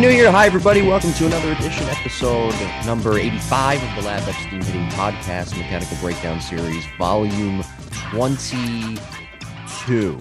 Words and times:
New 0.00 0.08
Year. 0.08 0.30
Hi, 0.30 0.46
everybody. 0.46 0.80
Welcome 0.80 1.12
to 1.12 1.26
another 1.26 1.52
edition, 1.52 1.86
episode 1.88 2.54
number 2.86 3.18
85 3.18 3.82
of 3.82 3.96
the 3.96 4.02
Lab 4.08 4.26
Epstein 4.26 4.62
Hitting 4.62 4.88
Podcast, 4.92 5.54
Mechanical 5.58 5.94
Breakdown 6.00 6.40
Series, 6.40 6.86
Volume 6.96 7.62
22. 7.90 10.18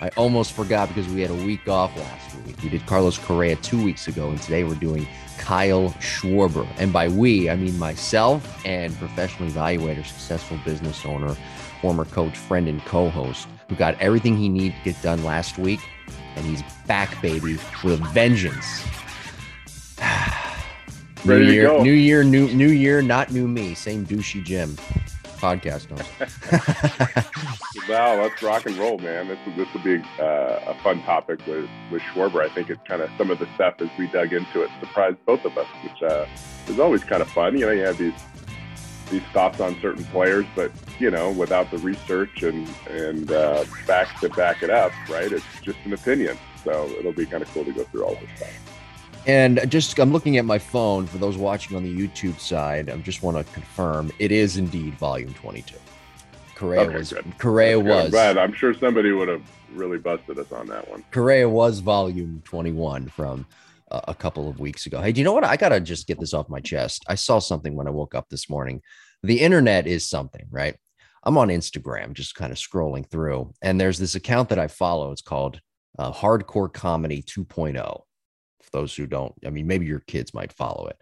I 0.00 0.08
almost 0.16 0.54
forgot 0.54 0.88
because 0.88 1.06
we 1.06 1.20
had 1.20 1.30
a 1.30 1.44
week 1.44 1.68
off 1.68 1.96
last 1.96 2.36
week. 2.44 2.60
We 2.64 2.70
did 2.70 2.84
Carlos 2.86 3.16
Correa 3.16 3.54
two 3.54 3.84
weeks 3.84 4.08
ago, 4.08 4.28
and 4.28 4.42
today 4.42 4.64
we're 4.64 4.74
doing 4.74 5.06
Kyle 5.38 5.90
Schwarber. 6.00 6.66
And 6.78 6.92
by 6.92 7.06
we, 7.06 7.48
I 7.48 7.54
mean 7.54 7.78
myself 7.78 8.66
and 8.66 8.92
professional 8.98 9.48
evaluator, 9.50 10.04
successful 10.04 10.58
business 10.64 11.06
owner, 11.06 11.36
former 11.80 12.06
coach, 12.06 12.36
friend, 12.36 12.66
and 12.66 12.84
co 12.86 13.08
host 13.08 13.46
who 13.68 13.76
got 13.76 13.94
everything 14.00 14.36
he 14.36 14.48
needed 14.48 14.74
to 14.78 14.92
get 14.92 15.00
done 15.00 15.22
last 15.22 15.58
week. 15.58 15.78
And 16.34 16.44
he's 16.44 16.64
back, 16.88 17.22
baby, 17.22 17.56
with 17.84 18.00
a 18.00 18.04
vengeance. 18.08 18.82
new 21.24 21.32
Ready 21.32 21.46
year, 21.46 21.66
go. 21.66 21.82
new 21.82 21.92
year, 21.92 22.24
new 22.24 22.48
new 22.52 22.70
year, 22.70 23.02
not 23.02 23.32
new 23.32 23.46
me. 23.48 23.74
Same 23.74 24.04
douchey 24.06 24.42
Jim 24.44 24.76
podcast. 25.42 25.90
Wow, 27.88 28.16
let's 28.22 28.40
rock 28.42 28.64
and 28.66 28.76
roll, 28.76 28.98
man. 28.98 29.26
This 29.26 29.38
will, 29.44 29.56
this 29.56 29.74
will 29.74 29.82
be 29.82 29.96
uh, 30.20 30.60
a 30.68 30.74
fun 30.82 31.02
topic 31.02 31.44
with, 31.46 31.68
with 31.90 32.00
Schwarber. 32.02 32.48
I 32.48 32.54
think 32.54 32.70
it's 32.70 32.80
kind 32.86 33.02
of 33.02 33.10
some 33.18 33.30
of 33.30 33.40
the 33.40 33.48
stuff 33.56 33.74
as 33.80 33.88
we 33.98 34.06
dug 34.06 34.32
into 34.32 34.62
it 34.62 34.70
surprised 34.78 35.18
both 35.26 35.44
of 35.44 35.58
us, 35.58 35.66
which 35.82 36.02
uh, 36.02 36.26
is 36.68 36.78
always 36.78 37.02
kind 37.02 37.20
of 37.20 37.28
fun. 37.30 37.58
You 37.58 37.66
know, 37.66 37.72
you 37.72 37.82
have 37.82 37.98
these 37.98 38.14
these 39.10 39.22
thoughts 39.34 39.60
on 39.60 39.78
certain 39.82 40.04
players, 40.06 40.46
but 40.54 40.70
you 40.98 41.10
know, 41.10 41.32
without 41.32 41.70
the 41.72 41.78
research 41.78 42.44
and 42.44 42.68
and 42.88 43.32
uh, 43.32 43.64
facts 43.84 44.20
to 44.20 44.28
back 44.28 44.62
it 44.62 44.70
up, 44.70 44.92
right? 45.10 45.30
It's 45.30 45.44
just 45.60 45.78
an 45.84 45.92
opinion. 45.92 46.38
So 46.62 46.88
it'll 46.90 47.12
be 47.12 47.26
kind 47.26 47.42
of 47.42 47.52
cool 47.52 47.64
to 47.64 47.72
go 47.72 47.82
through 47.84 48.04
all 48.04 48.14
this 48.14 48.30
stuff. 48.36 48.71
And 49.26 49.70
just, 49.70 49.98
I'm 49.98 50.12
looking 50.12 50.36
at 50.36 50.44
my 50.44 50.58
phone 50.58 51.06
for 51.06 51.18
those 51.18 51.36
watching 51.36 51.76
on 51.76 51.84
the 51.84 51.94
YouTube 51.94 52.40
side. 52.40 52.90
I 52.90 52.96
just 52.98 53.22
want 53.22 53.36
to 53.36 53.52
confirm 53.52 54.10
it 54.18 54.32
is 54.32 54.56
indeed 54.56 54.94
volume 54.94 55.32
22. 55.34 55.76
Correa 56.56 56.80
Okay, 56.82 56.96
was 56.96 57.12
good. 57.12 57.24
Correa 57.38 57.76
good. 57.76 57.80
I'm 57.80 58.02
was 58.04 58.10
glad. 58.10 58.38
I'm 58.38 58.52
sure 58.52 58.74
somebody 58.74 59.12
would 59.12 59.28
have 59.28 59.42
really 59.72 59.98
busted 59.98 60.38
us 60.38 60.50
on 60.52 60.66
that 60.68 60.88
one. 60.88 61.04
Correa 61.10 61.48
was 61.48 61.80
volume 61.80 62.42
21 62.44 63.08
from 63.08 63.46
uh, 63.90 64.00
a 64.08 64.14
couple 64.14 64.48
of 64.48 64.58
weeks 64.58 64.86
ago. 64.86 65.00
Hey, 65.00 65.12
do 65.12 65.20
you 65.20 65.24
know 65.24 65.32
what? 65.32 65.44
I 65.44 65.56
got 65.56 65.70
to 65.70 65.80
just 65.80 66.06
get 66.06 66.18
this 66.18 66.34
off 66.34 66.48
my 66.48 66.60
chest. 66.60 67.04
I 67.08 67.14
saw 67.14 67.38
something 67.38 67.74
when 67.76 67.86
I 67.86 67.90
woke 67.90 68.14
up 68.14 68.28
this 68.28 68.50
morning. 68.50 68.82
The 69.22 69.40
internet 69.40 69.86
is 69.86 70.08
something, 70.08 70.46
right? 70.50 70.76
I'm 71.24 71.38
on 71.38 71.48
Instagram, 71.48 72.12
just 72.12 72.34
kind 72.34 72.50
of 72.50 72.58
scrolling 72.58 73.08
through, 73.08 73.52
and 73.62 73.80
there's 73.80 73.98
this 73.98 74.16
account 74.16 74.48
that 74.48 74.58
I 74.58 74.66
follow. 74.66 75.12
It's 75.12 75.22
called 75.22 75.60
uh, 75.96 76.12
Hardcore 76.12 76.72
Comedy 76.72 77.22
2.0. 77.22 78.02
Those 78.72 78.94
who 78.94 79.06
don't, 79.06 79.34
I 79.46 79.50
mean, 79.50 79.66
maybe 79.66 79.86
your 79.86 80.00
kids 80.00 80.34
might 80.34 80.52
follow 80.52 80.86
it. 80.88 80.96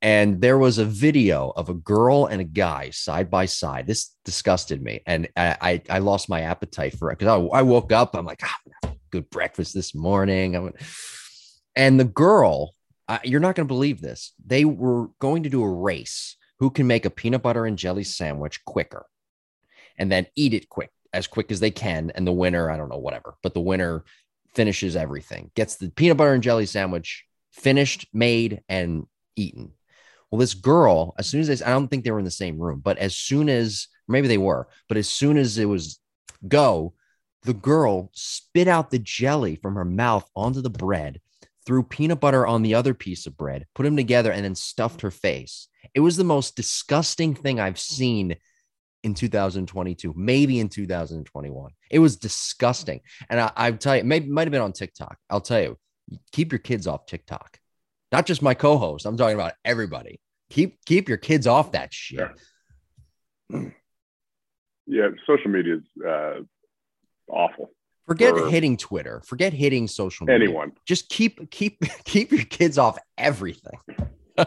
And 0.00 0.40
there 0.40 0.58
was 0.58 0.78
a 0.78 0.84
video 0.84 1.52
of 1.56 1.68
a 1.68 1.74
girl 1.74 2.26
and 2.26 2.40
a 2.40 2.44
guy 2.44 2.90
side 2.90 3.30
by 3.30 3.46
side. 3.46 3.86
This 3.86 4.14
disgusted 4.24 4.80
me, 4.80 5.00
and 5.06 5.28
I 5.36 5.82
I, 5.88 5.98
lost 5.98 6.28
my 6.28 6.42
appetite 6.42 6.96
for 6.96 7.10
it 7.10 7.18
because 7.18 7.32
I, 7.52 7.58
I 7.58 7.62
woke 7.62 7.90
up. 7.90 8.14
I'm 8.14 8.24
like, 8.24 8.42
ah, 8.44 8.92
good 9.10 9.28
breakfast 9.28 9.74
this 9.74 9.96
morning. 9.96 10.54
I 10.54 10.60
went, 10.60 10.76
and 11.74 11.98
the 11.98 12.04
girl, 12.04 12.74
I, 13.08 13.18
you're 13.24 13.40
not 13.40 13.56
going 13.56 13.66
to 13.66 13.74
believe 13.74 14.00
this. 14.00 14.32
They 14.46 14.64
were 14.64 15.08
going 15.18 15.42
to 15.42 15.48
do 15.48 15.64
a 15.64 15.68
race 15.68 16.36
who 16.60 16.70
can 16.70 16.86
make 16.86 17.04
a 17.04 17.10
peanut 17.10 17.42
butter 17.42 17.66
and 17.66 17.78
jelly 17.78 18.04
sandwich 18.04 18.64
quicker 18.64 19.06
and 19.98 20.10
then 20.10 20.26
eat 20.36 20.54
it 20.54 20.68
quick, 20.68 20.90
as 21.12 21.26
quick 21.26 21.50
as 21.50 21.60
they 21.60 21.70
can. 21.70 22.10
And 22.14 22.26
the 22.26 22.32
winner, 22.32 22.70
I 22.70 22.76
don't 22.76 22.88
know, 22.88 22.98
whatever, 22.98 23.36
but 23.42 23.54
the 23.54 23.60
winner 23.60 24.04
finishes 24.54 24.96
everything, 24.96 25.50
gets 25.54 25.76
the 25.76 25.90
peanut 25.90 26.16
butter 26.16 26.32
and 26.32 26.42
jelly 26.42 26.66
sandwich 26.66 27.24
finished, 27.52 28.06
made, 28.12 28.62
and 28.68 29.06
eaten. 29.36 29.72
Well, 30.30 30.38
this 30.38 30.54
girl, 30.54 31.14
as 31.18 31.26
soon 31.26 31.40
as 31.40 31.46
they, 31.48 31.64
I 31.64 31.70
don't 31.70 31.88
think 31.88 32.04
they 32.04 32.10
were 32.10 32.18
in 32.18 32.24
the 32.24 32.30
same 32.30 32.58
room, 32.58 32.80
but 32.80 32.98
as 32.98 33.16
soon 33.16 33.48
as 33.48 33.88
maybe 34.06 34.28
they 34.28 34.38
were, 34.38 34.68
but 34.88 34.96
as 34.96 35.08
soon 35.08 35.38
as 35.38 35.58
it 35.58 35.64
was 35.64 35.98
go, 36.46 36.94
the 37.42 37.54
girl 37.54 38.10
spit 38.12 38.68
out 38.68 38.90
the 38.90 38.98
jelly 38.98 39.56
from 39.56 39.74
her 39.74 39.84
mouth 39.84 40.28
onto 40.36 40.60
the 40.60 40.70
bread, 40.70 41.20
threw 41.64 41.82
peanut 41.82 42.20
butter 42.20 42.46
on 42.46 42.62
the 42.62 42.74
other 42.74 42.94
piece 42.94 43.26
of 43.26 43.36
bread, 43.36 43.66
put 43.74 43.84
them 43.84 43.96
together, 43.96 44.32
and 44.32 44.44
then 44.44 44.54
stuffed 44.54 45.00
her 45.00 45.10
face. 45.10 45.68
It 45.94 46.00
was 46.00 46.16
the 46.16 46.24
most 46.24 46.56
disgusting 46.56 47.34
thing 47.34 47.58
I've 47.58 47.78
seen 47.78 48.36
in 49.02 49.14
2022, 49.14 50.12
maybe 50.16 50.58
in 50.60 50.68
2021. 50.68 51.70
It 51.90 51.98
was 51.98 52.16
disgusting. 52.16 53.00
And 53.28 53.40
I, 53.40 53.52
I 53.56 53.70
tell 53.72 53.96
you, 53.96 54.04
maybe 54.04 54.28
might 54.28 54.46
have 54.46 54.52
been 54.52 54.62
on 54.62 54.72
TikTok. 54.72 55.16
I'll 55.30 55.40
tell 55.40 55.60
you, 55.60 55.78
keep 56.32 56.52
your 56.52 56.58
kids 56.58 56.86
off 56.86 57.06
TikTok. 57.06 57.58
Not 58.10 58.26
just 58.26 58.42
my 58.42 58.54
co-host. 58.54 59.06
I'm 59.06 59.16
talking 59.16 59.34
about 59.34 59.52
everybody. 59.64 60.20
Keep 60.50 60.84
keep 60.86 61.08
your 61.08 61.18
kids 61.18 61.46
off 61.46 61.72
that 61.72 61.92
shit. 61.92 62.20
Sure. 63.50 63.74
Yeah, 64.86 65.08
social 65.26 65.50
media 65.50 65.76
is 65.76 66.02
uh, 66.06 66.40
awful. 67.28 67.70
Forget 68.06 68.34
For- 68.34 68.48
hitting 68.48 68.78
Twitter. 68.78 69.22
Forget 69.26 69.52
hitting 69.52 69.86
social 69.86 70.26
media. 70.26 70.48
Anyone, 70.48 70.72
Just 70.86 71.10
keep 71.10 71.50
keep 71.50 71.78
keep 72.04 72.32
your 72.32 72.44
kids 72.44 72.78
off 72.78 72.98
everything. 73.18 73.78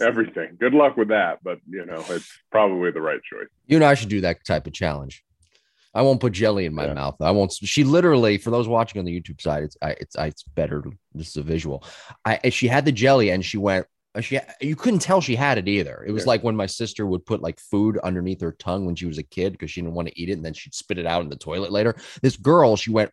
everything. 0.00 0.56
Good 0.58 0.74
luck 0.74 0.96
with 0.96 1.08
that, 1.08 1.38
but 1.42 1.58
you 1.68 1.84
know, 1.86 2.04
it's 2.10 2.30
probably 2.50 2.90
the 2.90 3.00
right 3.00 3.20
choice. 3.22 3.48
You 3.66 3.76
and 3.76 3.84
I 3.84 3.94
should 3.94 4.08
do 4.08 4.20
that 4.22 4.44
type 4.44 4.66
of 4.66 4.72
challenge. 4.72 5.22
I 5.96 6.02
won't 6.02 6.20
put 6.20 6.32
jelly 6.32 6.66
in 6.66 6.74
my 6.74 6.86
Yeah. 6.86 6.94
mouth. 6.94 7.16
I 7.20 7.30
won't. 7.30 7.52
She 7.52 7.84
literally, 7.84 8.36
for 8.38 8.50
those 8.50 8.66
watching 8.66 8.98
on 8.98 9.04
the 9.04 9.20
YouTube 9.20 9.40
side, 9.40 9.62
it's 9.62 9.76
I, 9.80 9.90
it's 9.90 10.16
I, 10.16 10.26
it's 10.26 10.42
better. 10.42 10.82
This 11.14 11.28
is 11.28 11.36
a 11.36 11.42
visual. 11.42 11.84
I 12.24 12.50
she 12.50 12.66
had 12.66 12.84
the 12.84 12.92
jelly 12.92 13.30
and 13.30 13.44
she 13.44 13.58
went. 13.58 13.86
Uh, 14.16 14.20
she 14.20 14.38
you 14.60 14.76
couldn't 14.76 15.00
tell 15.00 15.20
she 15.20 15.34
had 15.36 15.58
it 15.58 15.68
either. 15.68 16.04
It 16.06 16.12
was 16.12 16.24
Yeah. 16.24 16.30
like 16.30 16.44
when 16.44 16.56
my 16.56 16.66
sister 16.66 17.06
would 17.06 17.24
put 17.26 17.42
like 17.42 17.58
food 17.60 17.98
underneath 17.98 18.40
her 18.40 18.52
tongue 18.52 18.86
when 18.86 18.94
she 18.96 19.06
was 19.06 19.18
a 19.18 19.22
kid 19.22 19.52
because 19.52 19.70
she 19.70 19.80
didn't 19.80 19.94
want 19.94 20.08
to 20.08 20.20
eat 20.20 20.28
it, 20.28 20.32
and 20.32 20.44
then 20.44 20.54
she'd 20.54 20.74
spit 20.74 20.98
it 20.98 21.06
out 21.06 21.22
in 21.22 21.28
the 21.28 21.36
toilet 21.36 21.70
later. 21.72 21.94
This 22.22 22.36
girl, 22.36 22.76
she 22.76 22.90
went 22.90 23.10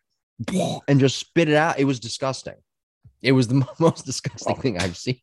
and 0.88 0.98
just 1.00 1.18
spit 1.18 1.48
it 1.48 1.54
out. 1.54 1.78
It 1.78 1.84
was 1.84 2.00
disgusting. 2.00 2.54
It 3.20 3.32
was 3.32 3.46
the 3.46 3.64
most 3.78 4.04
disgusting 4.06 4.56
oh. 4.58 4.60
thing 4.60 4.78
I've 4.78 4.96
seen. 4.96 5.20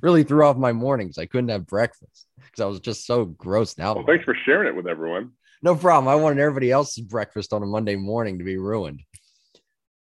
Really 0.00 0.24
threw 0.24 0.44
off 0.44 0.56
my 0.56 0.72
mornings. 0.72 1.18
I 1.18 1.26
couldn't 1.26 1.50
have 1.50 1.66
breakfast 1.66 2.26
because 2.36 2.60
I 2.60 2.66
was 2.66 2.80
just 2.80 3.06
so 3.06 3.26
grossed 3.26 3.78
out. 3.78 3.96
Well, 3.96 4.06
thanks 4.06 4.24
for 4.24 4.36
sharing 4.44 4.68
it 4.68 4.76
with 4.76 4.86
everyone. 4.86 5.32
No 5.62 5.76
problem. 5.76 6.08
I 6.08 6.16
wanted 6.16 6.40
everybody 6.40 6.70
else's 6.70 7.04
breakfast 7.04 7.52
on 7.52 7.62
a 7.62 7.66
Monday 7.66 7.96
morning 7.96 8.38
to 8.38 8.44
be 8.44 8.56
ruined. 8.56 9.02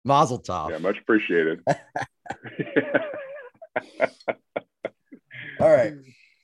Mazel 0.05 0.41
tov. 0.41 0.71
Yeah, 0.71 0.77
much 0.79 0.97
appreciated. 0.99 1.61
All 5.59 5.69
right. 5.69 5.93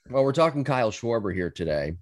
Well, 0.10 0.24
we're 0.24 0.34
talking 0.34 0.64
Kyle 0.64 0.92
Schwarber 0.92 1.34
here 1.34 1.50
today. 1.50 1.94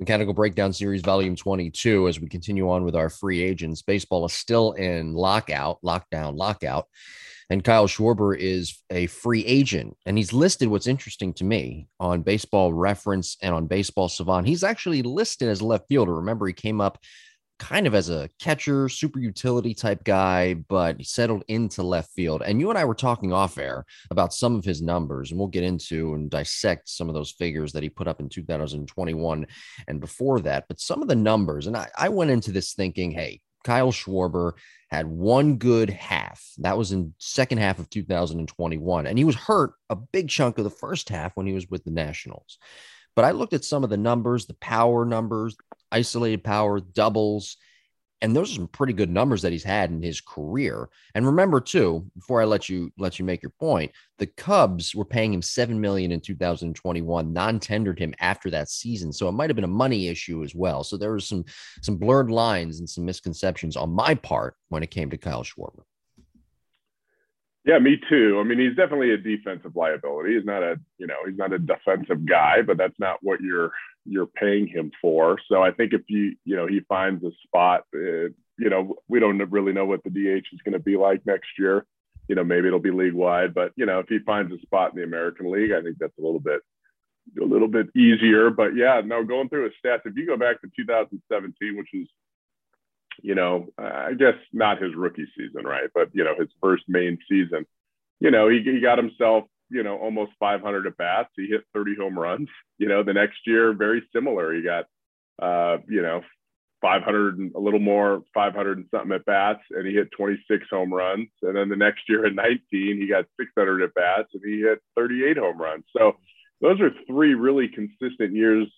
Mechanical 0.00 0.34
Breakdown 0.34 0.72
Series 0.72 1.02
Volume 1.02 1.36
22 1.36 2.08
as 2.08 2.18
we 2.18 2.28
continue 2.28 2.68
on 2.70 2.84
with 2.84 2.96
our 2.96 3.08
free 3.08 3.40
agents. 3.42 3.82
Baseball 3.82 4.24
is 4.24 4.32
still 4.32 4.72
in 4.72 5.14
lockout, 5.14 5.78
lockdown, 5.84 6.36
lockout. 6.36 6.88
And 7.52 7.62
Kyle 7.62 7.86
Schwarber 7.86 8.34
is 8.34 8.78
a 8.88 9.08
free 9.08 9.44
agent. 9.44 9.98
And 10.06 10.16
he's 10.16 10.32
listed 10.32 10.68
what's 10.68 10.86
interesting 10.86 11.34
to 11.34 11.44
me 11.44 11.86
on 12.00 12.22
Baseball 12.22 12.72
Reference 12.72 13.36
and 13.42 13.54
on 13.54 13.66
Baseball 13.66 14.08
Savant. 14.08 14.46
He's 14.46 14.64
actually 14.64 15.02
listed 15.02 15.50
as 15.50 15.60
a 15.60 15.66
left 15.66 15.86
fielder. 15.86 16.14
Remember, 16.14 16.46
he 16.46 16.54
came 16.54 16.80
up 16.80 16.98
kind 17.58 17.86
of 17.86 17.94
as 17.94 18.08
a 18.08 18.30
catcher, 18.40 18.88
super 18.88 19.18
utility 19.18 19.74
type 19.74 20.02
guy, 20.02 20.54
but 20.54 20.96
he 20.96 21.04
settled 21.04 21.44
into 21.48 21.82
left 21.82 22.10
field. 22.12 22.40
And 22.42 22.58
you 22.58 22.70
and 22.70 22.78
I 22.78 22.86
were 22.86 22.94
talking 22.94 23.34
off 23.34 23.58
air 23.58 23.84
about 24.10 24.32
some 24.32 24.56
of 24.56 24.64
his 24.64 24.80
numbers, 24.80 25.30
and 25.30 25.38
we'll 25.38 25.48
get 25.48 25.62
into 25.62 26.14
and 26.14 26.30
dissect 26.30 26.88
some 26.88 27.10
of 27.10 27.14
those 27.14 27.32
figures 27.32 27.70
that 27.72 27.82
he 27.82 27.90
put 27.90 28.08
up 28.08 28.18
in 28.18 28.30
2021 28.30 29.46
and 29.88 30.00
before 30.00 30.40
that. 30.40 30.64
But 30.68 30.80
some 30.80 31.02
of 31.02 31.08
the 31.08 31.16
numbers, 31.16 31.66
and 31.66 31.76
I, 31.76 31.90
I 31.98 32.08
went 32.08 32.30
into 32.30 32.50
this 32.50 32.72
thinking, 32.72 33.10
hey, 33.10 33.42
Kyle 33.64 33.92
Schwarber 33.92 34.52
had 34.90 35.06
one 35.06 35.56
good 35.56 35.90
half. 35.90 36.52
That 36.58 36.76
was 36.76 36.92
in 36.92 37.14
second 37.18 37.58
half 37.58 37.78
of 37.78 37.88
2021. 37.90 39.06
And 39.06 39.18
he 39.18 39.24
was 39.24 39.36
hurt 39.36 39.72
a 39.88 39.96
big 39.96 40.28
chunk 40.28 40.58
of 40.58 40.64
the 40.64 40.70
first 40.70 41.08
half 41.08 41.36
when 41.36 41.46
he 41.46 41.52
was 41.52 41.68
with 41.68 41.84
the 41.84 41.90
Nationals. 41.90 42.58
But 43.14 43.24
I 43.24 43.32
looked 43.32 43.52
at 43.52 43.64
some 43.64 43.84
of 43.84 43.90
the 43.90 43.96
numbers, 43.96 44.46
the 44.46 44.54
power 44.54 45.04
numbers, 45.04 45.56
isolated 45.90 46.44
power, 46.44 46.80
doubles, 46.80 47.56
and 48.22 48.34
those 48.34 48.52
are 48.52 48.54
some 48.54 48.68
pretty 48.68 48.92
good 48.92 49.10
numbers 49.10 49.42
that 49.42 49.52
he's 49.52 49.64
had 49.64 49.90
in 49.90 50.00
his 50.00 50.20
career. 50.20 50.88
And 51.14 51.26
remember 51.26 51.60
too, 51.60 52.06
before 52.14 52.40
I 52.40 52.44
let 52.44 52.68
you 52.68 52.90
let 52.96 53.18
you 53.18 53.24
make 53.24 53.42
your 53.42 53.52
point, 53.58 53.90
the 54.18 54.26
Cubs 54.26 54.94
were 54.94 55.04
paying 55.04 55.34
him 55.34 55.42
7 55.42 55.78
million 55.78 56.12
in 56.12 56.20
2021, 56.20 57.32
non-tendered 57.32 57.98
him 57.98 58.14
after 58.20 58.48
that 58.50 58.70
season. 58.70 59.12
So 59.12 59.28
it 59.28 59.32
might 59.32 59.50
have 59.50 59.56
been 59.56 59.64
a 59.64 59.68
money 59.68 60.06
issue 60.06 60.44
as 60.44 60.54
well. 60.54 60.84
So 60.84 60.96
there 60.96 61.12
was 61.12 61.26
some 61.26 61.44
some 61.82 61.96
blurred 61.96 62.30
lines 62.30 62.78
and 62.78 62.88
some 62.88 63.04
misconceptions 63.04 63.76
on 63.76 63.90
my 63.90 64.14
part 64.14 64.54
when 64.68 64.84
it 64.84 64.90
came 64.90 65.10
to 65.10 65.18
Kyle 65.18 65.42
Schwarber. 65.42 65.82
Yeah, 67.64 67.78
me 67.78 68.00
too. 68.08 68.38
I 68.40 68.44
mean, 68.44 68.58
he's 68.58 68.76
definitely 68.76 69.12
a 69.12 69.16
defensive 69.16 69.76
liability. 69.76 70.34
He's 70.34 70.44
not 70.44 70.64
a, 70.64 70.80
you 70.98 71.06
know, 71.06 71.18
he's 71.26 71.38
not 71.38 71.52
a 71.52 71.60
defensive 71.60 72.26
guy, 72.26 72.62
but 72.62 72.76
that's 72.76 72.98
not 72.98 73.18
what 73.22 73.40
you're 73.40 73.70
you're 74.04 74.26
paying 74.26 74.66
him 74.66 74.90
for. 75.00 75.38
So 75.48 75.62
I 75.62 75.70
think 75.70 75.92
if 75.92 76.02
you, 76.08 76.36
you 76.44 76.56
know, 76.56 76.66
he 76.66 76.80
finds 76.88 77.24
a 77.24 77.30
spot, 77.46 77.82
uh, 77.94 78.28
you 78.58 78.70
know, 78.70 78.96
we 79.08 79.20
don't 79.20 79.38
really 79.50 79.72
know 79.72 79.86
what 79.86 80.02
the 80.04 80.10
DH 80.10 80.46
is 80.52 80.60
going 80.64 80.74
to 80.74 80.78
be 80.78 80.96
like 80.96 81.24
next 81.26 81.48
year. 81.58 81.86
you 82.28 82.34
know, 82.34 82.44
maybe 82.44 82.66
it'll 82.66 82.78
be 82.78 82.90
league 82.90 83.14
wide, 83.14 83.54
but 83.54 83.72
you 83.76 83.86
know, 83.86 83.98
if 83.98 84.08
he 84.08 84.18
finds 84.20 84.52
a 84.52 84.58
spot 84.60 84.92
in 84.92 84.98
the 84.98 85.04
American 85.04 85.50
League, 85.50 85.72
I 85.72 85.82
think 85.82 85.98
that's 85.98 86.16
a 86.18 86.22
little 86.22 86.40
bit 86.40 86.60
a 87.40 87.44
little 87.44 87.68
bit 87.68 87.88
easier. 87.96 88.50
But 88.50 88.74
yeah, 88.76 89.00
no, 89.04 89.24
going 89.24 89.48
through 89.48 89.64
his 89.64 89.72
stats, 89.84 90.06
if 90.06 90.16
you 90.16 90.26
go 90.26 90.36
back 90.36 90.60
to 90.60 90.68
2017, 90.76 91.76
which 91.76 91.88
is, 91.92 92.08
you 93.22 93.34
know, 93.34 93.68
I 93.78 94.14
guess 94.14 94.34
not 94.52 94.82
his 94.82 94.94
rookie 94.94 95.26
season, 95.36 95.64
right? 95.64 95.90
But 95.94 96.10
you 96.12 96.24
know, 96.24 96.34
his 96.38 96.48
first 96.60 96.84
main 96.88 97.18
season, 97.28 97.66
you 98.20 98.30
know, 98.30 98.48
he, 98.48 98.62
he 98.62 98.80
got 98.80 98.98
himself, 98.98 99.44
you 99.72 99.82
know, 99.82 99.96
almost 99.96 100.32
500 100.38 100.86
at 100.86 100.96
bats. 100.96 101.30
He 101.36 101.46
hit 101.46 101.62
30 101.74 101.96
home 101.96 102.18
runs. 102.18 102.48
You 102.78 102.88
know, 102.88 103.02
the 103.02 103.14
next 103.14 103.38
year, 103.46 103.72
very 103.72 104.02
similar. 104.14 104.52
He 104.54 104.62
got, 104.62 104.84
uh, 105.40 105.78
you 105.88 106.02
know, 106.02 106.22
500 106.82 107.38
and 107.38 107.54
a 107.54 107.60
little 107.60 107.80
more, 107.80 108.22
500 108.34 108.76
and 108.76 108.86
something 108.90 109.12
at 109.12 109.24
bats, 109.24 109.62
and 109.70 109.86
he 109.86 109.94
hit 109.94 110.10
26 110.12 110.66
home 110.68 110.92
runs. 110.92 111.28
And 111.42 111.56
then 111.56 111.68
the 111.68 111.76
next 111.76 112.02
year 112.08 112.26
in 112.26 112.34
19, 112.34 112.60
he 112.70 113.06
got 113.06 113.24
600 113.40 113.82
at 113.82 113.94
bats 113.94 114.28
and 114.34 114.42
he 114.44 114.60
hit 114.60 114.80
38 114.96 115.38
home 115.38 115.58
runs. 115.58 115.84
So 115.96 116.16
those 116.60 116.80
are 116.80 116.90
three 117.06 117.34
really 117.34 117.68
consistent 117.68 118.34
years 118.34 118.68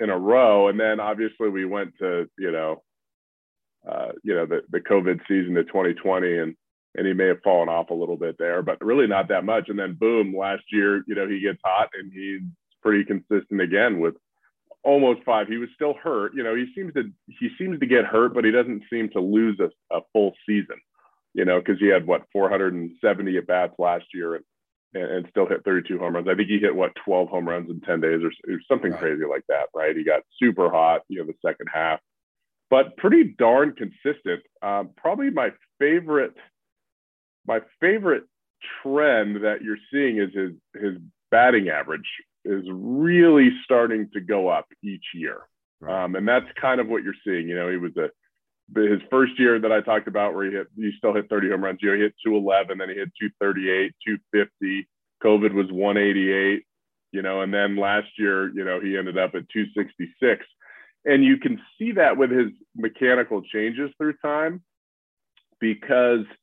in 0.00 0.10
a 0.10 0.18
row. 0.18 0.68
And 0.68 0.80
then 0.80 0.98
obviously 0.98 1.50
we 1.50 1.64
went 1.64 1.92
to, 2.00 2.28
you 2.38 2.50
know, 2.50 2.82
uh, 3.88 4.12
you 4.22 4.34
know, 4.34 4.46
the, 4.46 4.62
the 4.70 4.80
COVID 4.80 5.20
season 5.28 5.56
of 5.56 5.66
2020 5.66 6.38
and, 6.38 6.56
and 6.94 7.06
he 7.06 7.12
may 7.12 7.26
have 7.26 7.42
fallen 7.42 7.68
off 7.68 7.90
a 7.90 7.94
little 7.94 8.16
bit 8.16 8.36
there, 8.38 8.62
but 8.62 8.84
really 8.84 9.06
not 9.06 9.28
that 9.28 9.44
much. 9.44 9.68
And 9.68 9.78
then 9.78 9.94
boom, 9.98 10.36
last 10.36 10.64
year, 10.70 11.02
you 11.06 11.14
know, 11.14 11.26
he 11.28 11.40
gets 11.40 11.60
hot 11.64 11.88
and 11.94 12.12
he's 12.12 12.42
pretty 12.82 13.04
consistent 13.04 13.60
again 13.60 14.00
with 14.00 14.14
almost 14.84 15.22
five. 15.24 15.48
He 15.48 15.56
was 15.56 15.70
still 15.74 15.94
hurt. 15.94 16.32
You 16.34 16.42
know, 16.42 16.54
he 16.54 16.66
seems 16.74 16.92
to 16.94 17.10
he 17.26 17.48
seems 17.58 17.80
to 17.80 17.86
get 17.86 18.04
hurt, 18.04 18.34
but 18.34 18.44
he 18.44 18.50
doesn't 18.50 18.82
seem 18.90 19.08
to 19.10 19.20
lose 19.20 19.58
a, 19.60 19.70
a 19.94 20.00
full 20.12 20.32
season. 20.46 20.76
You 21.34 21.46
know, 21.46 21.60
because 21.60 21.80
he 21.80 21.86
had 21.86 22.06
what 22.06 22.26
470 22.32 23.38
at 23.38 23.46
bats 23.46 23.72
last 23.78 24.04
year 24.12 24.34
and, 24.34 24.44
and 24.92 25.26
still 25.30 25.46
hit 25.46 25.64
32 25.64 25.98
home 25.98 26.14
runs. 26.14 26.28
I 26.28 26.34
think 26.34 26.50
he 26.50 26.58
hit 26.58 26.74
what 26.74 26.92
12 27.06 27.28
home 27.28 27.48
runs 27.48 27.70
in 27.70 27.80
10 27.80 28.02
days 28.02 28.20
or, 28.22 28.52
or 28.52 28.58
something 28.68 28.90
right. 28.92 29.00
crazy 29.00 29.24
like 29.24 29.44
that. 29.48 29.68
Right? 29.74 29.96
He 29.96 30.04
got 30.04 30.24
super 30.38 30.68
hot. 30.68 31.02
You 31.08 31.20
know, 31.20 31.26
the 31.26 31.48
second 31.48 31.68
half, 31.72 32.00
but 32.68 32.96
pretty 32.98 33.34
darn 33.38 33.74
consistent. 33.74 34.42
Um, 34.62 34.90
probably 34.96 35.30
my 35.30 35.50
favorite 35.78 36.34
my 37.46 37.60
favorite 37.80 38.24
trend 38.82 39.44
that 39.44 39.62
you're 39.62 39.78
seeing 39.92 40.18
is 40.18 40.30
his 40.34 40.52
his 40.80 40.98
batting 41.30 41.68
average 41.68 42.08
is 42.44 42.64
really 42.70 43.50
starting 43.64 44.08
to 44.12 44.20
go 44.20 44.48
up 44.48 44.66
each 44.82 45.04
year. 45.14 45.40
Right. 45.80 46.04
Um, 46.04 46.14
and 46.14 46.26
that's 46.26 46.46
kind 46.60 46.80
of 46.80 46.88
what 46.88 47.02
you're 47.02 47.14
seeing. 47.24 47.48
You 47.48 47.56
know, 47.56 47.70
he 47.70 47.76
was 47.76 47.96
a 47.96 48.10
his 48.74 49.00
first 49.10 49.38
year 49.38 49.58
that 49.58 49.72
I 49.72 49.80
talked 49.80 50.08
about 50.08 50.34
where 50.34 50.46
he 50.46 50.52
hit 50.52 50.66
he 50.76 50.92
still 50.96 51.14
hit 51.14 51.28
30 51.28 51.50
home 51.50 51.64
runs. 51.64 51.80
You 51.82 51.90
know, 51.90 51.96
he 51.96 52.02
hit 52.02 52.14
211, 52.24 52.78
then 52.78 52.88
he 52.88 52.94
hit 52.94 53.10
238, 53.20 53.92
250. 54.06 54.88
COVID 55.22 55.52
was 55.52 55.70
188, 55.70 56.64
you 57.12 57.22
know, 57.22 57.42
and 57.42 57.54
then 57.54 57.76
last 57.76 58.08
year, 58.18 58.48
you 58.52 58.64
know, 58.64 58.80
he 58.80 58.96
ended 58.96 59.18
up 59.18 59.34
at 59.34 59.48
266. 59.50 60.44
And 61.04 61.24
you 61.24 61.36
can 61.36 61.60
see 61.78 61.92
that 61.92 62.16
with 62.16 62.30
his 62.30 62.48
mechanical 62.76 63.42
changes 63.42 63.90
through 63.98 64.14
time 64.22 64.62
because– 65.60 66.24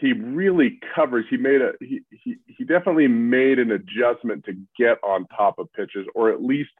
he 0.00 0.12
really 0.12 0.78
covers. 0.94 1.24
He 1.28 1.36
made 1.36 1.60
a 1.60 1.72
he, 1.80 2.00
he 2.10 2.36
he 2.46 2.64
definitely 2.64 3.08
made 3.08 3.58
an 3.58 3.72
adjustment 3.72 4.44
to 4.44 4.52
get 4.78 4.98
on 5.02 5.26
top 5.36 5.58
of 5.58 5.72
pitches 5.72 6.06
or 6.14 6.30
at 6.30 6.42
least 6.42 6.70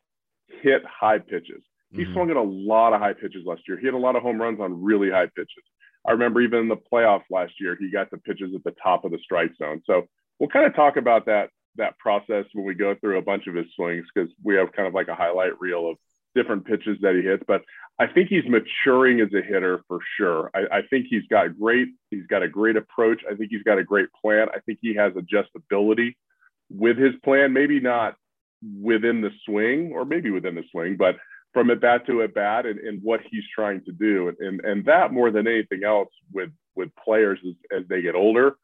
hit 0.62 0.82
high 0.84 1.18
pitches. 1.18 1.62
He 1.90 2.02
mm-hmm. 2.02 2.12
swung 2.12 2.30
at 2.30 2.36
a 2.36 2.42
lot 2.42 2.92
of 2.92 3.00
high 3.00 3.14
pitches 3.14 3.44
last 3.46 3.62
year. 3.66 3.78
He 3.78 3.86
had 3.86 3.94
a 3.94 3.98
lot 3.98 4.14
of 4.14 4.22
home 4.22 4.40
runs 4.40 4.60
on 4.60 4.82
really 4.82 5.10
high 5.10 5.28
pitches. 5.34 5.64
I 6.06 6.12
remember 6.12 6.40
even 6.40 6.60
in 6.60 6.68
the 6.68 6.76
playoffs 6.76 7.24
last 7.30 7.54
year, 7.60 7.76
he 7.78 7.90
got 7.90 8.10
the 8.10 8.18
pitches 8.18 8.54
at 8.54 8.62
the 8.64 8.74
top 8.82 9.04
of 9.04 9.10
the 9.10 9.18
strike 9.22 9.52
zone. 9.58 9.82
So 9.86 10.06
we'll 10.38 10.48
kind 10.48 10.66
of 10.66 10.74
talk 10.74 10.96
about 10.96 11.26
that 11.26 11.50
that 11.76 11.98
process 11.98 12.44
when 12.52 12.66
we 12.66 12.74
go 12.74 12.94
through 12.96 13.18
a 13.18 13.22
bunch 13.22 13.46
of 13.46 13.54
his 13.54 13.66
swings 13.76 14.04
because 14.12 14.30
we 14.42 14.56
have 14.56 14.72
kind 14.72 14.88
of 14.88 14.94
like 14.94 15.08
a 15.08 15.14
highlight 15.14 15.58
reel 15.60 15.90
of 15.90 15.96
different 16.34 16.66
pitches 16.66 16.98
that 17.02 17.14
he 17.14 17.22
hits. 17.22 17.42
But 17.46 17.62
I 17.98 18.06
think 18.06 18.28
he's 18.28 18.44
maturing 18.46 19.20
as 19.20 19.28
a 19.34 19.42
hitter 19.42 19.82
for 19.88 19.98
sure. 20.16 20.50
I, 20.54 20.78
I, 20.78 20.82
think 20.88 21.06
he's 21.08 21.26
got 21.28 21.58
great, 21.58 21.88
he's 22.10 22.26
got 22.26 22.42
a 22.42 22.48
great 22.48 22.76
approach. 22.76 23.22
I 23.30 23.34
think 23.34 23.50
he's 23.50 23.62
got 23.62 23.78
a 23.78 23.84
great 23.84 24.08
plan. 24.20 24.48
I 24.54 24.60
think 24.60 24.78
he 24.80 24.94
has 24.94 25.12
adjustability 25.14 26.14
with 26.70 26.96
his 26.96 27.14
plan, 27.24 27.52
maybe 27.52 27.80
not 27.80 28.14
within 28.80 29.20
the 29.20 29.30
swing 29.44 29.92
or 29.92 30.04
maybe 30.04 30.30
within 30.30 30.54
the 30.54 30.64
swing, 30.70 30.96
but 30.96 31.16
from 31.52 31.70
at 31.70 31.80
bat 31.80 32.06
to 32.06 32.22
at 32.22 32.34
bat 32.34 32.66
and, 32.66 32.78
and 32.78 33.02
what 33.02 33.20
he's 33.30 33.44
trying 33.54 33.82
to 33.84 33.92
do. 33.92 34.28
And, 34.28 34.38
and, 34.38 34.60
and 34.64 34.84
that 34.84 35.12
more 35.12 35.30
than 35.30 35.48
anything 35.48 35.82
else 35.84 36.10
with, 36.32 36.50
with 36.76 36.90
players 37.04 37.40
as, 37.46 37.80
as 37.80 37.88
they 37.88 38.02
get 38.02 38.14
older 38.14 38.56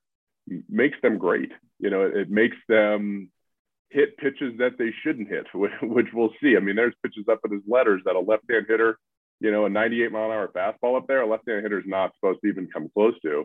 makes 0.69 0.99
them 1.03 1.19
great. 1.19 1.51
You 1.81 1.91
know, 1.91 2.03
it, 2.03 2.17
it 2.17 2.31
makes 2.31 2.57
them 2.69 3.31
hit 3.91 4.17
pitches 4.17 4.59
that 4.59 4.79
they 4.79 4.93
shouldn't 5.03 5.29
hit, 5.29 5.47
which 5.55 6.07
we'll 6.13 6.33
see. 6.43 6.57
I 6.57 6.61
mean, 6.61 6.77
there's 6.77 6.95
pitches 7.03 7.27
up 7.31 7.41
in 7.45 7.53
his 7.53 7.63
letters 7.67 8.03
that 8.05 8.17
a 8.17 8.21
left-hand 8.21 8.67
hitter 8.69 8.99
you 9.41 9.51
know, 9.51 9.67
a 9.67 9.69
98 9.69 10.13
mile 10.13 10.27
an 10.27 10.31
hour 10.31 10.49
fastball 10.49 10.97
up 10.97 11.07
there, 11.07 11.23
a 11.23 11.29
left-hand 11.29 11.63
hitter 11.63 11.79
is 11.79 11.87
not 11.87 12.15
supposed 12.15 12.41
to 12.43 12.49
even 12.49 12.69
come 12.73 12.91
close 12.95 13.15
to. 13.23 13.45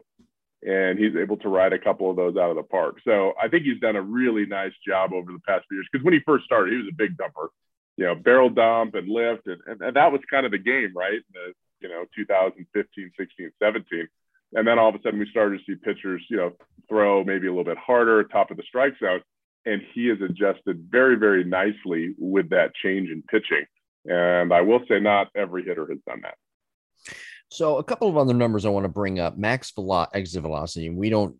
And 0.61 0.99
he's 0.99 1.15
able 1.15 1.37
to 1.37 1.49
ride 1.49 1.73
a 1.73 1.79
couple 1.79 2.09
of 2.09 2.17
those 2.17 2.35
out 2.35 2.49
of 2.49 2.57
the 2.57 2.63
park. 2.63 2.97
So 3.05 3.33
I 3.41 3.47
think 3.47 3.63
he's 3.63 3.79
done 3.79 3.95
a 3.95 4.01
really 4.01 4.45
nice 4.45 4.73
job 4.85 5.13
over 5.13 5.31
the 5.31 5.39
past 5.47 5.65
few 5.67 5.77
years. 5.77 5.87
Because 5.91 6.03
when 6.03 6.13
he 6.13 6.19
first 6.25 6.45
started, 6.45 6.71
he 6.71 6.77
was 6.77 6.87
a 6.89 6.95
big 6.95 7.17
dumper, 7.17 7.47
you 7.95 8.05
know, 8.05 8.15
barrel 8.15 8.49
dump 8.49 8.95
and 8.95 9.07
lift, 9.07 9.47
and, 9.47 9.59
and, 9.67 9.81
and 9.81 9.95
that 9.95 10.11
was 10.11 10.21
kind 10.29 10.45
of 10.45 10.51
the 10.51 10.57
game, 10.57 10.91
right? 10.95 11.19
The, 11.33 11.53
you 11.81 11.89
know, 11.89 12.05
2015, 12.15 13.11
16, 13.17 13.51
17. 13.61 14.07
And 14.53 14.67
then 14.67 14.79
all 14.79 14.89
of 14.89 14.95
a 14.95 15.01
sudden, 15.01 15.19
we 15.19 15.29
started 15.29 15.59
to 15.59 15.63
see 15.65 15.79
pitchers, 15.79 16.23
you 16.29 16.37
know, 16.37 16.51
throw 16.89 17.23
maybe 17.23 17.47
a 17.47 17.51
little 17.51 17.63
bit 17.63 17.77
harder, 17.77 18.23
top 18.23 18.51
of 18.51 18.57
the 18.57 18.63
strike 18.63 18.93
zone, 18.99 19.21
and 19.65 19.81
he 19.93 20.07
has 20.07 20.17
adjusted 20.21 20.87
very, 20.89 21.15
very 21.15 21.43
nicely 21.43 22.15
with 22.17 22.49
that 22.49 22.73
change 22.75 23.09
in 23.09 23.23
pitching. 23.23 23.65
And 24.05 24.53
I 24.53 24.61
will 24.61 24.81
say, 24.87 24.99
not 24.99 25.27
every 25.35 25.63
hitter 25.63 25.87
has 25.89 25.99
done 26.07 26.21
that. 26.23 26.35
So, 27.51 27.77
a 27.77 27.83
couple 27.83 28.07
of 28.07 28.17
other 28.17 28.33
numbers 28.33 28.65
I 28.65 28.69
want 28.69 28.85
to 28.85 28.89
bring 28.89 29.19
up 29.19 29.37
max 29.37 29.71
velo- 29.71 30.07
exit 30.13 30.41
velocity. 30.41 30.89
We 30.89 31.09
don't, 31.09 31.35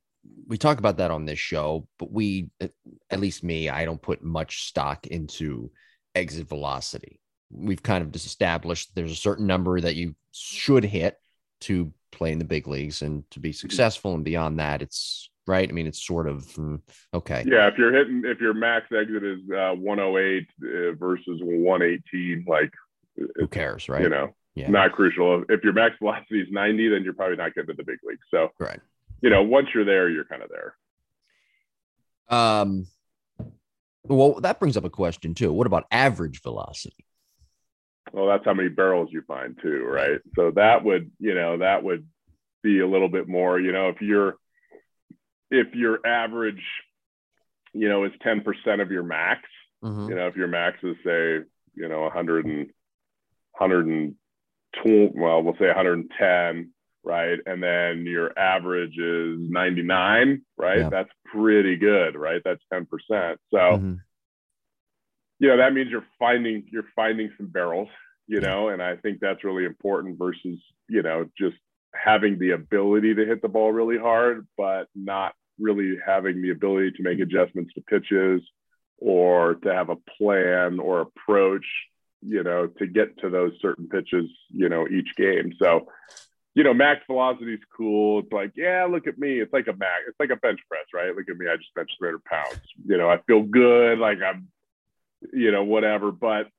we 0.47 0.57
talk 0.57 0.79
about 0.79 0.97
that 0.97 1.11
on 1.11 1.25
this 1.25 1.39
show, 1.39 1.87
but 1.97 2.11
we, 2.11 2.49
at 2.59 3.19
least 3.19 3.43
me, 3.43 3.69
I 3.69 3.85
don't 3.85 4.01
put 4.01 4.23
much 4.23 4.67
stock 4.67 5.07
into 5.07 5.71
exit 6.15 6.47
velocity. 6.47 7.19
We've 7.51 7.81
kind 7.81 8.03
of 8.03 8.11
just 8.11 8.25
established 8.25 8.91
there's 8.93 9.11
a 9.11 9.15
certain 9.15 9.47
number 9.47 9.79
that 9.79 9.95
you 9.95 10.15
should 10.31 10.83
hit 10.83 11.17
to 11.61 11.93
play 12.11 12.31
in 12.31 12.39
the 12.39 12.45
big 12.45 12.67
leagues 12.67 13.01
and 13.01 13.29
to 13.31 13.39
be 13.39 13.49
mm-hmm. 13.49 13.55
successful. 13.55 14.13
And 14.13 14.23
beyond 14.23 14.59
that, 14.59 14.81
it's 14.81 15.29
right? 15.49 15.67
I 15.67 15.71
mean, 15.71 15.87
it's 15.87 16.05
sort 16.05 16.27
of 16.27 16.45
mm, 16.53 16.79
okay. 17.13 17.43
Yeah, 17.45 17.67
if 17.67 17.77
you're 17.77 17.91
hitting, 17.91 18.21
if 18.23 18.39
your 18.39 18.53
max 18.53 18.85
exit 18.91 19.23
is 19.23 19.39
uh, 19.51 19.73
108 19.73 20.47
uh, 20.63 20.91
versus 20.93 21.41
118, 21.41 22.45
like 22.47 22.71
who 23.35 23.47
cares, 23.47 23.89
right? 23.89 24.03
You 24.03 24.09
know, 24.09 24.35
yeah. 24.53 24.69
not 24.69 24.93
crucial. 24.93 25.43
If 25.49 25.63
your 25.63 25.73
max 25.73 25.95
velocity 25.99 26.41
is 26.41 26.47
90, 26.51 26.89
then 26.89 27.03
you're 27.03 27.13
probably 27.13 27.37
not 27.37 27.55
getting 27.55 27.69
to 27.69 27.73
the 27.73 27.83
big 27.83 27.97
league. 28.03 28.19
So, 28.31 28.49
right. 28.59 28.79
You 29.21 29.31
know, 29.31 29.41
once 29.41 29.67
you're 29.73 29.85
there, 29.85 30.09
you're 30.09 30.25
kind 30.25 30.43
of 30.43 30.49
there. 30.49 30.75
Um. 32.29 32.87
Well, 34.03 34.35
that 34.41 34.59
brings 34.59 34.77
up 34.77 34.85
a 34.85 34.89
question 34.89 35.33
too. 35.33 35.51
What 35.51 35.67
about 35.67 35.85
average 35.91 36.41
velocity? 36.41 37.05
Well, 38.11 38.27
that's 38.27 38.45
how 38.45 38.53
many 38.53 38.69
barrels 38.69 39.09
you 39.11 39.23
find 39.27 39.57
too, 39.61 39.83
right? 39.85 40.19
So 40.35 40.51
that 40.51 40.83
would, 40.83 41.11
you 41.19 41.35
know, 41.35 41.57
that 41.57 41.83
would 41.83 42.07
be 42.63 42.79
a 42.79 42.87
little 42.87 43.09
bit 43.09 43.27
more. 43.27 43.59
You 43.59 43.71
know, 43.71 43.89
if 43.89 44.01
you're 44.01 44.38
if 45.51 45.73
your 45.73 46.05
average, 46.05 46.63
you 47.73 47.89
know, 47.89 48.03
is 48.05 48.11
10% 48.25 48.81
of 48.81 48.91
your 48.91 49.03
max, 49.03 49.41
mm-hmm. 49.83 50.09
you 50.09 50.15
know, 50.15 50.27
if 50.27 50.35
your 50.35 50.47
max 50.47 50.77
is 50.83 50.95
say, 51.03 51.39
you 51.75 51.87
know, 51.87 52.01
100 52.01 52.45
and 52.45 52.69
120, 53.57 55.11
well, 55.15 55.43
we'll 55.43 55.57
say 55.59 55.67
110, 55.67 56.71
right? 57.03 57.39
And 57.45 57.63
then 57.63 58.05
your 58.05 58.37
average 58.37 58.97
is 58.97 59.37
99, 59.39 60.41
right? 60.57 60.79
Yeah. 60.79 60.89
That's 60.89 61.09
pretty 61.25 61.77
good, 61.77 62.15
right? 62.15 62.41
That's 62.43 62.61
10%. 62.73 62.85
So, 63.09 63.57
mm-hmm. 63.57 63.93
you 65.39 65.47
know, 65.47 65.57
that 65.57 65.73
means 65.73 65.89
you're 65.89 66.07
finding, 66.17 66.65
you're 66.71 66.85
finding 66.95 67.31
some 67.37 67.47
barrels, 67.47 67.89
you 68.27 68.41
know, 68.41 68.69
and 68.69 68.81
I 68.81 68.95
think 68.95 69.19
that's 69.19 69.43
really 69.43 69.65
important 69.65 70.19
versus, 70.19 70.59
you 70.87 71.01
know, 71.01 71.25
just 71.37 71.57
having 71.93 72.37
the 72.37 72.51
ability 72.51 73.15
to 73.15 73.25
hit 73.25 73.41
the 73.41 73.47
ball 73.47 73.71
really 73.71 73.97
hard, 73.97 74.47
but 74.57 74.87
not 74.95 75.33
really 75.59 75.97
having 76.05 76.41
the 76.41 76.51
ability 76.51 76.91
to 76.91 77.03
make 77.03 77.19
adjustments 77.19 77.73
to 77.73 77.81
pitches 77.81 78.41
or 78.97 79.55
to 79.55 79.73
have 79.73 79.89
a 79.89 79.97
plan 80.17 80.79
or 80.79 81.01
approach, 81.01 81.65
you 82.21 82.43
know, 82.43 82.67
to 82.67 82.87
get 82.87 83.17
to 83.19 83.29
those 83.29 83.53
certain 83.61 83.87
pitches, 83.87 84.29
you 84.49 84.69
know, 84.69 84.87
each 84.87 85.15
game. 85.15 85.53
So, 85.59 85.87
you 86.55 86.63
know, 86.63 86.73
max 86.73 87.01
velocity 87.07 87.53
is 87.53 87.59
cool. 87.75 88.19
It's 88.19 88.31
like, 88.33 88.51
yeah, 88.55 88.85
look 88.89 89.07
at 89.07 89.17
me. 89.17 89.39
It's 89.39 89.53
like 89.53 89.67
a 89.67 89.73
max. 89.73 90.03
It's 90.07 90.19
like 90.19 90.31
a 90.31 90.35
bench 90.35 90.59
press, 90.67 90.85
right? 90.93 91.15
Look 91.15 91.29
at 91.29 91.37
me. 91.37 91.47
I 91.47 91.55
just 91.55 91.73
benched 91.75 91.95
300 91.99 92.23
pounds. 92.25 92.59
You 92.85 92.97
know, 92.97 93.09
I 93.09 93.19
feel 93.27 93.43
good. 93.43 93.99
Like 93.99 94.17
I'm, 94.21 94.47
you 95.31 95.51
know, 95.51 95.63
whatever. 95.63 96.11
But 96.11 96.49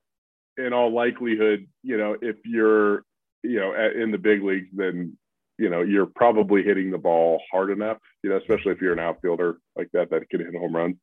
in 0.57 0.73
all 0.73 0.91
likelihood, 0.91 1.67
you 1.83 1.97
know, 1.97 2.15
if 2.19 2.37
you're, 2.45 3.03
you 3.43 3.59
know, 3.59 3.73
in 3.73 4.11
the 4.11 4.17
big 4.17 4.43
leagues, 4.43 4.69
then 4.73 5.17
you 5.57 5.69
know, 5.69 5.81
you're 5.81 6.07
probably 6.07 6.63
hitting 6.63 6.91
the 6.91 6.97
ball 6.97 7.41
hard 7.51 7.71
enough, 7.71 7.97
you 8.23 8.29
know, 8.29 8.37
especially 8.37 8.71
if 8.71 8.81
you're 8.81 8.93
an 8.93 8.99
outfielder 8.99 9.57
like 9.75 9.89
that 9.93 10.09
that 10.09 10.29
can 10.29 10.39
hit 10.39 10.55
home 10.55 10.75
runs. 10.75 10.95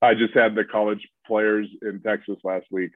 I 0.00 0.14
just 0.14 0.34
had 0.34 0.54
the 0.54 0.64
college 0.64 1.06
players 1.26 1.66
in 1.82 2.00
Texas 2.00 2.36
last 2.44 2.66
week. 2.70 2.92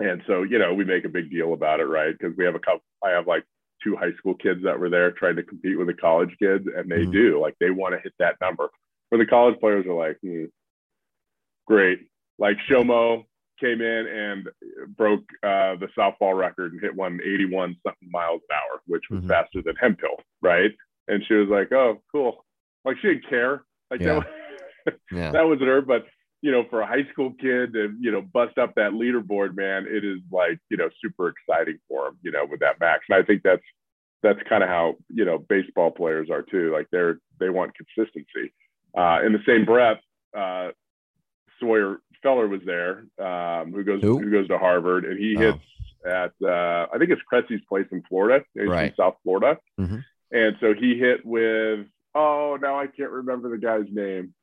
And 0.00 0.22
so, 0.26 0.42
you 0.42 0.58
know, 0.58 0.74
we 0.74 0.84
make 0.84 1.04
a 1.04 1.08
big 1.08 1.30
deal 1.30 1.54
about 1.54 1.80
it, 1.80 1.84
right? 1.84 2.14
Because 2.16 2.36
we 2.36 2.44
have 2.44 2.54
a 2.54 2.60
couple, 2.60 2.82
I 3.04 3.10
have 3.10 3.26
like 3.26 3.44
two 3.82 3.96
high 3.96 4.12
school 4.18 4.34
kids 4.34 4.62
that 4.64 4.78
were 4.78 4.90
there 4.90 5.10
trying 5.12 5.36
to 5.36 5.42
compete 5.42 5.78
with 5.78 5.86
the 5.86 5.94
college 5.94 6.34
kids, 6.38 6.66
and 6.74 6.90
they 6.90 7.02
mm-hmm. 7.02 7.12
do 7.12 7.40
like 7.40 7.54
they 7.60 7.70
want 7.70 7.94
to 7.94 8.00
hit 8.00 8.12
that 8.18 8.36
number. 8.40 8.70
Where 9.08 9.18
the 9.18 9.26
college 9.26 9.58
players 9.60 9.86
are 9.86 9.94
like, 9.94 10.18
hmm, 10.22 10.44
great. 11.66 12.00
Like 12.38 12.56
Shomo 12.68 13.24
came 13.62 13.80
in 13.80 14.06
and 14.06 14.48
broke 14.96 15.24
uh, 15.42 15.76
the 15.76 15.88
softball 15.96 16.36
record 16.36 16.72
and 16.72 16.80
hit 16.80 16.94
181 16.94 17.76
something 17.86 18.10
miles 18.10 18.40
an 18.50 18.56
hour, 18.56 18.80
which 18.86 19.04
was 19.10 19.20
mm-hmm. 19.20 19.28
faster 19.28 19.62
than 19.64 19.76
Hemphill, 19.76 20.16
right? 20.42 20.72
And 21.08 21.22
she 21.26 21.34
was 21.34 21.48
like, 21.48 21.72
oh, 21.72 22.02
cool. 22.10 22.44
Like 22.84 22.96
she 23.00 23.08
didn't 23.08 23.28
care. 23.28 23.64
Like 23.90 24.00
yeah. 24.00 24.06
that, 24.06 24.16
was, 24.16 24.94
yeah. 25.12 25.30
that 25.30 25.46
wasn't 25.46 25.68
her, 25.68 25.80
but 25.80 26.06
you 26.42 26.50
know, 26.50 26.64
for 26.68 26.80
a 26.80 26.86
high 26.86 27.08
school 27.12 27.32
kid 27.40 27.72
to, 27.74 27.94
you 28.00 28.10
know, 28.10 28.20
bust 28.20 28.58
up 28.58 28.74
that 28.74 28.92
leaderboard, 28.92 29.56
man, 29.56 29.86
it 29.88 30.04
is 30.04 30.18
like, 30.32 30.58
you 30.70 30.76
know, 30.76 30.88
super 31.00 31.28
exciting 31.28 31.78
for 31.88 32.08
him, 32.08 32.18
you 32.22 32.32
know, 32.32 32.44
with 32.50 32.60
that 32.60 32.80
max. 32.80 33.04
And 33.08 33.22
I 33.22 33.24
think 33.24 33.42
that's, 33.44 33.62
that's 34.24 34.40
kind 34.48 34.64
of 34.64 34.68
how, 34.68 34.96
you 35.08 35.24
know, 35.24 35.38
baseball 35.38 35.92
players 35.92 36.30
are 36.30 36.42
too. 36.42 36.72
Like 36.72 36.88
they're, 36.90 37.20
they 37.38 37.48
want 37.48 37.72
consistency. 37.76 38.52
Uh, 38.96 39.20
in 39.24 39.32
the 39.32 39.38
same 39.46 39.64
breath, 39.64 39.98
uh, 40.36 40.70
Sawyer 41.60 42.00
Feller 42.22 42.48
was 42.48 42.60
there, 42.64 43.04
um, 43.18 43.72
who 43.72 43.84
goes, 43.84 44.02
who? 44.02 44.18
who? 44.18 44.30
goes 44.30 44.48
to 44.48 44.58
Harvard 44.58 45.04
and 45.04 45.18
he 45.18 45.36
oh. 45.36 45.40
hits 45.40 45.64
at, 46.04 46.32
uh, 46.42 46.86
I 46.92 46.98
think 46.98 47.10
it's 47.10 47.22
Cressey's 47.22 47.62
place 47.68 47.86
in 47.92 48.02
Florida, 48.08 48.44
right. 48.56 48.90
in 48.90 48.96
South 48.96 49.16
Florida. 49.22 49.58
Mm-hmm. 49.80 49.98
And 50.32 50.56
so 50.60 50.74
he 50.74 50.98
hit 50.98 51.24
with, 51.24 51.86
oh, 52.14 52.58
now 52.60 52.78
I 52.78 52.86
can't 52.86 53.10
remember 53.10 53.50
the 53.50 53.58
guy's 53.58 53.86
name 53.90 54.34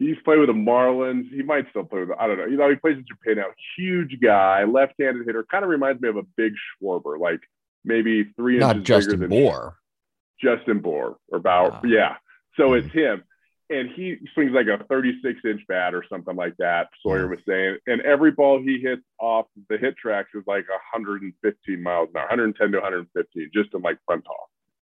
he's 0.00 0.16
played 0.24 0.38
with 0.38 0.48
the 0.48 0.54
Marlins. 0.54 1.30
He 1.30 1.42
might 1.42 1.68
still 1.70 1.84
play 1.84 2.00
with. 2.00 2.18
I 2.18 2.26
don't 2.26 2.38
know. 2.38 2.46
You 2.46 2.56
know, 2.56 2.68
he 2.68 2.74
plays 2.74 2.96
in 2.96 3.04
Japan 3.06 3.36
now. 3.36 3.52
Huge 3.76 4.18
guy, 4.20 4.64
left-handed 4.64 5.24
hitter. 5.24 5.44
Kind 5.44 5.62
of 5.62 5.70
reminds 5.70 6.00
me 6.00 6.08
of 6.08 6.16
a 6.16 6.24
big 6.36 6.54
Schwarber, 6.82 7.20
like 7.20 7.40
maybe 7.84 8.24
three 8.36 8.58
Not 8.58 8.76
inches 8.76 8.88
Justin 8.88 9.20
bigger 9.20 9.28
than 9.28 9.44
Bour. 9.44 9.76
Justin 10.42 10.80
Bour 10.80 11.18
or 11.28 11.38
Bauer. 11.38 11.70
Wow. 11.70 11.80
Yeah. 11.84 12.16
So 12.56 12.70
mm-hmm. 12.70 12.86
it's 12.86 12.94
him. 12.94 13.22
And 13.70 13.88
he 13.94 14.16
swings 14.34 14.50
like 14.52 14.66
a 14.66 14.82
36 14.84 15.40
inch 15.44 15.60
bat 15.68 15.94
or 15.94 16.04
something 16.10 16.34
like 16.34 16.56
that, 16.58 16.88
Sawyer 17.02 17.22
mm-hmm. 17.22 17.30
was 17.30 17.38
saying. 17.48 17.76
And 17.86 18.00
every 18.02 18.32
ball 18.32 18.60
he 18.60 18.80
hits 18.80 19.02
off 19.20 19.46
the 19.68 19.76
HitTrax 19.76 20.24
is 20.34 20.42
like 20.46 20.68
115 20.68 21.82
miles 21.82 22.08
an 22.12 22.16
hour, 22.18 22.24
110 22.24 22.72
to 22.72 22.78
115, 22.78 23.50
just 23.54 23.72
in 23.72 23.80
like 23.80 23.98
front 24.04 24.24
toss. 24.24 24.34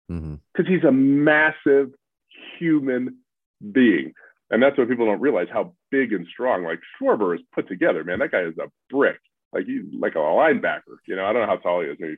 Because 0.09 0.23
mm-hmm. 0.23 0.73
he's 0.73 0.85
a 0.85 0.93
massive 0.93 1.91
human 2.59 3.19
being. 3.73 4.13
And 4.51 4.63
that's 4.63 4.79
what 4.79 4.89
people 4.89 5.07
don't 5.07 5.21
realize 5.21 5.49
how 5.53 5.75
big 5.91 6.13
and 6.13 6.27
strong 6.33 6.63
like 6.63 6.81
Schwarber 7.01 7.35
is 7.35 7.43
put 7.53 7.69
together, 7.69 8.05
man. 8.05 8.21
That 8.21 8.31
guy 8.31 8.43
is 8.43 8.57
a 8.59 8.71
brick. 8.89 9.19
Like 9.53 9.67
he's 9.67 9.83
like 9.99 10.15
a 10.15 10.19
linebacker. 10.19 10.99
You 11.09 11.17
know, 11.17 11.25
I 11.25 11.33
don't 11.33 11.43
know 11.43 11.49
how 11.49 11.57
tall 11.57 11.81
he 11.81 11.89
is, 11.89 11.97
maybe 11.99 12.17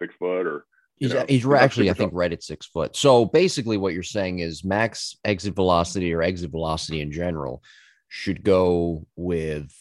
six 0.00 0.14
foot 0.18 0.46
or 0.46 0.64
He's, 0.96 1.12
know, 1.12 1.24
he's 1.28 1.46
actually, 1.46 1.90
I 1.90 1.94
think, 1.94 2.12
right 2.14 2.32
at 2.32 2.42
six 2.42 2.66
foot. 2.66 2.96
So 2.96 3.24
basically, 3.24 3.76
what 3.76 3.94
you're 3.94 4.02
saying 4.02 4.38
is 4.38 4.64
max 4.64 5.16
exit 5.24 5.54
velocity 5.54 6.14
or 6.14 6.22
exit 6.22 6.50
velocity 6.50 7.00
in 7.00 7.10
general 7.10 7.62
should 8.08 8.44
go 8.44 9.06
with. 9.16 9.74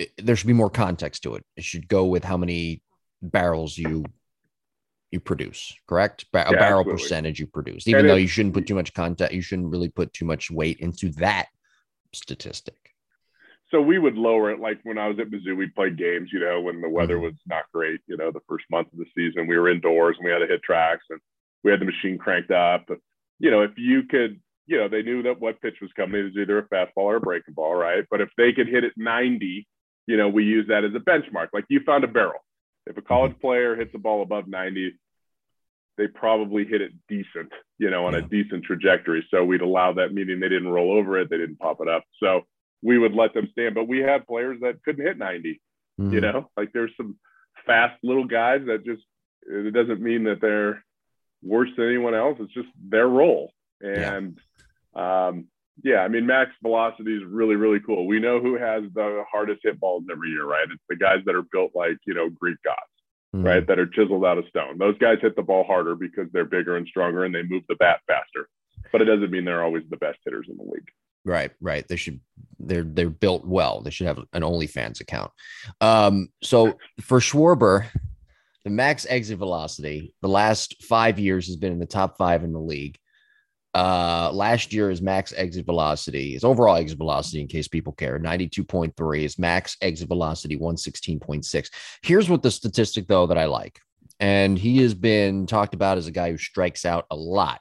Eh, 0.00 0.06
there 0.18 0.34
should 0.34 0.48
be 0.48 0.52
more 0.52 0.70
context 0.70 1.22
to 1.22 1.36
it. 1.36 1.44
It 1.56 1.64
should 1.64 1.86
go 1.86 2.06
with 2.06 2.24
how 2.24 2.36
many 2.36 2.82
barrels 3.22 3.78
you 3.78 4.04
you 5.12 5.20
produce, 5.20 5.74
correct? 5.86 6.26
Ba- 6.32 6.46
yeah, 6.50 6.56
a 6.56 6.58
barrel 6.58 6.80
absolutely. 6.80 7.02
percentage 7.02 7.38
you 7.38 7.46
produce, 7.46 7.86
even 7.86 8.00
and 8.00 8.08
though 8.08 8.16
you 8.16 8.26
shouldn't 8.26 8.54
put 8.54 8.66
too 8.66 8.74
much 8.74 8.94
content, 8.94 9.32
you 9.32 9.42
shouldn't 9.42 9.68
really 9.68 9.90
put 9.90 10.12
too 10.12 10.24
much 10.24 10.50
weight 10.50 10.80
into 10.80 11.10
that 11.12 11.48
statistic. 12.12 12.81
So 13.72 13.80
we 13.80 13.98
would 13.98 14.16
lower 14.16 14.50
it. 14.50 14.60
Like 14.60 14.80
when 14.82 14.98
I 14.98 15.08
was 15.08 15.18
at 15.18 15.30
Mizzou, 15.30 15.56
we'd 15.56 15.74
play 15.74 15.90
games, 15.90 16.28
you 16.30 16.40
know, 16.40 16.60
when 16.60 16.82
the 16.82 16.90
weather 16.90 17.14
mm-hmm. 17.14 17.24
was 17.24 17.34
not 17.46 17.64
great, 17.72 18.00
you 18.06 18.18
know, 18.18 18.30
the 18.30 18.42
first 18.46 18.66
month 18.70 18.88
of 18.92 18.98
the 18.98 19.06
season, 19.16 19.46
we 19.46 19.56
were 19.56 19.70
indoors 19.70 20.16
and 20.18 20.26
we 20.26 20.30
had 20.30 20.40
to 20.40 20.46
HitTrax 20.46 20.98
and 21.08 21.18
we 21.64 21.70
had 21.70 21.80
the 21.80 21.86
machine 21.86 22.18
cranked 22.18 22.50
up. 22.50 22.84
But, 22.86 22.98
you 23.38 23.50
know, 23.50 23.62
if 23.62 23.72
you 23.78 24.02
could, 24.02 24.38
you 24.66 24.78
know, 24.78 24.88
they 24.88 25.02
knew 25.02 25.22
that 25.22 25.40
what 25.40 25.60
pitch 25.62 25.76
was 25.80 25.90
coming. 25.96 26.20
It 26.20 26.24
was 26.24 26.36
either 26.36 26.58
a 26.58 26.68
fastball 26.68 27.08
or 27.08 27.16
a 27.16 27.20
breaking 27.20 27.54
ball, 27.54 27.74
right? 27.74 28.04
But 28.10 28.20
if 28.20 28.28
they 28.36 28.52
could 28.52 28.68
hit 28.68 28.84
it 28.84 28.92
90, 28.96 29.66
you 30.06 30.16
know, 30.18 30.28
we 30.28 30.44
use 30.44 30.68
that 30.68 30.84
as 30.84 30.94
a 30.94 30.98
benchmark. 30.98 31.48
Like 31.54 31.64
you 31.68 31.80
found 31.86 32.04
a 32.04 32.08
barrel. 32.08 32.44
If 32.86 32.98
a 32.98 33.02
college 33.02 33.32
mm-hmm. 33.32 33.40
player 33.40 33.74
hits 33.74 33.94
a 33.94 33.98
ball 33.98 34.22
above 34.22 34.48
90, 34.48 34.92
they 35.96 36.08
probably 36.08 36.66
hit 36.66 36.82
it 36.82 36.92
decent, 37.08 37.52
you 37.78 37.88
know, 37.88 38.04
on 38.04 38.12
yeah. 38.12 38.18
a 38.18 38.22
decent 38.22 38.64
trajectory. 38.64 39.26
So 39.30 39.44
we'd 39.44 39.62
allow 39.62 39.94
that, 39.94 40.12
meaning 40.12 40.40
they 40.40 40.48
didn't 40.48 40.68
roll 40.68 40.92
over 40.92 41.18
it, 41.18 41.30
they 41.30 41.38
didn't 41.38 41.58
pop 41.58 41.80
it 41.80 41.88
up. 41.88 42.04
So 42.20 42.42
we 42.82 42.98
would 42.98 43.14
let 43.14 43.34
them 43.34 43.48
stand. 43.52 43.74
But 43.74 43.88
we 43.88 43.98
had 43.98 44.26
players 44.26 44.58
that 44.62 44.82
couldn't 44.84 45.04
hit 45.04 45.18
90, 45.18 45.60
mm-hmm. 46.00 46.12
you 46.12 46.20
know, 46.20 46.50
like 46.56 46.72
there's 46.72 46.92
some 46.96 47.18
fast 47.66 47.98
little 48.02 48.26
guys 48.26 48.62
that 48.66 48.84
just, 48.84 49.02
it 49.46 49.74
doesn't 49.74 50.00
mean 50.00 50.24
that 50.24 50.40
they're 50.40 50.84
worse 51.42 51.70
than 51.76 51.88
anyone 51.88 52.14
else. 52.14 52.38
It's 52.40 52.54
just 52.54 52.68
their 52.88 53.08
role. 53.08 53.52
And, 53.80 54.40
yeah. 54.96 55.26
um, 55.28 55.46
yeah, 55.82 55.98
I 55.98 56.08
mean, 56.08 56.26
max 56.26 56.50
velocity 56.62 57.16
is 57.16 57.22
really, 57.24 57.56
really 57.56 57.80
cool. 57.80 58.06
We 58.06 58.20
know 58.20 58.40
who 58.40 58.56
has 58.58 58.84
the 58.94 59.24
hardest 59.30 59.60
hit 59.64 59.80
balls 59.80 60.04
every 60.10 60.28
year, 60.28 60.44
right? 60.44 60.66
It's 60.70 60.82
the 60.88 60.96
guys 60.96 61.20
that 61.24 61.34
are 61.34 61.44
built 61.50 61.72
like, 61.74 61.96
you 62.06 62.14
know, 62.14 62.28
Greek 62.28 62.58
gods 62.62 62.78
mm. 63.34 63.44
right? 63.44 63.66
That 63.66 63.78
are 63.78 63.86
chiseled 63.86 64.24
out 64.24 64.38
of 64.38 64.44
stone. 64.48 64.78
Those 64.78 64.98
guys 64.98 65.18
hit 65.20 65.36
the 65.36 65.42
ball 65.42 65.64
harder 65.64 65.94
because 65.94 66.26
they're 66.32 66.44
bigger 66.44 66.76
and 66.76 66.86
stronger 66.86 67.24
and 67.24 67.34
they 67.34 67.42
move 67.42 67.62
the 67.68 67.76
bat 67.76 68.00
faster. 68.06 68.48
But 68.90 69.02
it 69.02 69.06
doesn't 69.06 69.30
mean 69.30 69.44
they're 69.44 69.64
always 69.64 69.84
the 69.88 69.96
best 69.96 70.18
hitters 70.24 70.46
in 70.50 70.56
the 70.56 70.64
league. 70.64 70.88
Right, 71.24 71.52
right. 71.60 71.86
They 71.86 71.96
should 71.96 72.20
they're 72.58 72.84
they're 72.84 73.10
built 73.10 73.46
well. 73.46 73.80
They 73.80 73.90
should 73.90 74.06
have 74.06 74.18
an 74.32 74.42
OnlyFans 74.42 75.00
account. 75.00 75.30
Um, 75.80 76.28
so 76.42 76.78
for 77.00 77.20
Schwarber, 77.20 77.86
the 78.64 78.70
max 78.70 79.06
exit 79.08 79.38
velocity 79.38 80.14
the 80.20 80.28
last 80.28 80.82
five 80.82 81.18
years 81.18 81.46
has 81.46 81.56
been 81.56 81.72
in 81.72 81.78
the 81.78 81.86
top 81.86 82.16
five 82.16 82.44
in 82.44 82.52
the 82.52 82.60
league. 82.60 82.98
Uh, 83.74 84.30
last 84.34 84.72
year, 84.72 84.90
his 84.90 85.00
max 85.00 85.32
exit 85.34 85.64
velocity, 85.64 86.32
his 86.32 86.44
overall 86.44 86.76
exit 86.76 86.98
velocity, 86.98 87.40
in 87.40 87.48
case 87.48 87.68
people 87.68 87.92
care, 87.92 88.18
92.3. 88.18 89.22
His 89.22 89.38
max 89.38 89.76
exit 89.80 90.08
velocity, 90.08 90.58
116.6. 90.58 91.70
Here's 92.02 92.28
what 92.28 92.42
the 92.42 92.50
statistic, 92.50 93.06
though, 93.08 93.26
that 93.26 93.38
I 93.38 93.46
like. 93.46 93.80
And 94.20 94.58
he 94.58 94.82
has 94.82 94.92
been 94.92 95.46
talked 95.46 95.72
about 95.72 95.96
as 95.96 96.06
a 96.06 96.12
guy 96.12 96.30
who 96.30 96.36
strikes 96.36 96.84
out 96.84 97.06
a 97.10 97.16
lot. 97.16 97.60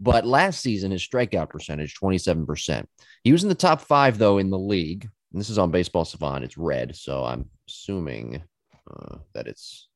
But 0.00 0.26
last 0.26 0.60
season, 0.60 0.90
his 0.90 1.06
strikeout 1.06 1.50
percentage, 1.50 1.98
27%. 1.98 2.84
He 3.22 3.32
was 3.32 3.42
in 3.42 3.48
the 3.48 3.54
top 3.54 3.80
five, 3.80 4.18
though, 4.18 4.38
in 4.38 4.50
the 4.50 4.58
league. 4.58 5.08
And 5.32 5.40
this 5.40 5.50
is 5.50 5.58
on 5.58 5.70
Baseball 5.70 6.04
Savant. 6.04 6.44
It's 6.44 6.58
red. 6.58 6.96
So 6.96 7.24
I'm 7.24 7.48
assuming 7.68 8.42
uh, 8.90 9.18
that 9.34 9.46
it's 9.46 9.88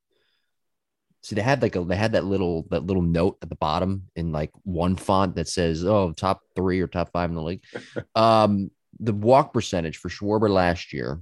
See, 1.29 1.35
they 1.35 1.43
had 1.43 1.61
like 1.61 1.77
a 1.77 1.83
they 1.83 1.97
had 1.97 2.13
that 2.13 2.25
little 2.25 2.67
that 2.71 2.87
little 2.87 3.03
note 3.03 3.39
at 3.43 3.51
the 3.51 3.57
bottom 3.57 4.05
in 4.15 4.33
like 4.33 4.51
one 4.63 4.97
font 4.97 5.35
that 5.35 5.49
says, 5.49 5.85
"Oh, 5.85 6.13
top 6.13 6.43
three 6.55 6.81
or 6.81 6.87
top 6.87 7.13
five 7.13 7.29
in 7.29 7.37
the 7.37 7.43
league." 7.43 7.65
um, 8.15 8.71
the 9.01 9.13
walk 9.13 9.53
percentage 9.53 9.99
for 9.99 10.09
Schwarber 10.09 10.49
last 10.49 10.93
year 10.93 11.21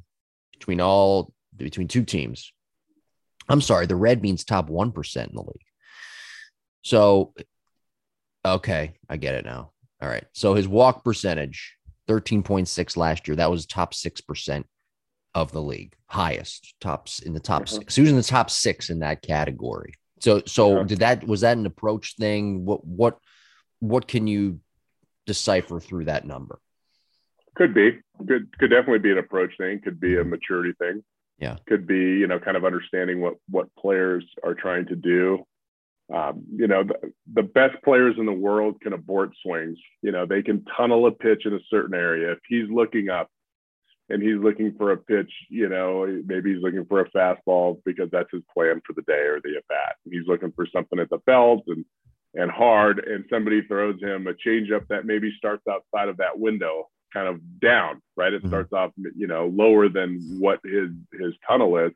between 0.52 0.80
all 0.80 1.32
between 1.56 1.88
two 1.88 2.04
teams. 2.04 2.52
I'm 3.48 3.60
sorry, 3.60 3.86
the 3.86 3.96
red 3.96 4.22
means 4.22 4.44
top 4.44 4.68
one 4.68 4.92
percent 4.92 5.30
in 5.30 5.36
the 5.36 5.42
league. 5.42 5.66
So, 6.82 7.34
okay, 8.54 8.94
I 9.08 9.16
get 9.16 9.34
it 9.34 9.44
now. 9.44 9.72
All 10.00 10.08
right, 10.08 10.24
so 10.32 10.54
his 10.54 10.68
walk 10.68 11.04
percentage, 11.04 11.76
thirteen 12.06 12.42
point 12.42 12.68
six 12.68 12.96
last 12.96 13.26
year. 13.26 13.36
That 13.36 13.50
was 13.50 13.66
top 13.66 13.94
six 13.94 14.20
percent 14.20 14.66
of 15.34 15.52
the 15.52 15.62
league, 15.62 15.94
highest 16.06 16.74
tops 16.80 17.18
in 17.20 17.34
the 17.34 17.40
top 17.40 17.64
mm-hmm. 17.64 17.76
six. 17.76 17.94
He 17.94 18.02
was 18.02 18.10
in 18.10 18.16
the 18.16 18.22
top 18.22 18.50
six 18.50 18.90
in 18.90 19.00
that 19.00 19.22
category. 19.22 19.92
So, 20.20 20.42
so 20.46 20.82
did 20.82 21.00
that 21.00 21.26
was 21.26 21.42
that 21.42 21.58
an 21.58 21.66
approach 21.66 22.16
thing? 22.16 22.64
What 22.64 22.84
what 22.86 23.18
what 23.80 24.08
can 24.08 24.26
you 24.26 24.60
decipher 25.26 25.78
through 25.80 26.06
that 26.06 26.24
number? 26.24 26.58
Could 27.54 27.74
be, 27.74 27.98
could 28.26 28.48
could 28.58 28.70
definitely 28.70 29.00
be 29.00 29.12
an 29.12 29.18
approach 29.18 29.52
thing. 29.58 29.80
Could 29.82 30.00
be 30.00 30.14
a 30.14 30.20
mm-hmm. 30.20 30.30
maturity 30.30 30.72
thing. 30.78 31.04
Yeah, 31.38 31.56
could 31.68 31.86
be 31.86 31.98
you 31.98 32.26
know 32.26 32.38
kind 32.38 32.56
of 32.56 32.64
understanding 32.64 33.20
what 33.20 33.34
what 33.50 33.68
players 33.78 34.24
are 34.42 34.54
trying 34.54 34.86
to 34.86 34.96
do. 34.96 35.44
Um, 36.14 36.44
you 36.54 36.68
know, 36.68 36.84
the, 36.84 37.12
the 37.34 37.42
best 37.42 37.82
players 37.82 38.14
in 38.18 38.26
the 38.26 38.32
world 38.32 38.80
can 38.80 38.92
abort 38.92 39.32
swings. 39.42 39.78
You 40.02 40.12
know, 40.12 40.24
they 40.24 40.42
can 40.42 40.64
tunnel 40.76 41.06
a 41.06 41.10
pitch 41.10 41.46
in 41.46 41.54
a 41.54 41.60
certain 41.68 41.94
area. 41.94 42.32
If 42.32 42.38
he's 42.48 42.70
looking 42.70 43.08
up, 43.08 43.28
and 44.08 44.22
he's 44.22 44.38
looking 44.38 44.72
for 44.76 44.92
a 44.92 44.96
pitch, 44.96 45.30
you 45.48 45.68
know, 45.68 46.06
maybe 46.26 46.54
he's 46.54 46.62
looking 46.62 46.84
for 46.86 47.00
a 47.00 47.10
fastball 47.10 47.80
because 47.84 48.08
that's 48.12 48.30
his 48.32 48.42
plan 48.54 48.80
for 48.86 48.92
the 48.92 49.02
day 49.02 49.24
or 49.26 49.40
the 49.42 49.56
at 49.56 49.66
bat. 49.68 49.96
He's 50.04 50.26
looking 50.26 50.52
for 50.52 50.66
something 50.72 50.98
at 50.98 51.10
the 51.10 51.18
belt 51.18 51.64
and 51.66 51.84
and 52.34 52.50
hard, 52.50 52.98
and 52.98 53.24
somebody 53.30 53.62
throws 53.62 54.00
him 54.00 54.26
a 54.26 54.34
changeup 54.34 54.86
that 54.88 55.06
maybe 55.06 55.32
starts 55.38 55.62
outside 55.66 56.10
of 56.10 56.18
that 56.18 56.38
window, 56.38 56.88
kind 57.12 57.28
of 57.28 57.40
down, 57.60 58.02
right? 58.14 58.32
It 58.32 58.40
mm-hmm. 58.40 58.48
starts 58.48 58.72
off, 58.74 58.92
you 59.16 59.26
know, 59.26 59.46
lower 59.46 59.88
than 59.88 60.36
what 60.38 60.60
his 60.62 60.90
his 61.18 61.32
tunnel 61.48 61.76
is. 61.78 61.92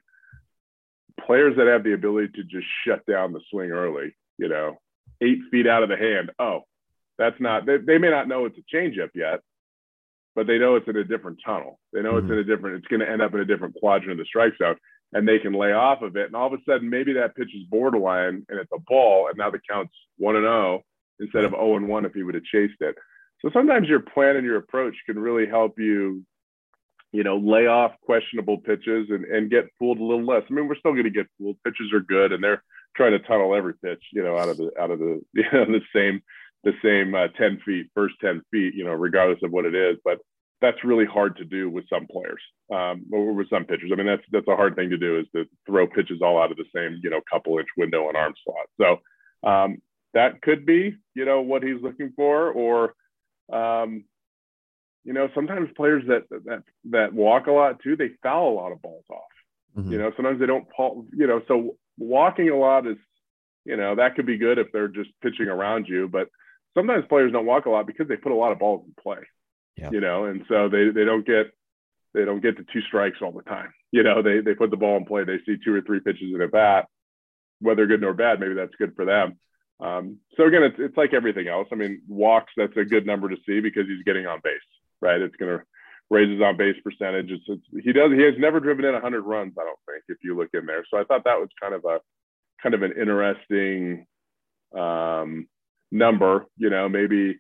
Players 1.26 1.56
that 1.56 1.66
have 1.66 1.84
the 1.84 1.94
ability 1.94 2.28
to 2.36 2.44
just 2.44 2.66
shut 2.86 3.04
down 3.06 3.32
the 3.32 3.40
swing 3.50 3.70
early, 3.70 4.14
you 4.38 4.48
know, 4.48 4.78
eight 5.20 5.38
feet 5.50 5.66
out 5.66 5.82
of 5.82 5.88
the 5.88 5.96
hand. 5.96 6.30
Oh, 6.38 6.62
that's 7.18 7.40
not, 7.40 7.66
they, 7.66 7.78
they 7.78 7.98
may 7.98 8.10
not 8.10 8.28
know 8.28 8.46
it's 8.46 8.58
a 8.58 8.76
changeup 8.76 9.10
yet, 9.14 9.40
but 10.34 10.46
they 10.46 10.58
know 10.58 10.76
it's 10.76 10.88
in 10.88 10.96
a 10.96 11.04
different 11.04 11.38
tunnel. 11.44 11.78
They 11.92 12.02
know 12.02 12.12
mm-hmm. 12.12 12.26
it's 12.26 12.32
in 12.32 12.38
a 12.38 12.44
different, 12.44 12.76
it's 12.76 12.86
going 12.86 13.00
to 13.00 13.10
end 13.10 13.22
up 13.22 13.34
in 13.34 13.40
a 13.40 13.44
different 13.44 13.74
quadrant 13.74 14.12
of 14.12 14.18
the 14.18 14.24
strike 14.24 14.54
zone 14.58 14.76
and 15.12 15.26
they 15.26 15.38
can 15.38 15.52
lay 15.52 15.72
off 15.72 16.02
of 16.02 16.16
it. 16.16 16.26
And 16.26 16.36
all 16.36 16.46
of 16.46 16.52
a 16.52 16.62
sudden, 16.64 16.88
maybe 16.88 17.14
that 17.14 17.34
pitch 17.34 17.50
is 17.54 17.64
borderline 17.68 18.46
and 18.48 18.58
it's 18.58 18.70
a 18.72 18.78
ball, 18.78 19.28
and 19.28 19.36
now 19.36 19.50
the 19.50 19.60
count's 19.68 19.94
one 20.18 20.36
and 20.36 20.44
zero 20.44 20.76
oh 20.76 20.82
instead 21.18 21.44
of 21.44 21.50
zero 21.50 21.62
oh 21.62 21.76
and 21.76 21.88
one 21.88 22.04
if 22.04 22.14
he 22.14 22.22
would 22.22 22.34
have 22.34 22.44
chased 22.44 22.80
it. 22.80 22.96
So 23.42 23.50
sometimes 23.52 23.88
your 23.88 24.00
plan 24.00 24.36
and 24.36 24.44
your 24.44 24.56
approach 24.56 24.94
can 25.06 25.18
really 25.18 25.46
help 25.46 25.78
you, 25.78 26.24
you 27.12 27.24
know, 27.24 27.36
lay 27.36 27.66
off 27.66 27.92
questionable 28.02 28.58
pitches 28.58 29.08
and, 29.10 29.24
and 29.24 29.50
get 29.50 29.64
fooled 29.78 29.98
a 29.98 30.04
little 30.04 30.24
less. 30.24 30.42
I 30.48 30.52
mean, 30.52 30.68
we're 30.68 30.76
still 30.76 30.92
going 30.92 31.04
to 31.04 31.10
get 31.10 31.26
fooled. 31.38 31.56
Pitches 31.64 31.92
are 31.92 32.00
good, 32.00 32.32
and 32.32 32.42
they're 32.42 32.62
trying 32.96 33.12
to 33.12 33.18
tunnel 33.20 33.54
every 33.54 33.74
pitch, 33.74 34.02
you 34.12 34.22
know, 34.22 34.36
out 34.36 34.48
of 34.48 34.56
the 34.56 34.70
out 34.78 34.90
of 34.90 34.98
the 34.98 35.20
you 35.34 35.44
know, 35.52 35.64
the 35.66 35.80
same 35.94 36.20
the 36.62 36.72
same 36.84 37.14
uh, 37.14 37.28
10 37.38 37.60
feet, 37.64 37.90
first 37.94 38.14
10 38.20 38.42
feet, 38.50 38.74
you 38.74 38.84
know, 38.84 38.92
regardless 38.92 39.38
of 39.42 39.50
what 39.50 39.64
it 39.64 39.74
is. 39.74 39.96
But 40.04 40.18
that's 40.60 40.84
really 40.84 41.06
hard 41.06 41.36
to 41.38 41.44
do 41.44 41.70
with 41.70 41.86
some 41.88 42.06
players 42.06 42.42
um, 42.72 43.06
or 43.12 43.32
with 43.32 43.48
some 43.48 43.64
pitchers. 43.64 43.90
I 43.92 43.96
mean, 43.96 44.06
that's 44.06 44.22
that's 44.30 44.48
a 44.48 44.56
hard 44.56 44.76
thing 44.76 44.90
to 44.90 44.98
do 44.98 45.18
is 45.18 45.26
to 45.34 45.46
throw 45.66 45.86
pitches 45.86 46.20
all 46.22 46.40
out 46.40 46.50
of 46.50 46.58
the 46.58 46.66
same, 46.74 47.00
you 47.02 47.10
know, 47.10 47.20
couple 47.30 47.58
inch 47.58 47.68
window 47.76 48.08
and 48.08 48.16
arm 48.16 48.34
slot. 48.44 48.66
So 48.80 49.48
um, 49.48 49.78
that 50.14 50.42
could 50.42 50.66
be, 50.66 50.96
you 51.14 51.24
know, 51.24 51.40
what 51.40 51.62
he's 51.62 51.80
looking 51.82 52.12
for, 52.14 52.52
or 52.52 52.94
um, 53.52 54.04
you 55.04 55.12
know, 55.12 55.28
sometimes 55.35 55.71
players 55.76 56.04
that 56.09 56.25
that 56.45 56.62
that 56.90 57.12
walk 57.12 57.47
a 57.47 57.52
lot 57.52 57.80
too, 57.83 57.97
they 57.97 58.11
foul 58.23 58.52
a 58.52 58.54
lot 58.54 58.73
of 58.73 58.83
balls 58.83 59.04
off. 59.11 59.23
Mm-hmm. 59.76 59.92
You 59.92 59.99
know, 59.99 60.12
sometimes 60.16 60.40
they 60.40 60.47
don't, 60.47 60.66
you 61.16 61.26
know, 61.26 61.40
so 61.47 61.76
walking 61.97 62.49
a 62.50 62.57
lot 62.57 62.87
is, 62.87 62.97
you 63.64 63.76
know, 63.76 63.95
that 63.97 64.16
could 64.16 64.26
be 64.26 64.37
good 64.37 64.59
if 64.59 64.69
they're 64.73 64.88
just 64.88 65.11
pitching 65.23 65.47
around 65.47 65.87
you, 65.88 66.09
but 66.09 66.28
sometimes 66.75 67.04
players 67.09 67.33
don't 67.33 67.47
walk 67.47 67.66
a 67.66 67.71
lot 67.71 67.87
because 67.87 68.09
they 68.09 68.16
put 68.16 68.33
a 68.33 68.35
lot 68.35 68.52
of 68.52 68.59
balls 68.59 68.85
in 68.85 68.95
play 69.00 69.21
yeah. 69.80 69.90
you 69.90 70.00
know, 70.00 70.25
and 70.26 70.45
so 70.49 70.69
they 70.69 70.90
they 70.90 71.04
don't 71.04 71.26
get 71.26 71.47
they 72.12 72.25
don't 72.25 72.42
get 72.42 72.57
the 72.57 72.66
two 72.73 72.83
strikes 72.83 73.19
all 73.23 73.33
the 73.33 73.42
time. 73.42 73.73
You 73.90 74.02
know, 74.02 74.23
they 74.23 74.40
they 74.40 74.54
put 74.54 74.71
the 74.71 74.76
ball 74.76 74.97
in 74.97 75.04
play. 75.04 75.25
They 75.25 75.38
see 75.47 75.57
two 75.64 75.75
or 75.75 75.80
three 75.80 76.00
pitches 76.00 76.35
in 76.35 76.40
a 76.40 76.49
bat, 76.49 76.87
whether 77.61 77.87
good 77.87 78.04
or 78.04 78.12
bad. 78.12 78.40
Maybe 78.40 78.54
that's 78.54 78.75
good 78.78 78.95
for 78.95 79.04
them. 79.04 79.38
Um, 79.80 80.19
so 80.37 80.45
again, 80.45 80.62
it's 80.62 80.76
it's 80.78 80.97
like 80.97 81.14
everything 81.14 81.49
else. 81.49 81.69
I 81.73 81.76
mean, 81.76 82.02
walks 82.07 82.52
that's 82.57 82.76
a 82.76 82.85
good 82.85 83.07
number 83.07 83.28
to 83.28 83.37
see 83.47 83.61
because 83.61 83.87
he's 83.87 84.04
getting 84.04 84.26
on 84.26 84.40
base, 84.45 84.61
right? 85.00 85.21
It's 85.21 85.37
going 85.37 85.59
to 85.59 85.64
raise 86.11 86.30
his 86.30 86.42
on 86.42 86.57
base 86.57 86.76
percentage. 86.83 87.30
It's, 87.30 87.45
it's, 87.47 87.85
he 87.85 87.92
does 87.92 88.11
he 88.12 88.23
has 88.23 88.35
never 88.38 88.61
driven 88.61 88.85
in 88.85 88.92
100 88.92 89.23
runs. 89.23 89.54
I 89.59 89.64
don't 89.64 89.78
think 89.87 90.04
if 90.09 90.19
you 90.23 90.37
look 90.37 90.50
in 90.54 90.66
there. 90.66 90.85
So 90.90 90.99
I 90.99 91.04
thought 91.04 91.25
that 91.25 91.38
was 91.38 91.49
kind 91.61 91.75
of 91.75 91.85
a 91.85 92.00
kind 92.62 92.75
of 92.75 92.83
an 92.83 92.92
interesting 93.00 94.07
um, 94.76 95.49
number. 95.90 96.47
You 96.56 96.71
know, 96.71 96.89
maybe 96.89 97.39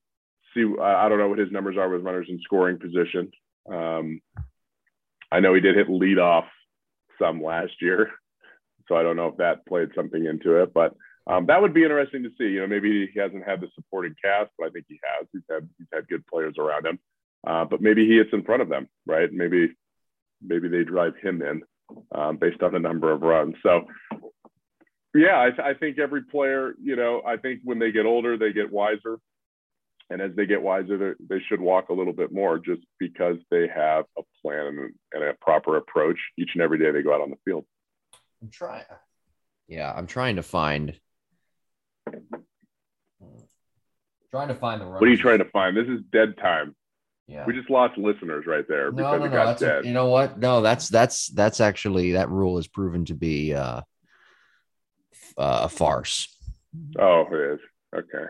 see. 0.54 0.64
I 0.80 1.08
don't 1.08 1.18
know 1.18 1.28
what 1.28 1.38
his 1.38 1.52
numbers 1.52 1.76
are 1.76 1.88
with 1.88 2.02
runners 2.02 2.28
in 2.30 2.40
scoring 2.44 2.78
position. 2.78 3.30
Um, 3.70 4.20
I 5.32 5.40
know 5.40 5.54
he 5.54 5.60
did 5.60 5.76
hit 5.76 5.90
lead 5.90 6.18
off 6.18 6.46
some 7.20 7.42
last 7.42 7.72
year, 7.80 8.10
so 8.88 8.96
I 8.96 9.02
don't 9.02 9.16
know 9.16 9.28
if 9.28 9.36
that 9.36 9.66
played 9.66 9.90
something 9.94 10.24
into 10.24 10.62
it. 10.62 10.72
But 10.72 10.94
um, 11.26 11.46
that 11.46 11.60
would 11.60 11.74
be 11.74 11.82
interesting 11.82 12.22
to 12.22 12.30
see. 12.38 12.44
You 12.44 12.60
know, 12.60 12.66
maybe 12.66 13.10
he 13.12 13.20
hasn't 13.20 13.46
had 13.46 13.60
the 13.60 13.68
supporting 13.74 14.14
cast, 14.22 14.50
but 14.58 14.68
I 14.68 14.70
think 14.70 14.86
he 14.88 14.98
has. 15.02 15.26
He's 15.32 15.42
had 15.50 15.68
he's 15.78 15.88
had 15.92 16.08
good 16.08 16.26
players 16.26 16.54
around 16.58 16.86
him. 16.86 16.98
Uh, 17.46 17.64
but 17.64 17.80
maybe 17.80 18.06
he 18.06 18.16
hits 18.16 18.30
in 18.32 18.44
front 18.44 18.62
of 18.62 18.68
them, 18.68 18.88
right? 19.06 19.32
Maybe 19.32 19.70
maybe 20.42 20.68
they 20.68 20.84
drive 20.84 21.14
him 21.22 21.42
in 21.42 21.62
um, 22.14 22.36
based 22.36 22.62
on 22.62 22.72
the 22.72 22.78
number 22.78 23.12
of 23.12 23.22
runs. 23.22 23.54
So 23.62 23.82
yeah, 25.14 25.36
I, 25.36 25.70
I, 25.70 25.74
think 25.74 25.98
every 25.98 26.22
player, 26.22 26.74
you 26.80 26.96
know, 26.96 27.20
I 27.26 27.36
think 27.36 27.60
when 27.64 27.78
they 27.78 27.92
get 27.92 28.06
older, 28.06 28.38
they 28.38 28.52
get 28.52 28.70
wiser 28.70 29.18
and 30.10 30.20
as 30.20 30.32
they 30.34 30.44
get 30.44 30.60
wiser, 30.60 31.16
they 31.28 31.40
should 31.48 31.60
walk 31.60 31.88
a 31.88 31.92
little 31.92 32.12
bit 32.12 32.32
more 32.32 32.58
just 32.58 32.82
because 32.98 33.36
they 33.50 33.68
have 33.68 34.04
a 34.18 34.22
plan 34.42 34.92
and 35.12 35.24
a 35.24 35.34
proper 35.40 35.76
approach 35.76 36.18
each 36.36 36.50
and 36.54 36.62
every 36.62 36.78
day 36.78 36.90
they 36.90 37.02
go 37.02 37.14
out 37.14 37.20
on 37.20 37.30
the 37.30 37.36
field. 37.44 37.64
I'm 38.42 38.50
trying. 38.50 38.84
Yeah, 39.68 39.92
I'm 39.92 40.08
trying 40.08 40.36
to 40.36 40.42
find. 40.42 40.98
Trying 44.32 44.48
to 44.48 44.54
find 44.54 44.80
the. 44.80 44.86
Runs. 44.86 45.00
What 45.00 45.08
are 45.08 45.12
you 45.12 45.16
trying 45.16 45.38
to 45.38 45.44
find? 45.44 45.76
This 45.76 45.86
is 45.86 46.00
dead 46.12 46.36
time. 46.38 46.74
Yeah. 47.30 47.44
We 47.46 47.52
just 47.52 47.70
lost 47.70 47.96
listeners 47.96 48.44
right 48.44 48.66
there 48.66 48.90
no, 48.90 48.96
because 48.96 49.20
no, 49.20 49.26
it 49.26 49.30
got 49.30 49.58
dead. 49.58 49.84
A, 49.84 49.86
you 49.86 49.94
know 49.94 50.08
what? 50.08 50.40
No, 50.40 50.62
that's 50.62 50.88
that's 50.88 51.28
that's 51.28 51.60
actually 51.60 52.12
that 52.12 52.28
rule 52.28 52.58
is 52.58 52.66
proven 52.66 53.04
to 53.04 53.14
be 53.14 53.54
uh, 53.54 53.82
uh, 55.38 55.60
a 55.62 55.68
farce. 55.68 56.36
Oh, 56.98 57.26
it 57.30 57.54
is. 57.54 57.60
Okay. 57.94 58.24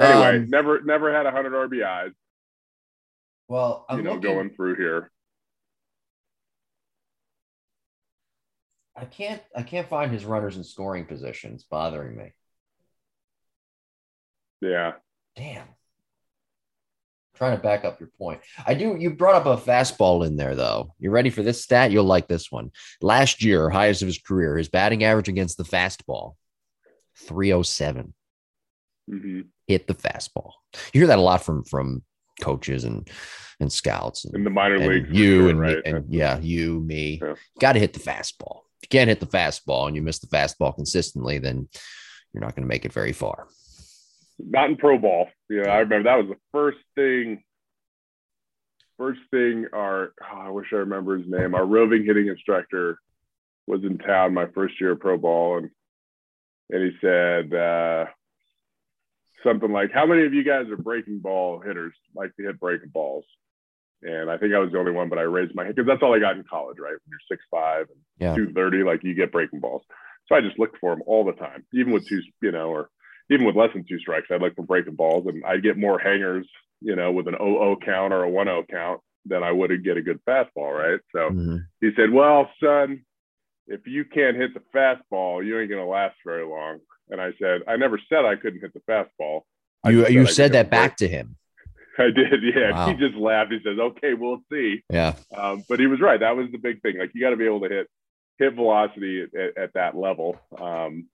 Anyway, 0.00 0.38
um, 0.38 0.50
never 0.50 0.82
never 0.82 1.14
had 1.14 1.26
100 1.26 1.70
RBIs. 1.70 2.12
Well, 3.46 3.86
I'm 3.88 3.98
you 3.98 4.04
know, 4.04 4.14
looking, 4.14 4.34
going 4.34 4.50
through 4.50 4.74
here. 4.74 5.12
I 8.96 9.04
can't 9.04 9.42
I 9.54 9.62
can't 9.62 9.88
find 9.88 10.10
his 10.10 10.24
runners 10.24 10.56
in 10.56 10.64
scoring 10.64 11.06
positions 11.06 11.62
bothering 11.70 12.16
me. 12.16 12.32
Yeah. 14.60 14.94
Damn. 15.36 15.68
Trying 17.40 17.56
to 17.56 17.62
back 17.62 17.86
up 17.86 17.98
your 17.98 18.10
point. 18.18 18.38
I 18.66 18.74
do 18.74 18.96
you 18.98 19.10
brought 19.10 19.34
up 19.34 19.46
a 19.46 19.56
fastball 19.56 20.26
in 20.26 20.36
there 20.36 20.54
though. 20.54 20.94
You 20.98 21.10
ready 21.10 21.30
for 21.30 21.42
this 21.42 21.62
stat? 21.62 21.90
You'll 21.90 22.04
like 22.04 22.28
this 22.28 22.52
one. 22.52 22.70
Last 23.00 23.42
year, 23.42 23.70
highest 23.70 24.02
of 24.02 24.08
his 24.08 24.18
career, 24.18 24.58
his 24.58 24.68
batting 24.68 25.04
average 25.04 25.28
against 25.28 25.56
the 25.56 25.64
fastball, 25.64 26.34
307. 27.20 28.12
Mm-hmm. 29.10 29.40
Hit 29.66 29.86
the 29.86 29.94
fastball. 29.94 30.52
You 30.92 31.00
hear 31.00 31.06
that 31.06 31.18
a 31.18 31.22
lot 31.22 31.42
from 31.42 31.64
from 31.64 32.02
coaches 32.42 32.84
and 32.84 33.08
and 33.58 33.72
scouts 33.72 34.26
and, 34.26 34.34
in 34.34 34.44
the 34.44 34.50
minor 34.50 34.78
leagues. 34.78 35.08
You 35.10 35.40
sure, 35.40 35.48
and, 35.48 35.60
right? 35.60 35.78
and 35.86 36.04
yeah, 36.12 36.38
you, 36.40 36.80
me, 36.80 37.20
yeah. 37.22 37.34
got 37.58 37.72
to 37.72 37.78
hit 37.78 37.94
the 37.94 38.00
fastball. 38.00 38.60
If 38.82 38.84
you 38.84 38.88
can't 38.90 39.08
hit 39.08 39.20
the 39.20 39.26
fastball 39.26 39.86
and 39.86 39.96
you 39.96 40.02
miss 40.02 40.18
the 40.18 40.26
fastball 40.26 40.74
consistently, 40.74 41.38
then 41.38 41.68
you're 42.34 42.42
not 42.42 42.54
going 42.54 42.64
to 42.64 42.68
make 42.68 42.84
it 42.84 42.92
very 42.92 43.12
far. 43.12 43.48
Not 44.48 44.70
in 44.70 44.76
pro 44.76 44.98
ball. 44.98 45.28
Yeah, 45.48 45.68
I 45.68 45.78
remember 45.78 46.08
that 46.08 46.16
was 46.16 46.28
the 46.28 46.40
first 46.52 46.78
thing. 46.94 47.42
First 48.96 49.20
thing, 49.30 49.66
our 49.72 50.12
oh, 50.22 50.38
I 50.38 50.50
wish 50.50 50.66
I 50.72 50.76
remember 50.76 51.16
his 51.16 51.26
name. 51.28 51.54
Our 51.54 51.64
roving 51.64 52.04
hitting 52.04 52.28
instructor 52.28 52.98
was 53.66 53.82
in 53.82 53.98
town 53.98 54.34
my 54.34 54.46
first 54.54 54.80
year 54.80 54.92
of 54.92 55.00
pro 55.00 55.16
ball, 55.16 55.58
and 55.58 55.70
and 56.70 56.82
he 56.84 56.96
said, 57.00 57.52
uh, 57.52 58.06
something 59.42 59.72
like, 59.72 59.90
"How 59.92 60.06
many 60.06 60.26
of 60.26 60.34
you 60.34 60.44
guys 60.44 60.68
are 60.68 60.76
breaking 60.76 61.20
ball 61.20 61.60
hitters? 61.60 61.94
Like 62.14 62.34
to 62.36 62.42
hit 62.44 62.60
breaking 62.60 62.90
balls?" 62.90 63.24
And 64.02 64.30
I 64.30 64.38
think 64.38 64.54
I 64.54 64.58
was 64.58 64.72
the 64.72 64.78
only 64.78 64.92
one, 64.92 65.08
but 65.08 65.18
I 65.18 65.22
raised 65.22 65.54
my 65.54 65.64
hand 65.64 65.76
because 65.76 65.86
that's 65.86 66.02
all 66.02 66.14
I 66.14 66.20
got 66.20 66.36
in 66.36 66.44
college, 66.44 66.78
right? 66.78 66.92
When 66.92 67.08
you're 67.08 67.18
six 67.28 67.42
five 67.50 67.86
and 67.88 67.98
yeah. 68.18 68.34
two 68.34 68.52
thirty, 68.52 68.82
like 68.82 69.02
you 69.02 69.14
get 69.14 69.32
breaking 69.32 69.60
balls. 69.60 69.82
So 70.28 70.36
I 70.36 70.40
just 70.40 70.58
looked 70.58 70.78
for 70.78 70.94
them 70.94 71.02
all 71.06 71.24
the 71.24 71.32
time, 71.32 71.64
even 71.72 71.92
with 71.92 72.06
two, 72.08 72.20
you 72.40 72.52
know, 72.52 72.68
or 72.68 72.90
even 73.30 73.46
with 73.46 73.56
less 73.56 73.72
than 73.72 73.84
two 73.88 73.98
strikes. 73.98 74.28
I'd 74.30 74.42
look 74.42 74.56
for 74.56 74.62
breaking 74.62 74.96
balls, 74.96 75.26
and 75.26 75.44
I'd 75.44 75.62
get 75.62 75.78
more 75.78 75.98
hangers, 75.98 76.46
you 76.80 76.96
know, 76.96 77.12
with 77.12 77.28
an 77.28 77.34
0-0 77.34 77.84
count 77.84 78.12
or 78.12 78.24
a 78.24 78.30
1-0 78.30 78.68
count 78.68 79.00
than 79.26 79.42
I 79.42 79.52
would 79.52 79.84
get 79.84 79.96
a 79.96 80.02
good 80.02 80.20
fastball, 80.26 80.76
right? 80.76 81.00
So 81.12 81.30
mm-hmm. 81.30 81.56
he 81.80 81.90
said, 81.96 82.10
"Well, 82.10 82.50
son, 82.62 83.04
if 83.66 83.86
you 83.86 84.04
can't 84.04 84.36
hit 84.36 84.52
the 84.54 84.62
fastball, 84.74 85.44
you 85.44 85.58
ain't 85.58 85.70
gonna 85.70 85.86
last 85.86 86.16
very 86.24 86.46
long." 86.46 86.80
And 87.10 87.20
I 87.20 87.32
said, 87.40 87.62
I 87.66 87.76
never 87.76 88.00
said 88.08 88.24
I 88.24 88.36
couldn't 88.36 88.60
hit 88.60 88.72
the 88.72 88.80
fastball. 88.80 89.42
I 89.84 89.90
you 89.90 90.06
you 90.08 90.26
said 90.26 90.52
that 90.52 90.70
back 90.70 90.96
to 90.98 91.08
him. 91.08 91.36
I 91.98 92.10
did, 92.10 92.42
yeah. 92.54 92.70
Wow. 92.70 92.88
He 92.88 92.94
just 92.94 93.14
laughed. 93.16 93.52
He 93.52 93.58
says, 93.62 93.78
"Okay, 93.78 94.14
we'll 94.14 94.40
see." 94.50 94.82
Yeah. 94.90 95.14
Um, 95.36 95.64
but 95.68 95.80
he 95.80 95.86
was 95.86 96.00
right. 96.00 96.20
That 96.20 96.36
was 96.36 96.50
the 96.50 96.58
big 96.58 96.80
thing. 96.82 96.98
Like 96.98 97.10
you 97.14 97.20
got 97.20 97.30
to 97.30 97.36
be 97.36 97.46
able 97.46 97.60
to 97.60 97.68
hit 97.68 97.88
hit 98.38 98.54
velocity 98.54 99.22
at, 99.22 99.62
at 99.62 99.72
that 99.74 99.96
level, 99.96 100.40
um, 100.58 101.08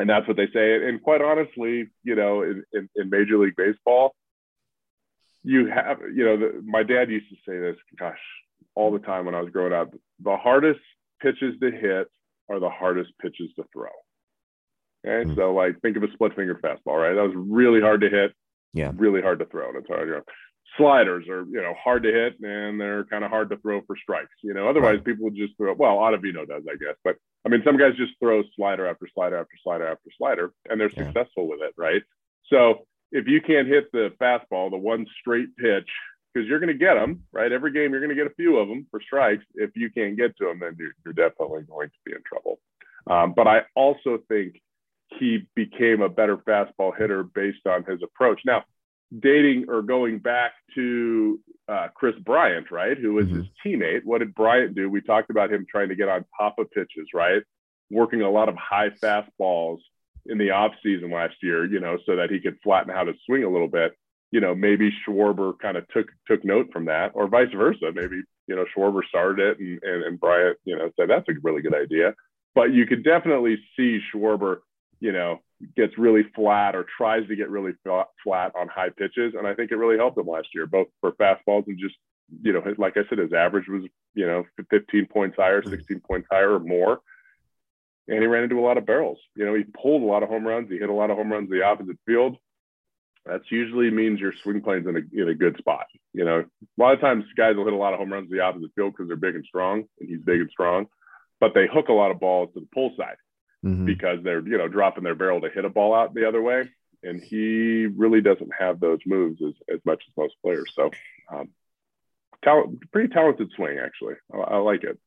and 0.00 0.08
that's 0.08 0.26
what 0.26 0.38
they 0.38 0.46
say. 0.46 0.88
And 0.88 1.02
quite 1.02 1.20
honestly, 1.20 1.90
you 2.02 2.14
know, 2.14 2.42
in, 2.42 2.64
in, 2.72 2.88
in 2.96 3.10
Major 3.10 3.36
League 3.36 3.54
Baseball, 3.54 4.14
you 5.42 5.66
have, 5.66 5.98
you 6.14 6.24
know, 6.24 6.38
the, 6.38 6.62
my 6.64 6.82
dad 6.82 7.10
used 7.10 7.28
to 7.28 7.36
say 7.46 7.58
this, 7.58 7.76
gosh, 7.98 8.18
all 8.74 8.90
the 8.90 8.98
time 8.98 9.26
when 9.26 9.34
I 9.34 9.42
was 9.42 9.50
growing 9.50 9.74
up. 9.74 9.92
The 10.24 10.38
hardest 10.38 10.80
pitches 11.20 11.54
to 11.60 11.70
hit 11.70 12.08
are 12.48 12.58
the 12.58 12.70
hardest 12.70 13.10
pitches 13.20 13.50
to 13.56 13.64
throw. 13.74 13.90
Okay, 15.06 15.28
mm-hmm. 15.28 15.38
so 15.38 15.52
like 15.52 15.78
think 15.82 15.98
of 15.98 16.02
a 16.02 16.12
split 16.12 16.34
finger 16.34 16.58
fastball, 16.64 16.98
right? 16.98 17.14
That 17.14 17.22
was 17.22 17.34
really 17.36 17.82
hard 17.82 18.00
to 18.00 18.08
hit. 18.08 18.32
Yeah. 18.72 18.92
Really 18.96 19.20
hard 19.20 19.38
to 19.40 19.46
throw. 19.46 19.68
And 19.68 19.76
it's 19.76 19.88
hard, 19.88 20.08
you 20.08 20.14
know. 20.14 20.22
Sliders 20.78 21.28
are, 21.28 21.44
you 21.44 21.60
know, 21.60 21.74
hard 21.82 22.04
to 22.04 22.12
hit 22.12 22.40
and 22.40 22.80
they're 22.80 23.04
kind 23.04 23.24
of 23.24 23.30
hard 23.30 23.50
to 23.50 23.56
throw 23.58 23.82
for 23.86 23.96
strikes. 24.02 24.30
You 24.42 24.54
know, 24.54 24.68
otherwise 24.68 24.96
right. 24.96 25.04
people 25.04 25.24
would 25.24 25.36
just 25.36 25.56
throw. 25.58 25.74
Well, 25.74 25.96
Ottavino 25.96 26.46
does, 26.48 26.62
I 26.70 26.76
guess. 26.76 26.94
But 27.04 27.16
I 27.44 27.48
mean, 27.48 27.62
some 27.64 27.78
guys 27.78 27.96
just 27.96 28.12
throw 28.20 28.42
slider 28.56 28.86
after 28.86 29.08
slider 29.14 29.38
after 29.38 29.56
slider 29.62 29.86
after 29.86 30.10
slider, 30.18 30.52
and 30.68 30.80
they're 30.80 30.90
yeah. 30.90 31.04
successful 31.04 31.48
with 31.48 31.60
it, 31.62 31.72
right? 31.76 32.02
So 32.48 32.86
if 33.12 33.26
you 33.26 33.40
can't 33.40 33.66
hit 33.66 33.90
the 33.92 34.12
fastball, 34.20 34.70
the 34.70 34.76
one 34.76 35.06
straight 35.20 35.56
pitch, 35.56 35.88
because 36.32 36.48
you're 36.48 36.60
going 36.60 36.72
to 36.72 36.78
get 36.78 36.94
them, 36.94 37.24
right? 37.32 37.50
Every 37.50 37.72
game 37.72 37.90
you're 37.90 38.00
going 38.00 38.14
to 38.14 38.22
get 38.22 38.30
a 38.30 38.34
few 38.34 38.58
of 38.58 38.68
them 38.68 38.86
for 38.90 39.00
strikes. 39.00 39.44
If 39.54 39.70
you 39.74 39.90
can't 39.90 40.16
get 40.16 40.36
to 40.38 40.46
them, 40.46 40.60
then 40.60 40.76
you're, 40.78 40.92
you're 41.04 41.14
definitely 41.14 41.62
going 41.62 41.88
to 41.88 41.94
be 42.04 42.12
in 42.12 42.22
trouble. 42.24 42.60
Um, 43.08 43.32
but 43.34 43.46
I 43.48 43.62
also 43.74 44.18
think 44.28 44.60
he 45.18 45.48
became 45.56 46.02
a 46.02 46.08
better 46.08 46.36
fastball 46.36 46.96
hitter 46.96 47.24
based 47.24 47.66
on 47.66 47.84
his 47.84 48.00
approach. 48.02 48.42
Now, 48.44 48.64
dating 49.18 49.66
or 49.68 49.82
going 49.82 50.18
back 50.18 50.52
to 50.74 51.40
uh, 51.68 51.88
Kris 51.94 52.16
Bryant, 52.24 52.70
right, 52.70 52.98
who 52.98 53.14
was 53.14 53.26
mm-hmm. 53.26 53.38
his 53.38 53.46
teammate, 53.64 54.04
what 54.04 54.18
did 54.18 54.34
Bryant 54.34 54.74
do? 54.74 54.88
We 54.88 55.00
talked 55.00 55.30
about 55.30 55.52
him 55.52 55.66
trying 55.70 55.88
to 55.88 55.96
get 55.96 56.08
on 56.08 56.24
top 56.38 56.58
of 56.58 56.70
pitches, 56.70 57.08
right? 57.14 57.42
Working 57.90 58.22
a 58.22 58.30
lot 58.30 58.48
of 58.48 58.56
high 58.56 58.90
fastballs 58.90 59.78
in 60.26 60.38
the 60.38 60.50
off 60.50 60.72
season 60.82 61.10
last 61.10 61.34
year, 61.42 61.64
you 61.64 61.80
know, 61.80 61.98
so 62.06 62.16
that 62.16 62.30
he 62.30 62.40
could 62.40 62.58
flatten 62.62 62.90
out 62.90 63.06
his 63.06 63.16
swing 63.26 63.44
a 63.44 63.50
little 63.50 63.68
bit. 63.68 63.92
You 64.32 64.40
know, 64.40 64.54
maybe 64.54 64.92
Schwarber 65.06 65.58
kind 65.58 65.76
of 65.76 65.88
took 65.88 66.06
took 66.28 66.44
note 66.44 66.68
from 66.72 66.84
that, 66.84 67.12
or 67.14 67.26
vice 67.26 67.52
versa. 67.52 67.90
Maybe 67.92 68.22
you 68.46 68.54
know 68.54 68.64
Schwarber 68.76 69.00
started 69.08 69.44
it, 69.44 69.58
and 69.58 69.80
and, 69.82 70.04
and 70.04 70.20
Bryant, 70.20 70.56
you 70.64 70.76
know, 70.76 70.90
said 70.94 71.10
that's 71.10 71.28
a 71.28 71.32
really 71.42 71.62
good 71.62 71.74
idea. 71.74 72.14
But 72.54 72.72
you 72.72 72.86
could 72.86 73.02
definitely 73.02 73.58
see 73.76 74.00
Schwarber, 74.12 74.58
you 75.00 75.12
know, 75.12 75.40
gets 75.76 75.96
really 75.98 76.24
flat 76.34 76.74
or 76.74 76.86
tries 76.96 77.26
to 77.28 77.36
get 77.36 77.50
really 77.50 77.72
flat 77.84 78.52
on 78.54 78.68
high 78.68 78.90
pitches, 78.90 79.34
and 79.36 79.46
I 79.46 79.54
think 79.54 79.70
it 79.70 79.76
really 79.76 79.96
helped 79.96 80.18
him 80.18 80.26
last 80.26 80.48
year, 80.54 80.66
both 80.66 80.88
for 81.00 81.12
fastballs 81.12 81.66
and 81.66 81.78
just 81.78 81.96
you 82.42 82.52
know, 82.52 82.62
like 82.78 82.96
I 82.96 83.02
said, 83.08 83.18
his 83.18 83.32
average 83.32 83.68
was 83.68 83.82
you 84.14 84.26
know 84.26 84.44
15 84.70 85.06
points 85.06 85.36
higher, 85.36 85.60
mm-hmm. 85.60 85.70
16 85.70 86.00
points 86.00 86.28
higher 86.30 86.54
or 86.54 86.60
more 86.60 87.00
and 88.10 88.20
he 88.20 88.26
ran 88.26 88.42
into 88.42 88.58
a 88.58 88.66
lot 88.66 88.76
of 88.76 88.86
barrels. 88.86 89.18
You 89.36 89.46
know, 89.46 89.54
he 89.54 89.62
pulled 89.62 90.02
a 90.02 90.06
lot 90.06 90.22
of 90.22 90.28
home 90.28 90.46
runs. 90.46 90.68
He 90.68 90.78
hit 90.78 90.88
a 90.88 90.92
lot 90.92 91.10
of 91.10 91.16
home 91.16 91.32
runs 91.32 91.48
the 91.48 91.62
opposite 91.62 91.98
field. 92.06 92.36
That's 93.24 93.44
usually 93.50 93.90
means 93.90 94.18
your 94.18 94.32
swing 94.42 94.62
plane's 94.62 94.86
in 94.88 94.96
a, 94.96 95.22
in 95.22 95.28
a 95.28 95.34
good 95.34 95.56
spot. 95.58 95.86
You 96.12 96.24
know, 96.24 96.38
a 96.40 96.80
lot 96.80 96.94
of 96.94 97.00
times 97.00 97.24
guys 97.36 97.54
will 97.54 97.64
hit 97.64 97.72
a 97.72 97.76
lot 97.76 97.92
of 97.92 98.00
home 98.00 98.12
runs 98.12 98.30
the 98.30 98.40
opposite 98.40 98.70
field 98.74 98.92
because 98.92 99.08
they're 99.08 99.16
big 99.16 99.36
and 99.36 99.44
strong, 99.44 99.84
and 100.00 100.08
he's 100.08 100.20
big 100.20 100.40
and 100.40 100.50
strong, 100.50 100.86
but 101.38 101.52
they 101.54 101.68
hook 101.72 101.88
a 101.88 101.92
lot 101.92 102.10
of 102.10 102.18
balls 102.18 102.50
to 102.54 102.60
the 102.60 102.68
pull 102.74 102.92
side 102.96 103.16
mm-hmm. 103.64 103.84
because 103.86 104.18
they're, 104.22 104.46
you 104.46 104.58
know, 104.58 104.68
dropping 104.68 105.04
their 105.04 105.14
barrel 105.14 105.40
to 105.40 105.50
hit 105.50 105.64
a 105.64 105.70
ball 105.70 105.94
out 105.94 106.14
the 106.14 106.28
other 106.28 106.42
way. 106.42 106.68
And 107.02 107.22
he 107.22 107.86
really 107.86 108.20
doesn't 108.20 108.52
have 108.58 108.78
those 108.78 108.98
moves 109.06 109.40
as, 109.42 109.54
as 109.72 109.80
much 109.84 110.02
as 110.06 110.16
most 110.16 110.34
players. 110.42 110.70
So, 110.76 110.90
um, 111.32 111.48
talent, 112.44 112.90
pretty 112.92 113.08
talented 113.08 113.50
swing, 113.56 113.78
actually. 113.78 114.14
I, 114.32 114.38
I 114.38 114.56
like 114.58 114.84
it. 114.84 114.98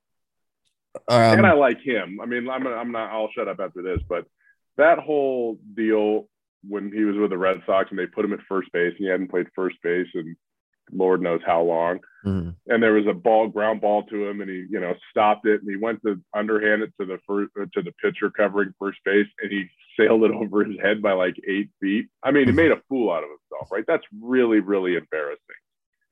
Um, 1.07 1.21
and 1.39 1.45
I 1.45 1.53
like 1.53 1.81
him. 1.81 2.19
I 2.21 2.25
mean, 2.25 2.49
I'm 2.49 2.67
I'm 2.67 2.91
not. 2.91 3.11
I'll 3.11 3.31
shut 3.31 3.47
up 3.47 3.59
after 3.59 3.81
this, 3.81 3.99
but 4.07 4.25
that 4.77 4.99
whole 4.99 5.59
deal 5.75 6.27
when 6.67 6.91
he 6.91 7.03
was 7.03 7.17
with 7.17 7.29
the 7.31 7.37
Red 7.37 7.61
Sox 7.65 7.89
and 7.89 7.99
they 7.99 8.05
put 8.05 8.25
him 8.25 8.33
at 8.33 8.39
first 8.47 8.71
base 8.71 8.93
and 8.97 9.05
he 9.05 9.07
hadn't 9.07 9.29
played 9.29 9.47
first 9.55 9.75
base 9.83 10.07
and 10.13 10.35
Lord 10.91 11.21
knows 11.21 11.41
how 11.45 11.61
long. 11.61 11.99
Mm-hmm. 12.25 12.49
And 12.67 12.83
there 12.83 12.93
was 12.93 13.07
a 13.07 13.13
ball, 13.13 13.47
ground 13.47 13.81
ball 13.81 14.03
to 14.03 14.29
him, 14.29 14.41
and 14.41 14.49
he, 14.49 14.65
you 14.69 14.79
know, 14.79 14.93
stopped 15.09 15.45
it 15.45 15.61
and 15.61 15.69
he 15.69 15.75
went 15.75 16.01
to 16.03 16.21
underhand 16.33 16.81
it 16.81 16.93
to 16.99 17.05
the 17.05 17.19
first 17.27 17.51
to 17.73 17.81
the 17.81 17.91
pitcher 18.01 18.29
covering 18.29 18.73
first 18.79 18.99
base, 19.03 19.27
and 19.41 19.51
he 19.51 19.65
sailed 19.97 20.23
it 20.23 20.31
over 20.33 20.63
his 20.63 20.79
head 20.81 21.01
by 21.01 21.13
like 21.13 21.35
eight 21.47 21.69
feet. 21.81 22.07
I 22.23 22.31
mean, 22.31 22.45
he 22.45 22.51
mm-hmm. 22.51 22.55
made 22.57 22.71
a 22.71 22.81
fool 22.89 23.11
out 23.11 23.23
of 23.23 23.29
himself, 23.29 23.71
right? 23.71 23.85
That's 23.87 24.05
really, 24.21 24.59
really 24.59 24.95
embarrassing. 24.95 25.39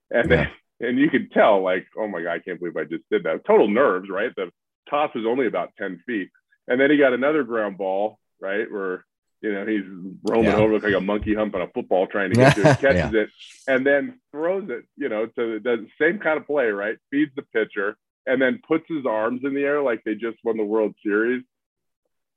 And 0.09 0.29
yeah. 0.29 0.35
then, 0.35 0.49
and 0.89 0.99
you 0.99 1.09
could 1.09 1.31
tell, 1.31 1.61
like, 1.61 1.87
oh 1.97 2.07
my 2.07 2.21
god, 2.21 2.33
I 2.33 2.39
can't 2.39 2.59
believe 2.59 2.77
I 2.77 2.83
just 2.83 3.03
did 3.09 3.23
that. 3.23 3.45
Total 3.45 3.67
nerves, 3.67 4.09
right? 4.09 4.31
The 4.35 4.51
toss 4.89 5.13
was 5.15 5.25
only 5.25 5.47
about 5.47 5.71
10 5.77 6.03
feet. 6.05 6.29
And 6.67 6.79
then 6.79 6.91
he 6.91 6.97
got 6.97 7.13
another 7.13 7.43
ground 7.43 7.77
ball, 7.77 8.19
right? 8.39 8.69
Where, 8.71 9.05
you 9.41 9.53
know, 9.53 9.65
he's 9.65 9.83
roaming 10.29 10.51
yeah. 10.51 10.57
over 10.57 10.79
like 10.79 10.93
a 10.93 11.01
monkey 11.01 11.33
hump 11.33 11.55
on 11.55 11.61
a 11.61 11.67
football 11.67 12.07
trying 12.07 12.31
to 12.31 12.35
get 12.39 12.55
to 12.55 12.61
it, 12.61 12.79
catches 12.79 13.13
yeah. 13.13 13.21
it, 13.21 13.29
and 13.67 13.85
then 13.85 14.19
throws 14.31 14.69
it, 14.69 14.85
you 14.97 15.09
know, 15.09 15.25
to 15.25 15.59
the 15.59 15.87
same 15.99 16.19
kind 16.19 16.37
of 16.37 16.45
play, 16.45 16.67
right? 16.67 16.97
Feeds 17.09 17.31
the 17.35 17.41
pitcher 17.41 17.97
and 18.25 18.41
then 18.41 18.61
puts 18.67 18.85
his 18.87 19.05
arms 19.05 19.41
in 19.43 19.53
the 19.53 19.63
air 19.63 19.81
like 19.81 20.03
they 20.03 20.13
just 20.13 20.37
won 20.43 20.57
the 20.57 20.63
World 20.63 20.93
Series. 21.03 21.43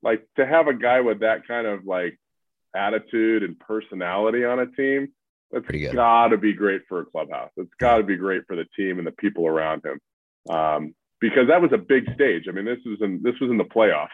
Like 0.02 0.26
to 0.36 0.46
have 0.46 0.66
a 0.66 0.74
guy 0.74 1.00
with 1.00 1.20
that 1.20 1.46
kind 1.46 1.66
of 1.66 1.84
like 1.84 2.18
attitude 2.74 3.42
and 3.42 3.58
personality 3.58 4.44
on 4.44 4.58
a 4.58 4.66
team, 4.66 5.08
that's 5.50 5.66
got 5.92 6.28
to 6.28 6.38
be 6.38 6.52
great 6.52 6.82
for 6.88 7.00
a 7.00 7.06
clubhouse. 7.06 7.50
It's 7.56 7.74
got 7.78 7.98
to 7.98 8.02
be 8.02 8.16
great 8.16 8.42
for 8.46 8.56
the 8.56 8.66
team 8.76 8.98
and 8.98 9.06
the 9.06 9.12
people 9.12 9.46
around 9.46 9.82
him. 9.84 10.00
Um, 10.54 10.94
because 11.20 11.48
that 11.48 11.62
was 11.62 11.72
a 11.72 11.78
big 11.78 12.04
stage. 12.14 12.44
I 12.48 12.52
mean, 12.52 12.64
this 12.64 12.80
was 12.84 12.98
in 13.00 13.22
this 13.22 13.38
was 13.40 13.50
in 13.50 13.56
the 13.56 13.64
playoffs, 13.64 14.08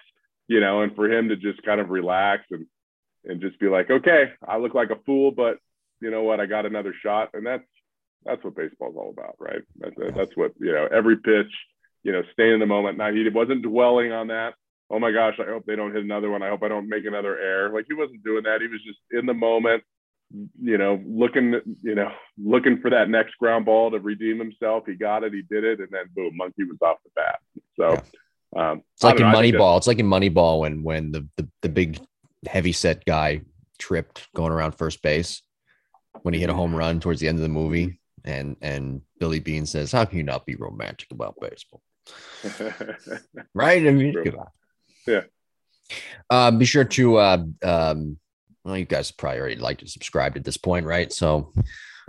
you 0.48 0.60
know, 0.60 0.82
and 0.82 0.94
for 0.94 1.10
him 1.10 1.28
to 1.28 1.36
just 1.36 1.62
kind 1.62 1.80
of 1.80 1.88
relax 1.88 2.44
and 2.50 2.66
and 3.24 3.40
just 3.40 3.58
be 3.60 3.68
like, 3.68 3.90
okay, 3.90 4.32
I 4.46 4.56
look 4.58 4.74
like 4.74 4.90
a 4.90 4.98
fool, 5.06 5.30
but 5.30 5.58
you 6.00 6.10
know 6.10 6.22
what, 6.22 6.40
I 6.40 6.46
got 6.46 6.66
another 6.66 6.94
shot, 7.02 7.30
and 7.34 7.46
that's 7.46 7.64
that's 8.24 8.42
what 8.44 8.56
baseball's 8.56 8.96
all 8.96 9.10
about, 9.10 9.36
right? 9.38 9.62
That's, 9.78 9.94
that's 10.14 10.36
what 10.36 10.52
you 10.60 10.72
know. 10.72 10.88
Every 10.90 11.16
pitch, 11.16 11.52
you 12.02 12.12
know, 12.12 12.22
stay 12.32 12.52
in 12.52 12.60
the 12.60 12.66
moment. 12.66 12.98
Not 12.98 13.14
he 13.14 13.28
wasn't 13.28 13.62
dwelling 13.62 14.12
on 14.12 14.28
that. 14.28 14.54
Oh 14.90 14.98
my 14.98 15.12
gosh, 15.12 15.34
I 15.38 15.44
hope 15.44 15.64
they 15.66 15.76
don't 15.76 15.94
hit 15.94 16.04
another 16.04 16.30
one. 16.30 16.42
I 16.42 16.48
hope 16.48 16.62
I 16.62 16.68
don't 16.68 16.88
make 16.88 17.04
another 17.04 17.38
error. 17.38 17.70
Like 17.70 17.86
he 17.88 17.94
wasn't 17.94 18.24
doing 18.24 18.42
that. 18.44 18.60
He 18.60 18.66
was 18.66 18.82
just 18.82 18.98
in 19.12 19.24
the 19.24 19.34
moment, 19.34 19.84
you 20.60 20.78
know, 20.78 21.00
looking, 21.06 21.60
you 21.82 21.94
know, 21.94 22.10
looking 22.42 22.80
for 22.80 22.90
that 22.90 23.08
next 23.08 23.36
ground 23.38 23.66
ball 23.66 23.90
to 23.90 24.00
redeem 24.00 24.38
himself. 24.38 24.84
He 24.86 24.94
got 24.94 25.22
it, 25.22 25.32
he 25.32 25.42
did 25.42 25.64
it, 25.64 25.78
and 25.78 25.88
then 25.90 26.06
boom, 26.14 26.36
Monkey 26.36 26.64
was 26.64 26.78
off 26.82 26.96
the 27.04 27.10
bat. 27.14 27.38
So 27.76 28.02
yeah. 28.56 28.70
um, 28.70 28.82
it's 28.94 29.04
like 29.04 29.20
in 29.20 29.26
Moneyball. 29.26 29.78
It's 29.78 29.86
like 29.86 29.98
in 29.98 30.08
Moneyball 30.08 30.60
when 30.60 30.82
when 30.82 31.12
the, 31.12 31.26
the 31.36 31.48
the 31.62 31.68
big 31.68 32.00
heavy 32.46 32.72
set 32.72 33.04
guy 33.04 33.42
tripped 33.78 34.28
going 34.34 34.52
around 34.52 34.72
first 34.72 35.02
base 35.02 35.42
when 36.22 36.34
he 36.34 36.40
hit 36.40 36.50
a 36.50 36.54
home 36.54 36.74
run 36.74 37.00
towards 37.00 37.20
the 37.20 37.28
end 37.28 37.38
of 37.38 37.42
the 37.42 37.48
movie, 37.48 38.00
and 38.24 38.56
and 38.60 39.02
Billy 39.18 39.40
Beane 39.40 39.66
says, 39.66 39.92
"How 39.92 40.04
can 40.04 40.18
you 40.18 40.24
not 40.24 40.46
be 40.46 40.56
romantic 40.56 41.10
about 41.10 41.36
baseball?" 41.40 41.82
right? 43.54 43.86
I 43.86 43.90
mean, 43.90 44.14
yeah. 45.06 45.22
Uh, 46.28 46.50
be 46.50 46.64
sure 46.64 46.84
to 46.84 47.16
uh, 47.16 47.44
um, 47.62 48.18
well, 48.64 48.76
you 48.76 48.84
guys 48.84 49.10
probably 49.10 49.40
already 49.40 49.56
like 49.56 49.78
to 49.78 49.88
subscribe 49.88 50.36
at 50.36 50.44
this 50.44 50.56
point, 50.56 50.86
right? 50.86 51.12
So 51.12 51.52
I 51.56 51.62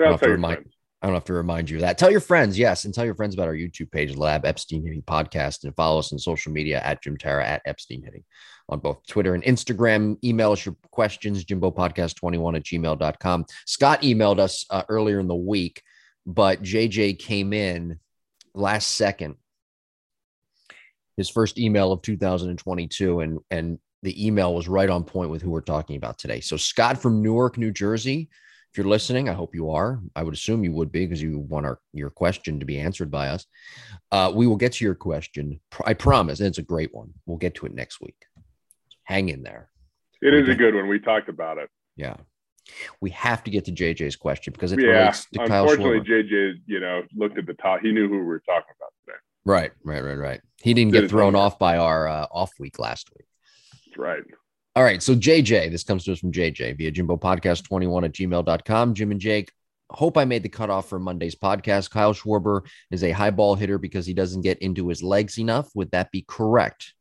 don't, 0.03 0.11
have 0.11 0.21
to 0.21 0.29
remind, 0.29 0.65
I 1.01 1.07
don't 1.07 1.15
have 1.15 1.25
to 1.25 1.33
remind 1.33 1.69
you 1.69 1.77
of 1.77 1.81
that. 1.81 1.97
Tell 1.97 2.11
your 2.11 2.19
friends, 2.19 2.59
yes, 2.59 2.85
and 2.85 2.93
tell 2.93 3.05
your 3.05 3.15
friends 3.15 3.33
about 3.33 3.47
our 3.47 3.55
YouTube 3.55 3.91
page, 3.91 4.15
Lab 4.15 4.45
Epstein 4.45 4.83
Hitting 4.83 5.01
Podcast, 5.01 5.63
and 5.63 5.75
follow 5.75 5.97
us 5.97 6.13
on 6.13 6.19
social 6.19 6.51
media 6.51 6.79
at 6.83 7.01
Jim 7.01 7.17
Tara 7.17 7.45
at 7.45 7.63
Epstein 7.65 8.03
Hitting 8.03 8.23
on 8.69 8.79
both 8.79 9.05
Twitter 9.07 9.33
and 9.33 9.43
Instagram. 9.43 10.17
Email 10.23 10.51
us 10.51 10.65
your 10.65 10.75
questions, 10.91 11.43
Jimbo 11.43 11.71
Podcast 11.71 12.15
21 12.17 12.55
at 12.55 12.63
gmail.com. 12.63 13.45
Scott 13.65 14.03
emailed 14.03 14.39
us 14.39 14.65
uh, 14.69 14.83
earlier 14.89 15.19
in 15.19 15.27
the 15.27 15.35
week, 15.35 15.81
but 16.27 16.61
JJ 16.61 17.17
came 17.17 17.51
in 17.51 17.99
last 18.53 18.89
second 18.89 19.35
his 21.17 21.29
first 21.29 21.57
email 21.57 21.91
of 21.91 22.01
2022 22.01 23.19
and 23.19 23.39
and 23.49 23.79
the 24.03 24.25
email 24.25 24.55
was 24.55 24.67
right 24.67 24.89
on 24.89 25.03
point 25.03 25.29
with 25.29 25.41
who 25.41 25.51
we're 25.51 25.61
talking 25.61 25.95
about 25.95 26.17
today. 26.17 26.39
So, 26.39 26.57
Scott 26.57 26.99
from 26.99 27.21
Newark, 27.21 27.57
New 27.57 27.71
Jersey, 27.71 28.29
if 28.71 28.77
you're 28.77 28.87
listening, 28.87 29.27
I 29.27 29.33
hope 29.33 29.53
you 29.53 29.71
are. 29.71 29.99
I 30.15 30.23
would 30.23 30.33
assume 30.33 30.63
you 30.63 30.71
would 30.71 30.93
be 30.93 31.05
because 31.05 31.21
you 31.21 31.39
want 31.39 31.65
our, 31.65 31.79
your 31.91 32.09
question 32.09 32.61
to 32.61 32.65
be 32.65 32.79
answered 32.79 33.11
by 33.11 33.27
us. 33.27 33.45
Uh, 34.13 34.31
we 34.33 34.47
will 34.47 34.55
get 34.55 34.73
to 34.73 34.85
your 34.85 34.95
question. 34.95 35.59
I 35.85 35.93
promise. 35.93 36.39
And 36.39 36.47
it's 36.47 36.57
a 36.57 36.63
great 36.63 36.93
one. 36.93 37.13
We'll 37.25 37.37
get 37.37 37.55
to 37.55 37.65
it 37.65 37.73
next 37.73 37.99
week. 37.99 38.15
Hang 39.03 39.27
in 39.27 39.43
there. 39.43 39.69
It 40.21 40.33
is 40.33 40.47
a 40.47 40.55
good 40.55 40.73
one. 40.73 40.87
We 40.87 40.99
talked 40.99 41.27
about 41.27 41.57
it. 41.57 41.69
Yeah. 41.97 42.15
We 43.01 43.09
have 43.09 43.43
to 43.43 43.51
get 43.51 43.65
to 43.65 43.73
JJ's 43.73 44.15
question 44.15 44.53
because 44.53 44.71
it 44.71 44.79
yeah, 44.79 44.87
relates 44.87 45.27
to 45.33 45.39
Kyle 45.45 45.63
Unfortunately, 45.63 45.99
JJ, 45.99 46.61
you 46.65 46.79
know, 46.79 47.01
looked 47.13 47.37
at 47.37 47.47
the 47.47 47.55
top. 47.55 47.81
He 47.81 47.91
knew 47.91 48.07
who 48.07 48.19
we 48.19 48.23
were 48.23 48.43
talking 48.45 48.73
about 48.79 48.93
today. 49.05 49.17
Right, 49.43 49.71
right, 49.83 50.01
right, 50.01 50.17
right. 50.17 50.41
He 50.61 50.73
didn't 50.73 50.93
Did 50.93 51.01
get 51.01 51.09
thrown 51.09 51.35
off 51.35 51.59
by 51.59 51.77
our 51.77 52.07
uh, 52.07 52.27
off 52.31 52.51
week 52.57 52.79
last 52.79 53.09
week. 53.17 53.25
That's 53.87 53.97
right. 53.97 54.23
All 54.75 54.83
right. 54.83 55.03
So 55.03 55.15
JJ, 55.15 55.69
this 55.69 55.83
comes 55.83 56.05
to 56.05 56.13
us 56.13 56.19
from 56.19 56.31
JJ 56.31 56.77
via 56.77 56.91
Jimbo 56.91 57.17
Podcast 57.17 57.67
21 57.67 58.05
at 58.05 58.13
gmail.com. 58.13 58.93
Jim 58.93 59.11
and 59.11 59.19
Jake, 59.19 59.51
hope 59.89 60.17
I 60.17 60.23
made 60.23 60.43
the 60.43 60.49
cutoff 60.49 60.87
for 60.87 60.97
Monday's 60.97 61.35
podcast. 61.35 61.89
Kyle 61.89 62.13
Schwarber 62.13 62.65
is 62.89 63.03
a 63.03 63.11
high 63.11 63.31
ball 63.31 63.55
hitter 63.55 63.77
because 63.77 64.05
he 64.05 64.13
doesn't 64.13 64.41
get 64.41 64.59
into 64.59 64.87
his 64.87 65.03
legs 65.03 65.37
enough. 65.37 65.69
Would 65.75 65.91
that 65.91 66.11
be 66.11 66.23
correct? 66.25 66.93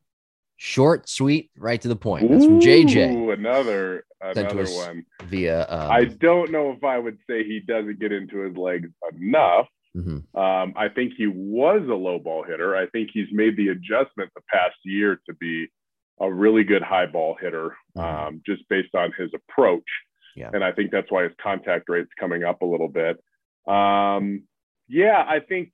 Short, 0.57 1.07
sweet, 1.09 1.49
right 1.57 1.81
to 1.81 1.87
the 1.87 1.95
point. 1.95 2.29
That's 2.29 2.45
from 2.45 2.59
JJ. 2.59 3.33
Another 3.33 4.03
another 4.21 4.65
one 4.65 5.05
via. 5.23 5.65
Um, 5.67 5.91
I 5.91 6.03
don't 6.03 6.51
know 6.51 6.71
if 6.71 6.83
I 6.83 6.99
would 6.99 7.17
say 7.27 7.43
he 7.43 7.61
doesn't 7.61 7.99
get 7.99 8.11
into 8.11 8.41
his 8.41 8.55
legs 8.55 8.89
enough. 9.17 9.67
Mm-hmm. 9.95 10.39
Um, 10.39 10.73
I 10.75 10.89
think 10.89 11.13
he 11.17 11.27
was 11.27 11.81
a 11.89 11.95
low 11.95 12.19
ball 12.19 12.43
hitter. 12.43 12.75
I 12.75 12.87
think 12.87 13.09
he's 13.11 13.27
made 13.31 13.57
the 13.57 13.69
adjustment 13.69 14.29
the 14.35 14.41
past 14.49 14.75
year 14.83 15.19
to 15.27 15.33
be 15.33 15.67
a 16.21 16.31
really 16.31 16.63
good 16.63 16.83
high 16.83 17.07
ball 17.07 17.35
hitter 17.39 17.75
mm-hmm. 17.97 18.27
um, 18.27 18.41
just 18.45 18.67
based 18.69 18.95
on 18.95 19.11
his 19.17 19.31
approach. 19.33 19.87
Yeah. 20.35 20.51
And 20.53 20.63
I 20.63 20.71
think 20.71 20.91
that's 20.91 21.11
why 21.11 21.23
his 21.23 21.33
contact 21.41 21.89
rate's 21.89 22.11
coming 22.17 22.43
up 22.43 22.61
a 22.61 22.65
little 22.65 22.87
bit. 22.87 23.21
Um, 23.67 24.43
yeah, 24.87 25.25
I 25.27 25.39
think 25.39 25.71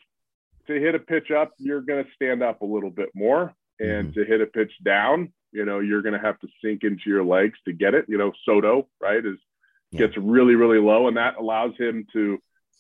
to 0.68 0.74
hit 0.74 0.96
a 0.96 1.00
pitch 1.00 1.30
up, 1.32 1.52
you're 1.58 1.82
going 1.82 2.04
to 2.04 2.10
stand 2.16 2.42
up 2.42 2.62
a 2.62 2.66
little 2.66 2.90
bit 2.90 3.10
more. 3.14 3.54
And 3.80 4.08
mm-hmm. 4.08 4.20
to 4.20 4.26
hit 4.26 4.42
a 4.42 4.48
pitch 4.48 4.72
down, 4.84 5.32
you 5.52 5.66
know, 5.66 5.80
you're 5.80 6.02
going 6.02 6.20
to 6.20 6.26
have 6.26 6.40
to 6.40 6.48
sink 6.64 6.84
into 6.84 7.04
your 7.06 7.24
legs 7.24 7.60
to 7.66 7.74
get 7.74 7.94
it. 7.94 8.06
You 8.08 8.18
know, 8.18 8.32
Soto, 8.44 8.88
right, 9.00 9.24
is 9.24 9.38
yeah. 9.92 10.00
gets 10.00 10.18
really, 10.18 10.56
really 10.56 10.80
low, 10.80 11.08
and 11.08 11.18
that 11.18 11.36
allows 11.38 11.78
him 11.78 12.08
to 12.14 12.40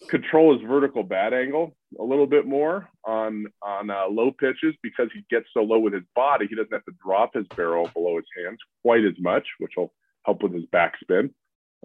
control 0.10 0.58
his 0.58 0.67
vertical 0.67 1.03
bat 1.03 1.34
angle 1.34 1.77
a 2.00 2.04
little 2.04 2.28
bit 2.28 2.45
more 2.45 2.89
on 3.06 3.45
on 3.62 3.89
uh, 3.89 4.08
low 4.10 4.32
pitches 4.32 4.76
because 4.84 5.08
he 5.13 5.23
gets 5.30 5.47
so 5.54 5.62
low 5.62 5.80
with 5.80 5.93
his 5.93 6.04
body. 6.15 6.47
He 6.47 6.56
doesn't 6.56 6.73
have 6.73 6.86
to 6.86 6.93
drop 7.04 7.34
his 7.34 7.45
barrel 7.56 7.89
below 7.93 8.17
his 8.17 8.26
hands 8.43 8.60
quite 8.82 9.06
as 9.06 9.13
much, 9.19 9.45
which 9.60 9.73
will 9.78 9.93
help 10.26 10.43
with 10.43 10.54
his 10.54 10.65
backspin. 10.65 11.32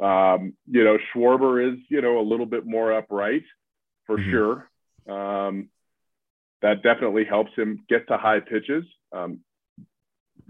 Um, 0.02 0.54
you 0.66 0.84
know, 0.84 0.98
Schwarber 1.14 1.72
is 1.72 1.78
you 1.88 2.00
know 2.00 2.18
a 2.18 2.22
little 2.28 2.46
bit 2.46 2.66
more 2.66 2.92
upright 2.92 3.44
for 4.06 4.18
mm-hmm. 4.18 4.30
sure. 4.30 4.68
Um, 5.08 5.68
that 6.62 6.82
definitely 6.82 7.24
helps 7.24 7.52
him 7.56 7.84
get 7.88 8.08
to 8.08 8.16
high 8.16 8.40
pitches. 8.40 8.84
Um, 9.12 9.40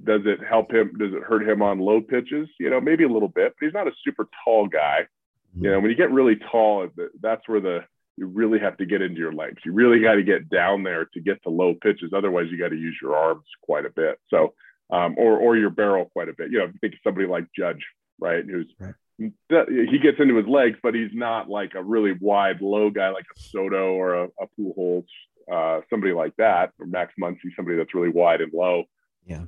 does 0.05 0.23
it 0.25 0.41
help 0.47 0.73
him? 0.73 0.93
Does 0.99 1.13
it 1.13 1.23
hurt 1.23 1.49
him 1.49 1.63
on 1.63 1.79
low 1.79 2.01
pitches? 2.01 2.49
You 2.59 2.71
know, 2.71 2.81
maybe 2.81 3.05
a 3.05 3.09
little 3.09 3.29
bit, 3.29 3.55
but 3.59 3.67
he's 3.67 3.75
not 3.75 3.89
a 3.89 3.93
super 4.05 4.29
tall 4.45 4.67
guy. 4.67 5.07
You 5.55 5.71
know, 5.71 5.81
when 5.81 5.91
you 5.91 5.97
get 5.97 6.11
really 6.11 6.37
tall, 6.51 6.89
that's 7.21 7.47
where 7.47 7.61
the 7.61 7.81
you 8.23 8.29
really 8.29 8.61
have 8.61 8.77
to 8.77 8.87
get 8.87 9.03
into 9.03 9.19
your 9.19 9.33
legs. 9.33 9.59
You 9.65 9.73
really 9.73 10.01
got 10.01 10.15
to 10.15 10.23
get 10.23 10.49
down 10.49 10.85
there 10.85 11.07
to 11.07 11.21
get 11.21 11.43
to 11.43 11.51
low 11.51 11.75
pitches. 11.75 12.13
Otherwise, 12.17 12.47
you 12.53 12.59
got 12.59 12.69
to 12.69 12.77
use 12.77 12.97
your 13.03 13.17
arms 13.17 13.43
quite 13.63 13.85
a 13.85 13.91
bit. 13.91 14.21
So, 14.31 14.55
um, 14.91 15.17
or 15.19 15.39
or 15.39 15.57
your 15.57 15.71
barrel 15.71 16.05
quite 16.13 16.29
a 16.29 16.33
bit. 16.33 16.53
You 16.53 16.61
know, 16.61 16.73
think 16.81 16.95
of 16.95 17.01
somebody 17.03 17.27
like 17.27 17.47
Judge, 17.59 17.85
right? 18.21 18.45
Who's 18.45 18.73
right. 18.79 18.95
he 19.19 19.99
gets 19.99 20.21
into 20.21 20.37
his 20.37 20.47
legs, 20.47 20.79
but 20.85 20.95
he's 20.95 21.11
not 21.13 21.51
like 21.51 21.73
a 21.75 21.83
really 21.83 22.13
wide, 22.21 22.61
low 22.61 22.91
guy 22.91 23.11
like 23.11 23.27
a 23.37 23.41
Soto 23.41 23.93
or 23.93 24.15
a, 24.15 24.25
a 24.41 24.47
Pujols, 24.57 25.07
uh, 25.53 25.81
somebody 25.91 26.13
like 26.13 26.37
that, 26.37 26.71
or 26.79 26.87
Max 26.87 27.15
Muncy, 27.21 27.51
somebody 27.57 27.77
that's 27.77 27.93
really 27.93 28.11
wide 28.11 28.41
and 28.41 28.53
low. 28.55 28.85
Yeah. 29.27 29.47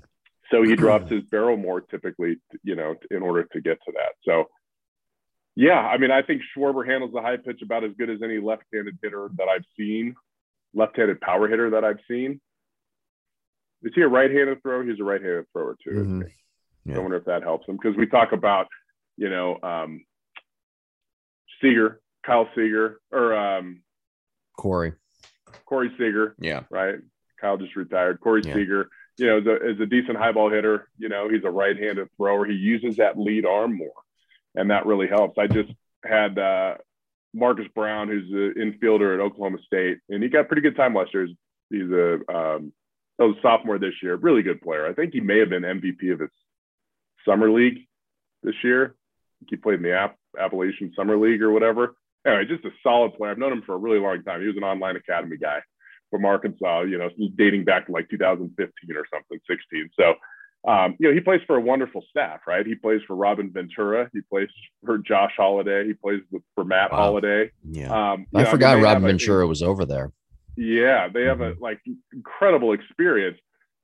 So 0.50 0.64
he 0.64 0.74
drops 0.74 1.10
his 1.10 1.22
barrel 1.22 1.56
more 1.56 1.80
typically, 1.80 2.38
you 2.64 2.74
know, 2.74 2.96
in 3.10 3.22
order 3.22 3.44
to 3.44 3.60
get 3.60 3.78
to 3.87 3.92
that. 3.92 4.14
So 4.24 4.48
yeah, 5.56 5.78
I 5.78 5.98
mean, 5.98 6.10
I 6.10 6.22
think 6.22 6.42
Schwarber 6.56 6.86
handles 6.86 7.12
the 7.12 7.20
high 7.20 7.36
pitch 7.36 7.62
about 7.62 7.84
as 7.84 7.92
good 7.96 8.10
as 8.10 8.22
any 8.22 8.38
left-handed 8.38 8.98
hitter 9.02 9.30
that 9.36 9.48
I've 9.48 9.64
seen, 9.76 10.16
left-handed 10.74 11.20
power 11.20 11.48
hitter 11.48 11.70
that 11.70 11.84
I've 11.84 12.00
seen. 12.08 12.40
Is 13.82 13.92
he 13.94 14.02
a 14.02 14.08
right-handed 14.08 14.62
thrower? 14.62 14.82
He's 14.82 14.98
a 14.98 15.04
right-handed 15.04 15.46
thrower 15.52 15.76
too. 15.84 15.90
Mm-hmm. 15.90 16.22
Yeah. 16.86 16.96
I 16.96 16.98
wonder 16.98 17.16
if 17.16 17.26
that 17.26 17.42
helps 17.42 17.68
him 17.68 17.76
because 17.76 17.96
we 17.96 18.06
talk 18.06 18.32
about, 18.32 18.66
you 19.16 19.30
know, 19.30 19.58
um, 19.62 20.04
Seager, 21.60 22.00
Kyle 22.26 22.48
Seager, 22.54 23.00
or 23.12 23.34
um, 23.34 23.82
Corey, 24.56 24.92
Corey 25.66 25.90
Seager. 25.92 26.34
Yeah. 26.38 26.62
Right. 26.70 26.96
Kyle 27.40 27.56
just 27.58 27.76
retired. 27.76 28.20
Corey 28.20 28.42
yeah. 28.44 28.54
Seager, 28.54 28.88
you 29.18 29.26
know, 29.26 29.38
is 29.38 29.46
a, 29.46 29.70
is 29.70 29.80
a 29.80 29.86
decent 29.86 30.18
high 30.18 30.32
ball 30.32 30.50
hitter. 30.50 30.88
You 30.98 31.08
know, 31.08 31.28
he's 31.28 31.44
a 31.44 31.50
right-handed 31.50 32.08
thrower. 32.16 32.44
He 32.44 32.54
uses 32.54 32.96
that 32.96 33.18
lead 33.18 33.46
arm 33.46 33.76
more 33.76 34.03
and 34.54 34.70
that 34.70 34.86
really 34.86 35.08
helps. 35.08 35.38
I 35.38 35.46
just 35.46 35.70
had 36.04 36.38
uh, 36.38 36.74
Marcus 37.32 37.66
Brown, 37.74 38.08
who's 38.08 38.30
an 38.30 38.54
infielder 38.58 39.14
at 39.14 39.20
Oklahoma 39.20 39.58
State, 39.66 39.98
and 40.08 40.22
he 40.22 40.28
got 40.28 40.48
pretty 40.48 40.62
good 40.62 40.76
time 40.76 40.94
last 40.94 41.12
year. 41.14 41.28
He's 41.70 41.90
a 41.90 42.14
um, 42.34 42.72
a 43.20 43.30
sophomore 43.42 43.78
this 43.78 43.94
year, 44.02 44.16
really 44.16 44.42
good 44.42 44.60
player. 44.60 44.86
I 44.86 44.92
think 44.92 45.12
he 45.12 45.20
may 45.20 45.38
have 45.38 45.50
been 45.50 45.62
MVP 45.62 46.12
of 46.12 46.20
his 46.20 46.30
summer 47.26 47.50
league 47.50 47.86
this 48.42 48.54
year. 48.62 48.94
He 49.48 49.56
played 49.56 49.76
in 49.76 49.82
the 49.82 49.94
App- 49.94 50.18
Appalachian 50.38 50.92
Summer 50.96 51.16
League 51.16 51.42
or 51.42 51.52
whatever. 51.52 51.94
Anyway, 52.26 52.46
just 52.46 52.64
a 52.64 52.70
solid 52.82 53.14
player. 53.14 53.30
I've 53.30 53.38
known 53.38 53.52
him 53.52 53.62
for 53.62 53.74
a 53.74 53.78
really 53.78 53.98
long 53.98 54.22
time. 54.22 54.40
He 54.40 54.46
was 54.46 54.56
an 54.56 54.64
online 54.64 54.96
academy 54.96 55.36
guy 55.36 55.60
from 56.10 56.24
Arkansas, 56.24 56.82
you 56.82 56.98
know, 56.98 57.10
dating 57.36 57.64
back 57.64 57.86
to 57.86 57.92
like 57.92 58.08
2015 58.08 58.96
or 58.96 59.04
something, 59.12 59.38
16. 59.48 59.90
So 59.98 60.14
um, 60.66 60.96
you 60.98 61.09
know, 61.09 61.14
he 61.14 61.20
plays 61.20 61.40
for 61.46 61.57
a 61.57 61.61
wonderful 61.61 62.03
staff, 62.09 62.40
right? 62.46 62.66
He 62.66 62.74
plays 62.74 63.03
for 63.07 63.14
Robin 63.16 63.50
Ventura. 63.50 64.09
He 64.14 64.20
plays 64.22 64.48
for 64.85 64.98
Josh 64.98 65.33
Holliday. 65.37 65.87
He 65.87 65.92
plays 65.92 66.20
with, 66.31 66.42
for 66.55 66.64
Matt 66.64 66.90
wow. 66.90 66.98
Holliday. 66.98 67.50
Yeah. 67.68 67.88
Um, 67.88 68.27
I 68.35 68.44
know, 68.44 68.50
forgot 68.50 68.72
I 68.72 68.74
mean, 68.77 68.85
Robin 68.85 69.03
Ventura 69.03 69.46
was 69.46 69.62
over 69.62 69.85
there. 69.85 70.12
Yeah. 70.57 71.09
They 71.12 71.24
have 71.24 71.38
mm-hmm. 71.38 71.61
a 71.61 71.62
like 71.62 71.81
incredible 72.14 72.72
experience. 72.72 73.38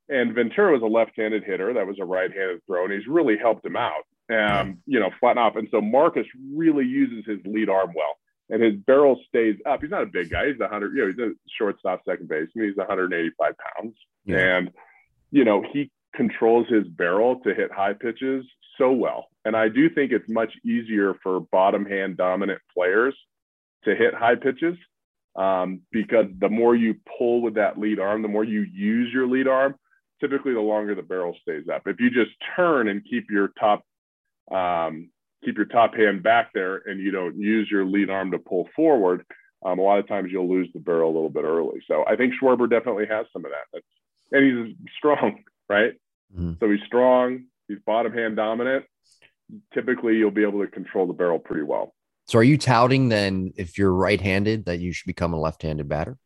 And 0.09 0.35
Ventura 0.35 0.73
was 0.73 0.83
a 0.83 0.87
left-handed 0.87 1.45
hitter. 1.45 1.75
That 1.75 1.87
was 1.87 1.99
a 2.01 2.05
right-handed 2.05 2.63
throw, 2.67 2.85
and 2.85 2.93
he's 2.93 3.07
really 3.07 3.37
helped 3.39 3.65
him 3.65 3.77
out. 3.77 4.03
Um, 4.29 4.37
yeah. 4.37 4.65
you 4.87 5.01
know, 5.01 5.11
flatten 5.21 5.41
off. 5.41 5.55
And 5.57 5.69
so 5.71 5.81
Marcus 5.81 6.27
really 6.53 6.85
uses 6.85 7.25
his 7.27 7.39
lead 7.45 7.69
arm 7.69 7.93
well, 7.95 8.17
and 8.49 8.61
his 8.61 8.75
barrel 8.87 9.21
stays 9.29 9.57
up. 9.67 9.83
He's 9.83 9.91
not 9.91 10.03
a 10.03 10.07
big 10.07 10.31
guy. 10.31 10.49
He's 10.49 10.61
a 10.61 10.67
hundred. 10.67 10.97
You 10.97 11.03
know, 11.03 11.13
he's 11.13 11.19
a 11.19 11.31
shortstop, 11.57 12.03
second 12.09 12.29
base. 12.29 12.49
I 12.57 12.59
mean, 12.59 12.69
he's 12.71 12.77
185 12.77 13.55
pounds, 13.57 13.95
yeah. 14.25 14.57
and 14.57 14.71
you 15.31 15.45
know 15.45 15.65
he 15.73 15.93
controls 16.15 16.67
his 16.69 16.87
barrel 16.89 17.41
to 17.41 17.55
hit 17.55 17.71
high 17.73 17.93
pitches 17.93 18.45
so 18.79 18.93
well. 18.93 19.29
And 19.45 19.57
I 19.57 19.69
do 19.69 19.89
think 19.89 20.13
it's 20.13 20.29
much 20.29 20.53
easier 20.65 21.15
for 21.23 21.41
bottom 21.53 21.85
hand 21.85 22.17
dominant 22.17 22.61
players 22.75 23.15
to 23.85 23.95
hit 23.95 24.15
high 24.15 24.35
pitches 24.35 24.77
um, 25.37 25.81
because 25.93 26.27
the 26.39 26.49
more 26.49 26.75
you 26.75 26.97
pull 27.19 27.43
with 27.43 27.55
that 27.55 27.79
lead 27.79 27.99
arm, 27.99 28.23
the 28.23 28.29
more 28.29 28.45
you 28.45 28.63
use 28.63 29.13
your 29.13 29.27
lead 29.27 29.49
arm, 29.49 29.75
typically 30.21 30.53
the 30.53 30.61
longer 30.61 30.95
the 30.95 31.03
barrel 31.03 31.37
stays 31.41 31.65
up. 31.73 31.83
If 31.87 32.01
you 32.01 32.11
just 32.11 32.33
turn 32.57 32.89
and 32.89 33.03
keep 33.09 33.31
your 33.31 33.49
top 33.59 33.85
um, 34.51 35.11
keep 35.45 35.57
your 35.57 35.67
top 35.67 35.95
hand 35.95 36.23
back 36.23 36.51
there 36.53 36.83
and 36.87 37.01
you 37.01 37.11
don't 37.11 37.37
use 37.37 37.69
your 37.71 37.85
lead 37.85 38.11
arm 38.11 38.31
to 38.33 38.39
pull 38.39 38.69
forward, 38.75 39.25
um, 39.65 39.79
a 39.79 39.83
lot 39.83 39.99
of 39.99 40.09
times 40.09 40.31
you'll 40.31 40.51
lose 40.51 40.69
the 40.75 40.81
barrel 40.81 41.11
a 41.11 41.15
little 41.15 41.31
bit 41.31 41.45
early. 41.45 41.81
So 41.87 42.05
I 42.07 42.17
think 42.17 42.35
Schwarber 42.35 42.69
definitely 42.69 43.07
has 43.07 43.27
some 43.33 43.45
of 43.45 43.51
that. 43.53 43.67
That's, 43.73 43.87
and 44.33 44.69
he's 44.69 44.77
strong 44.97 45.43
right? 45.71 45.93
Mm-hmm. 46.35 46.55
So 46.61 46.71
he's 46.71 46.85
strong, 46.87 47.45
he's 47.69 47.79
bottom 47.87 48.13
hand 48.13 48.37
dominant. 48.37 48.85
Typically, 49.73 50.17
you'll 50.17 50.31
be 50.31 50.43
able 50.43 50.61
to 50.61 50.67
control 50.67 51.07
the 51.07 51.13
barrel 51.13 51.39
pretty 51.39 51.63
well. 51.63 51.95
So, 52.27 52.39
are 52.39 52.45
you 52.45 52.59
touting 52.59 53.09
then 53.09 53.53
if 53.57 53.79
you're 53.79 53.93
right 53.93 54.21
handed 54.21 54.67
that 54.67 54.79
you 54.79 54.93
should 54.93 55.07
become 55.07 55.33
a 55.33 55.41
left 55.41 55.63
handed 55.63 55.89
batter? 55.89 56.17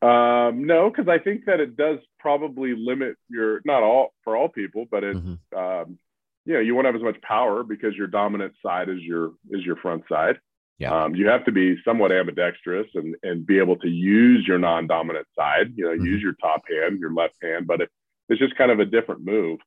Um, 0.00 0.66
no, 0.66 0.90
because 0.90 1.08
I 1.08 1.18
think 1.18 1.44
that 1.46 1.60
it 1.60 1.76
does 1.76 1.98
probably 2.18 2.74
limit 2.76 3.16
your 3.28 3.60
not 3.64 3.82
all 3.82 4.14
for 4.24 4.36
all 4.36 4.48
people, 4.48 4.86
but 4.90 5.04
it 5.04 5.16
mm-hmm. 5.16 5.58
um, 5.58 5.98
you 6.44 6.54
know 6.54 6.60
you 6.60 6.74
won't 6.74 6.86
have 6.86 6.96
as 6.96 7.02
much 7.02 7.20
power 7.22 7.62
because 7.62 7.94
your 7.94 8.06
dominant 8.06 8.54
side 8.64 8.88
is 8.88 9.00
your 9.02 9.32
is 9.50 9.64
your 9.64 9.76
front 9.76 10.04
side. 10.08 10.38
Yeah. 10.78 10.94
Um, 10.94 11.16
you 11.16 11.26
have 11.26 11.44
to 11.46 11.52
be 11.52 11.76
somewhat 11.84 12.12
ambidextrous 12.12 12.86
and 12.94 13.16
and 13.24 13.44
be 13.46 13.58
able 13.58 13.76
to 13.76 13.88
use 13.88 14.46
your 14.46 14.58
non-dominant 14.58 15.26
side. 15.36 15.72
You 15.74 15.84
know, 15.84 15.90
mm-hmm. 15.90 16.06
use 16.06 16.22
your 16.22 16.34
top 16.34 16.62
hand, 16.68 17.00
your 17.00 17.12
left 17.12 17.36
hand. 17.42 17.66
But 17.66 17.80
if 17.80 17.88
it's 18.28 18.40
just 18.40 18.56
kind 18.56 18.70
of 18.70 18.80
a 18.80 18.84
different 18.84 19.24
move. 19.24 19.58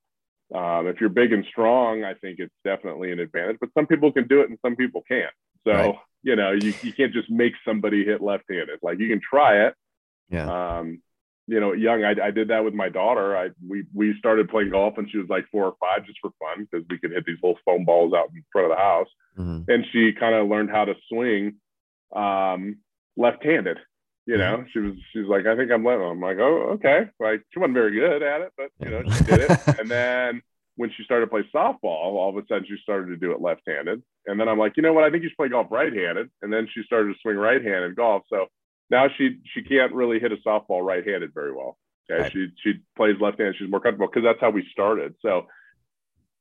Um, 0.53 0.87
if 0.87 0.99
you're 0.99 1.09
big 1.09 1.31
and 1.31 1.45
strong, 1.49 2.03
I 2.03 2.13
think 2.15 2.39
it's 2.39 2.53
definitely 2.63 3.11
an 3.11 3.19
advantage. 3.19 3.57
But 3.61 3.69
some 3.73 3.87
people 3.87 4.11
can 4.11 4.27
do 4.27 4.41
it 4.41 4.49
and 4.49 4.59
some 4.61 4.75
people 4.75 5.01
can't. 5.07 5.33
So 5.65 5.71
right. 5.71 5.95
you 6.23 6.35
know, 6.35 6.51
you, 6.51 6.73
you 6.81 6.91
can't 6.91 7.13
just 7.13 7.29
make 7.29 7.53
somebody 7.65 8.03
hit 8.03 8.21
left-handed. 8.21 8.79
Like 8.81 8.99
you 8.99 9.07
can 9.07 9.21
try 9.21 9.67
it. 9.67 9.75
Yeah. 10.29 10.77
Um, 10.79 11.01
you 11.47 11.59
know, 11.59 11.73
young, 11.73 12.03
I, 12.03 12.15
I 12.27 12.31
did 12.31 12.49
that 12.49 12.63
with 12.63 12.73
my 12.73 12.89
daughter. 12.89 13.35
I 13.35 13.49
we 13.67 13.85
we 13.93 14.15
started 14.19 14.49
playing 14.49 14.69
golf 14.71 14.97
and 14.97 15.09
she 15.09 15.17
was 15.17 15.27
like 15.29 15.45
four 15.51 15.65
or 15.65 15.75
five, 15.79 16.05
just 16.05 16.19
for 16.21 16.31
fun, 16.39 16.67
because 16.69 16.85
we 16.89 16.97
could 16.97 17.11
hit 17.11 17.25
these 17.25 17.37
little 17.41 17.59
foam 17.65 17.83
balls 17.83 18.13
out 18.13 18.29
in 18.33 18.43
front 18.51 18.71
of 18.71 18.77
the 18.77 18.81
house. 18.81 19.07
Mm-hmm. 19.37 19.71
And 19.71 19.85
she 19.91 20.13
kind 20.13 20.35
of 20.35 20.47
learned 20.47 20.69
how 20.69 20.85
to 20.85 20.95
swing 21.09 21.55
um, 22.15 22.77
left-handed 23.17 23.79
you 24.25 24.37
know, 24.37 24.63
she 24.71 24.79
was 24.79 24.93
she's 25.11 25.25
like, 25.25 25.45
I 25.45 25.55
think 25.55 25.71
I'm 25.71 25.83
letting. 25.83 26.03
I'm 26.03 26.21
like, 26.21 26.37
oh, 26.39 26.73
okay. 26.75 27.09
Like 27.19 27.43
she 27.51 27.59
wasn't 27.59 27.73
very 27.73 27.91
good 27.91 28.21
at 28.21 28.41
it, 28.41 28.53
but 28.55 28.69
you 28.79 28.91
know, 28.91 29.03
she 29.03 29.23
did 29.23 29.51
it. 29.51 29.59
and 29.79 29.89
then 29.89 30.41
when 30.75 30.91
she 30.95 31.03
started 31.03 31.25
to 31.25 31.29
play 31.29 31.43
softball, 31.53 31.77
all 31.83 32.29
of 32.29 32.43
a 32.43 32.47
sudden 32.47 32.65
she 32.67 32.77
started 32.81 33.07
to 33.07 33.17
do 33.17 33.31
it 33.31 33.41
left-handed. 33.41 34.01
And 34.27 34.39
then 34.39 34.47
I'm 34.47 34.59
like, 34.59 34.73
you 34.77 34.83
know 34.83 34.93
what? 34.93 35.03
I 35.03 35.09
think 35.09 35.23
you 35.23 35.29
should 35.29 35.37
play 35.37 35.49
golf 35.49 35.67
right-handed. 35.69 36.29
And 36.41 36.53
then 36.53 36.67
she 36.73 36.83
started 36.83 37.13
to 37.13 37.19
swing 37.21 37.37
right-handed 37.37 37.95
golf. 37.95 38.23
So 38.29 38.47
now 38.89 39.07
she 39.17 39.39
she 39.53 39.63
can't 39.63 39.93
really 39.93 40.19
hit 40.19 40.31
a 40.31 40.37
softball 40.37 40.85
right-handed 40.85 41.33
very 41.33 41.53
well. 41.53 41.77
Okay, 42.09 42.23
right. 42.23 42.31
she 42.31 42.47
she 42.63 42.73
plays 42.95 43.15
left-handed. 43.19 43.55
She's 43.57 43.69
more 43.69 43.79
comfortable 43.79 44.07
because 44.07 44.23
that's 44.23 44.41
how 44.41 44.51
we 44.51 44.67
started. 44.71 45.15
So 45.21 45.47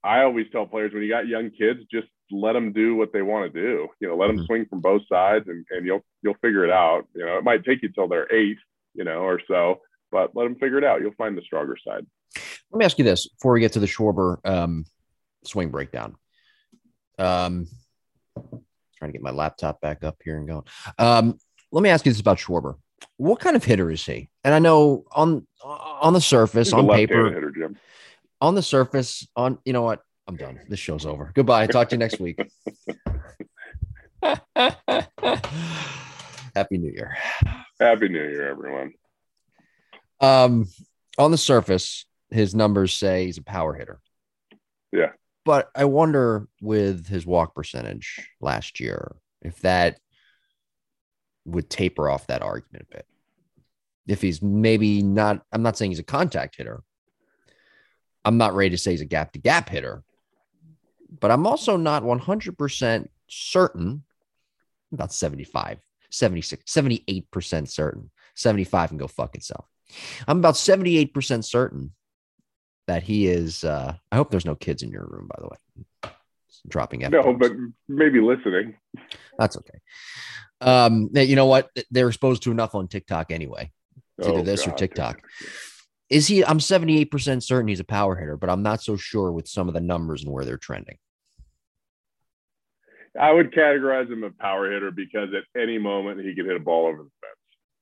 I 0.05 0.23
always 0.23 0.47
tell 0.53 0.67
players 0.67 0.93
when 0.93 1.03
you 1.03 1.09
got 1.09 1.29
young 1.29 1.51
kids, 1.51 1.81
just 1.91 2.09
let 2.31 2.53
them 2.53 2.73
do 2.73 2.97
what 2.97 3.13
they 3.13 3.23
want 3.23 3.53
to 3.53 3.61
do. 3.61 3.89
You 4.01 4.09
know, 4.09 4.17
let 4.17 4.29
them 4.29 4.37
mm-hmm. 4.37 4.47
swing 4.47 4.67
from 4.69 4.81
both 4.81 5.03
sides, 5.09 5.47
and, 5.49 5.65
and 5.71 5.87
you'll 5.87 6.05
you'll 6.23 6.37
figure 6.43 6.65
it 6.65 6.71
out. 6.71 7.07
You 7.15 7.25
know, 7.25 7.39
it 7.39 7.45
might 7.45 7.65
take 7.65 7.83
you 7.83 7.89
till 7.91 8.09
they're 8.09 8.33
eight, 8.33 8.59
you 8.95 9.05
know, 9.05 9.21
or 9.21 9.41
so, 9.47 9.81
but 10.11 10.35
let 10.35 10.45
them 10.45 10.57
figure 10.57 10.79
it 10.79 10.85
out. 10.85 11.01
You'll 11.01 11.15
find 11.19 11.37
the 11.37 11.43
stronger 11.43 11.77
side. 11.87 12.07
Let 12.71 12.79
me 12.79 12.85
ask 12.85 12.99
you 12.99 13.05
this 13.05 13.29
before 13.29 13.53
we 13.53 13.61
get 13.61 13.73
to 13.73 13.81
the 13.81 13.87
Schwarber 13.87 14.39
um, 14.45 14.85
swing 15.45 15.71
breakdown. 15.71 16.17
Um, 17.19 17.67
trying 18.97 19.11
to 19.11 19.13
get 19.13 19.23
my 19.23 19.31
laptop 19.31 19.81
back 19.81 20.05
up 20.05 20.17
here 20.25 20.39
and 20.39 20.47
going. 20.47 20.65
Um, 20.99 21.39
let 21.73 21.83
me 21.83 21.91
ask 21.91 22.07
you 22.07 22.13
this 22.13 22.21
about 22.21 22.39
Schwarber. 22.39 22.77
What 23.17 23.41
kind 23.41 23.57
of 23.57 23.65
hitter 23.65 23.91
is 23.91 24.05
he? 24.05 24.29
And 24.45 24.55
I 24.55 24.59
know 24.59 25.05
on 25.13 25.47
on 25.65 26.13
the 26.13 26.21
surface, 26.21 26.69
He's 26.69 26.75
on 26.75 26.89
paper, 26.89 27.33
hitter, 27.33 27.51
Jim 27.51 27.77
on 28.41 28.55
the 28.55 28.63
surface, 28.63 29.27
on 29.37 29.59
you 29.65 29.73
know 29.73 29.83
what? 29.83 30.01
I'm 30.27 30.37
done. 30.37 30.61
This 30.69 30.79
show's 30.79 31.07
over. 31.07 31.33
Goodbye. 31.35 31.67
Talk 31.67 31.89
to 31.89 31.97
you 31.97 31.99
next 31.99 32.21
week. 32.21 32.41
Happy 36.55 36.79
New 36.79 36.93
Year. 36.93 37.17
Happy 37.81 38.09
New 38.09 38.23
Year, 38.23 38.49
everyone. 38.49 38.93
Um, 40.21 40.67
on 41.19 41.31
the 41.31 41.39
surface, 41.39 42.05
his 42.31 42.55
numbers 42.55 42.93
say 42.93 43.27
he's 43.27 43.39
a 43.39 43.43
power 43.43 43.75
hitter. 43.75 44.01
Yeah. 44.93 45.13
But 45.45 45.71
I 45.75 45.87
wonder 45.87 46.47
with 46.61 47.07
his 47.07 47.27
walk 47.27 47.55
percentage 47.55 48.29
last 48.41 48.79
year 48.81 49.17
if 49.43 49.59
that 49.61 49.99
would 51.45 51.71
taper 51.71 52.09
off 52.09 52.27
that 52.27 52.43
argument 52.43 52.87
a 52.91 52.97
bit. 52.97 53.07
If 54.07 54.21
he's 54.21 54.43
maybe 54.43 55.03
not, 55.03 55.43
I'm 55.53 55.63
not 55.63 55.77
saying 55.77 55.93
he's 55.93 55.99
a 55.99 56.05
contact 56.05 56.57
hitter. 56.57 56.83
I'm 58.25 58.37
not 58.37 58.55
ready 58.55 58.71
to 58.71 58.79
say 58.79 58.91
he's 58.91 59.01
a 59.01 59.07
gap 59.07 59.33
to 59.33 59.39
gap 59.39 59.69
hitter, 59.69 60.03
but 61.19 61.31
I'm 61.31 61.47
also 61.47 61.77
not 61.77 62.03
100% 62.03 63.09
certain, 63.29 64.05
about 64.93 65.13
75, 65.13 65.79
76, 66.11 66.65
78% 66.65 67.69
certain. 67.69 68.11
75 68.37 68.89
can 68.91 68.99
go 68.99 69.07
fuck 69.07 69.35
itself. 69.35 69.67
I'm 70.27 70.39
about 70.39 70.55
78% 70.55 71.45
certain 71.45 71.93
that 72.87 73.03
he 73.03 73.27
is. 73.27 73.65
Uh, 73.65 73.95
I 74.11 74.17
hope 74.17 74.31
there's 74.31 74.45
no 74.45 74.55
kids 74.55 74.83
in 74.83 74.91
your 74.91 75.07
room, 75.07 75.29
by 75.29 75.41
the 75.41 75.49
way. 75.49 76.13
Dropping 76.69 77.05
F. 77.05 77.11
No, 77.11 77.33
but 77.33 77.53
maybe 77.89 78.21
listening. 78.21 78.77
That's 79.39 79.57
okay. 79.57 79.79
Um, 80.61 81.09
you 81.15 81.37
know 81.37 81.47
what? 81.47 81.71
They're 81.91 82.09
exposed 82.09 82.43
to 82.43 82.51
enough 82.51 82.75
on 82.75 82.87
TikTok 82.87 83.33
anyway. 83.33 83.73
It's 84.19 84.29
either 84.29 84.41
oh, 84.41 84.43
this 84.43 84.67
God. 84.67 84.75
or 84.75 84.77
TikTok. 84.77 85.23
Is 86.11 86.27
he? 86.27 86.45
I'm 86.45 86.59
78% 86.59 87.43
certain 87.43 87.69
he's 87.69 87.81
a 87.81 87.85
power 87.85 88.17
hitter, 88.17 88.37
but 88.37 88.51
I'm 88.51 88.63
not 88.63 88.83
so 88.83 88.97
sure 88.97 89.31
with 89.31 89.47
some 89.47 89.69
of 89.69 89.75
the 89.75 89.81
numbers 89.81 90.25
and 90.25 90.33
where 90.33 90.45
they're 90.45 90.59
trending. 90.59 90.99
I 93.19 93.33
would 93.33 93.53
categorize 93.53 94.11
him 94.11 94.25
a 94.25 94.31
power 94.31 94.71
hitter 94.71 94.91
because 94.91 95.29
at 95.35 95.61
any 95.61 95.79
moment 95.79 96.21
he 96.21 96.35
could 96.35 96.47
hit 96.47 96.57
a 96.57 96.61
ball 96.61 96.87
over 96.87 96.99
the 96.99 97.11
fence. 97.21 97.37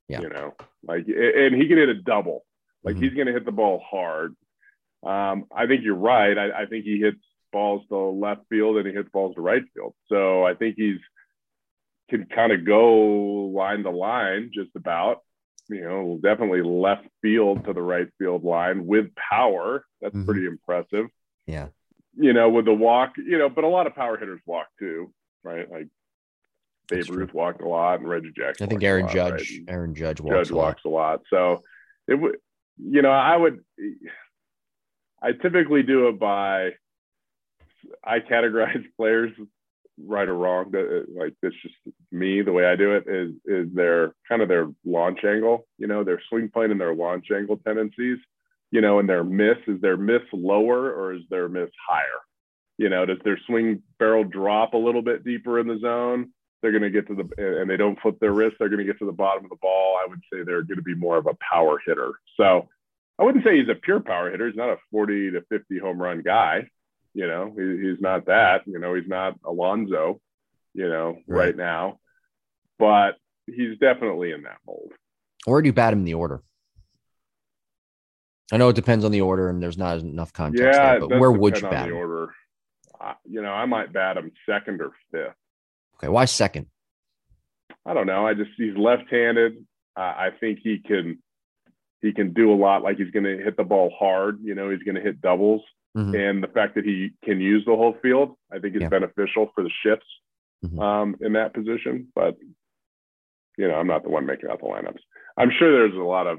Yeah. 0.08 0.20
You 0.22 0.28
know, 0.30 0.54
like, 0.86 1.06
and 1.06 1.54
he 1.54 1.68
can 1.68 1.78
hit 1.78 1.88
a 1.88 1.94
double. 1.94 2.44
Like 2.82 2.94
mm-hmm. 2.94 3.04
he's 3.04 3.14
going 3.14 3.26
to 3.26 3.32
hit 3.32 3.44
the 3.44 3.52
ball 3.52 3.82
hard. 3.90 4.34
Um, 5.04 5.44
I 5.54 5.66
think 5.66 5.84
you're 5.84 5.94
right. 5.94 6.36
I, 6.36 6.62
I, 6.62 6.66
think 6.66 6.84
he 6.84 6.98
hits 6.98 7.20
balls 7.52 7.82
to 7.88 7.96
left 7.96 8.42
field 8.48 8.78
and 8.78 8.86
he 8.86 8.92
hits 8.92 9.08
balls 9.12 9.34
to 9.34 9.40
right 9.40 9.62
field. 9.74 9.94
So 10.08 10.44
I 10.44 10.54
think 10.54 10.74
he's 10.76 10.98
can 12.10 12.24
kind 12.24 12.52
of 12.52 12.64
go 12.64 13.50
line 13.54 13.82
to 13.82 13.90
line 13.90 14.50
just 14.52 14.70
about 14.74 15.18
you 15.68 15.82
know, 15.82 16.18
definitely 16.22 16.62
left 16.62 17.06
field 17.22 17.64
to 17.64 17.72
the 17.72 17.82
right 17.82 18.08
field 18.18 18.44
line 18.44 18.86
with 18.86 19.14
power. 19.14 19.84
That's 20.00 20.14
mm-hmm. 20.14 20.24
pretty 20.24 20.46
impressive. 20.46 21.06
Yeah. 21.46 21.68
You 22.16 22.32
know, 22.32 22.48
with 22.48 22.64
the 22.64 22.74
walk, 22.74 23.14
you 23.16 23.38
know, 23.38 23.48
but 23.48 23.64
a 23.64 23.68
lot 23.68 23.86
of 23.86 23.94
power 23.94 24.16
hitters 24.16 24.40
walk 24.46 24.66
too, 24.78 25.12
right? 25.44 25.70
Like 25.70 25.88
Babe 26.88 26.98
That's 26.98 27.10
Ruth 27.10 27.30
true. 27.30 27.40
walked 27.40 27.62
a 27.62 27.68
lot 27.68 28.00
and 28.00 28.08
Reggie 28.08 28.32
Jackson. 28.34 28.66
I 28.66 28.68
think 28.68 28.82
Aaron 28.82 29.06
lot, 29.06 29.14
Judge, 29.14 29.58
right? 29.58 29.64
Aaron 29.68 29.94
Judge 29.94 30.20
walks, 30.20 30.36
Judge 30.36 30.50
a, 30.50 30.56
walks 30.56 30.84
lot. 30.84 30.90
a 30.90 30.94
lot. 30.94 31.20
So 31.30 31.62
it 32.08 32.14
would, 32.14 32.38
you 32.78 33.02
know, 33.02 33.10
I 33.10 33.36
would, 33.36 33.60
I 35.22 35.32
typically 35.32 35.82
do 35.82 36.08
it 36.08 36.18
by, 36.18 36.72
I 38.02 38.20
categorize 38.20 38.84
players 38.96 39.32
right 40.06 40.28
or 40.28 40.34
wrong 40.34 40.70
that 40.70 40.86
uh, 40.86 41.20
like 41.20 41.34
this 41.42 41.52
just 41.62 41.74
me 42.12 42.40
the 42.42 42.52
way 42.52 42.66
i 42.66 42.76
do 42.76 42.92
it 42.92 43.04
is 43.08 43.32
is 43.44 43.72
their 43.74 44.12
kind 44.28 44.42
of 44.42 44.48
their 44.48 44.68
launch 44.84 45.24
angle 45.24 45.66
you 45.78 45.86
know 45.86 46.04
their 46.04 46.22
swing 46.28 46.48
plane 46.48 46.70
and 46.70 46.80
their 46.80 46.94
launch 46.94 47.26
angle 47.34 47.56
tendencies 47.66 48.18
you 48.70 48.80
know 48.80 48.98
and 48.98 49.08
their 49.08 49.24
miss 49.24 49.56
is 49.66 49.80
their 49.80 49.96
miss 49.96 50.22
lower 50.32 50.92
or 50.92 51.14
is 51.14 51.22
their 51.30 51.48
miss 51.48 51.70
higher? 51.88 52.20
You 52.76 52.88
know 52.88 53.06
does 53.06 53.18
their 53.24 53.38
swing 53.46 53.82
barrel 53.98 54.24
drop 54.24 54.74
a 54.74 54.78
little 54.78 55.02
bit 55.02 55.24
deeper 55.24 55.58
in 55.58 55.66
the 55.66 55.78
zone? 55.78 56.30
They're 56.60 56.72
going 56.72 56.82
to 56.82 56.90
get 56.90 57.06
to 57.08 57.14
the 57.14 57.60
and 57.60 57.70
they 57.70 57.76
don't 57.76 58.00
flip 58.00 58.18
their 58.20 58.32
wrist 58.32 58.56
they're 58.58 58.68
going 58.68 58.84
to 58.84 58.84
get 58.84 58.98
to 58.98 59.06
the 59.06 59.12
bottom 59.12 59.44
of 59.44 59.50
the 59.50 59.56
ball. 59.60 59.98
I 60.02 60.08
would 60.08 60.20
say 60.32 60.42
they're 60.44 60.62
going 60.62 60.76
to 60.76 60.82
be 60.82 60.94
more 60.94 61.16
of 61.16 61.26
a 61.26 61.36
power 61.52 61.80
hitter. 61.84 62.12
So 62.36 62.68
i 63.18 63.24
wouldn't 63.24 63.44
say 63.44 63.58
he's 63.58 63.68
a 63.68 63.74
pure 63.74 64.00
power 64.00 64.30
hitter 64.30 64.46
he's 64.46 64.56
not 64.56 64.68
a 64.68 64.76
40 64.92 65.32
to 65.32 65.42
50 65.48 65.78
home 65.78 66.00
run 66.00 66.22
guy 66.22 66.68
you 67.14 67.26
know, 67.26 67.54
he, 67.56 67.88
he's 67.88 68.00
not 68.00 68.26
that. 68.26 68.62
You 68.66 68.78
know, 68.78 68.94
he's 68.94 69.08
not 69.08 69.38
Alonso. 69.44 70.20
You 70.74 70.88
know, 70.88 71.18
right. 71.26 71.46
right 71.46 71.56
now, 71.56 71.98
but 72.78 73.16
he's 73.46 73.78
definitely 73.78 74.32
in 74.32 74.42
that 74.42 74.58
mold. 74.66 74.92
Where 75.44 75.62
do 75.62 75.66
you 75.66 75.72
bat 75.72 75.92
him 75.92 76.00
in 76.00 76.04
the 76.04 76.14
order? 76.14 76.42
I 78.52 78.56
know 78.56 78.68
it 78.68 78.76
depends 78.76 79.04
on 79.04 79.12
the 79.12 79.20
order, 79.20 79.50
and 79.50 79.62
there's 79.62 79.78
not 79.78 79.98
enough 79.98 80.32
context. 80.32 80.62
Yeah, 80.62 80.98
there, 80.98 81.00
but 81.00 81.20
where 81.20 81.32
would 81.32 81.56
you 81.56 81.62
bat 81.62 81.88
the 81.88 81.94
him? 81.94 81.96
order? 81.96 82.34
Uh, 83.00 83.14
you 83.24 83.42
know, 83.42 83.52
I 83.52 83.66
might 83.66 83.92
bat 83.92 84.16
him 84.16 84.32
second 84.48 84.80
or 84.80 84.92
fifth. 85.10 85.34
Okay, 85.96 86.08
why 86.08 86.24
second? 86.24 86.66
I 87.84 87.94
don't 87.94 88.06
know. 88.06 88.26
I 88.26 88.34
just 88.34 88.50
he's 88.56 88.76
left-handed. 88.76 89.64
Uh, 89.96 90.00
I 90.00 90.28
think 90.38 90.60
he 90.62 90.78
can 90.78 91.18
he 92.00 92.12
can 92.12 92.32
do 92.32 92.52
a 92.52 92.54
lot. 92.54 92.82
Like 92.82 92.98
he's 92.98 93.10
going 93.10 93.24
to 93.24 93.42
hit 93.42 93.56
the 93.56 93.64
ball 93.64 93.92
hard. 93.98 94.38
You 94.42 94.54
know, 94.54 94.70
he's 94.70 94.82
going 94.82 94.94
to 94.94 95.00
hit 95.00 95.20
doubles. 95.20 95.62
Mm-hmm. 95.96 96.14
And 96.14 96.42
the 96.42 96.48
fact 96.48 96.74
that 96.74 96.84
he 96.84 97.10
can 97.24 97.40
use 97.40 97.64
the 97.64 97.74
whole 97.74 97.96
field, 98.02 98.36
I 98.52 98.58
think 98.58 98.76
is 98.76 98.82
yeah. 98.82 98.88
beneficial 98.88 99.50
for 99.54 99.64
the 99.64 99.70
shifts 99.82 100.06
mm-hmm. 100.64 100.78
um, 100.78 101.16
in 101.20 101.32
that 101.32 101.54
position. 101.54 102.08
But, 102.14 102.36
you 103.56 103.68
know, 103.68 103.74
I'm 103.74 103.86
not 103.86 104.02
the 104.02 104.10
one 104.10 104.26
making 104.26 104.50
out 104.50 104.60
the 104.60 104.66
lineups. 104.66 105.00
I'm 105.36 105.50
sure 105.58 105.72
there's 105.72 105.98
a 105.98 106.04
lot 106.04 106.26
of 106.26 106.38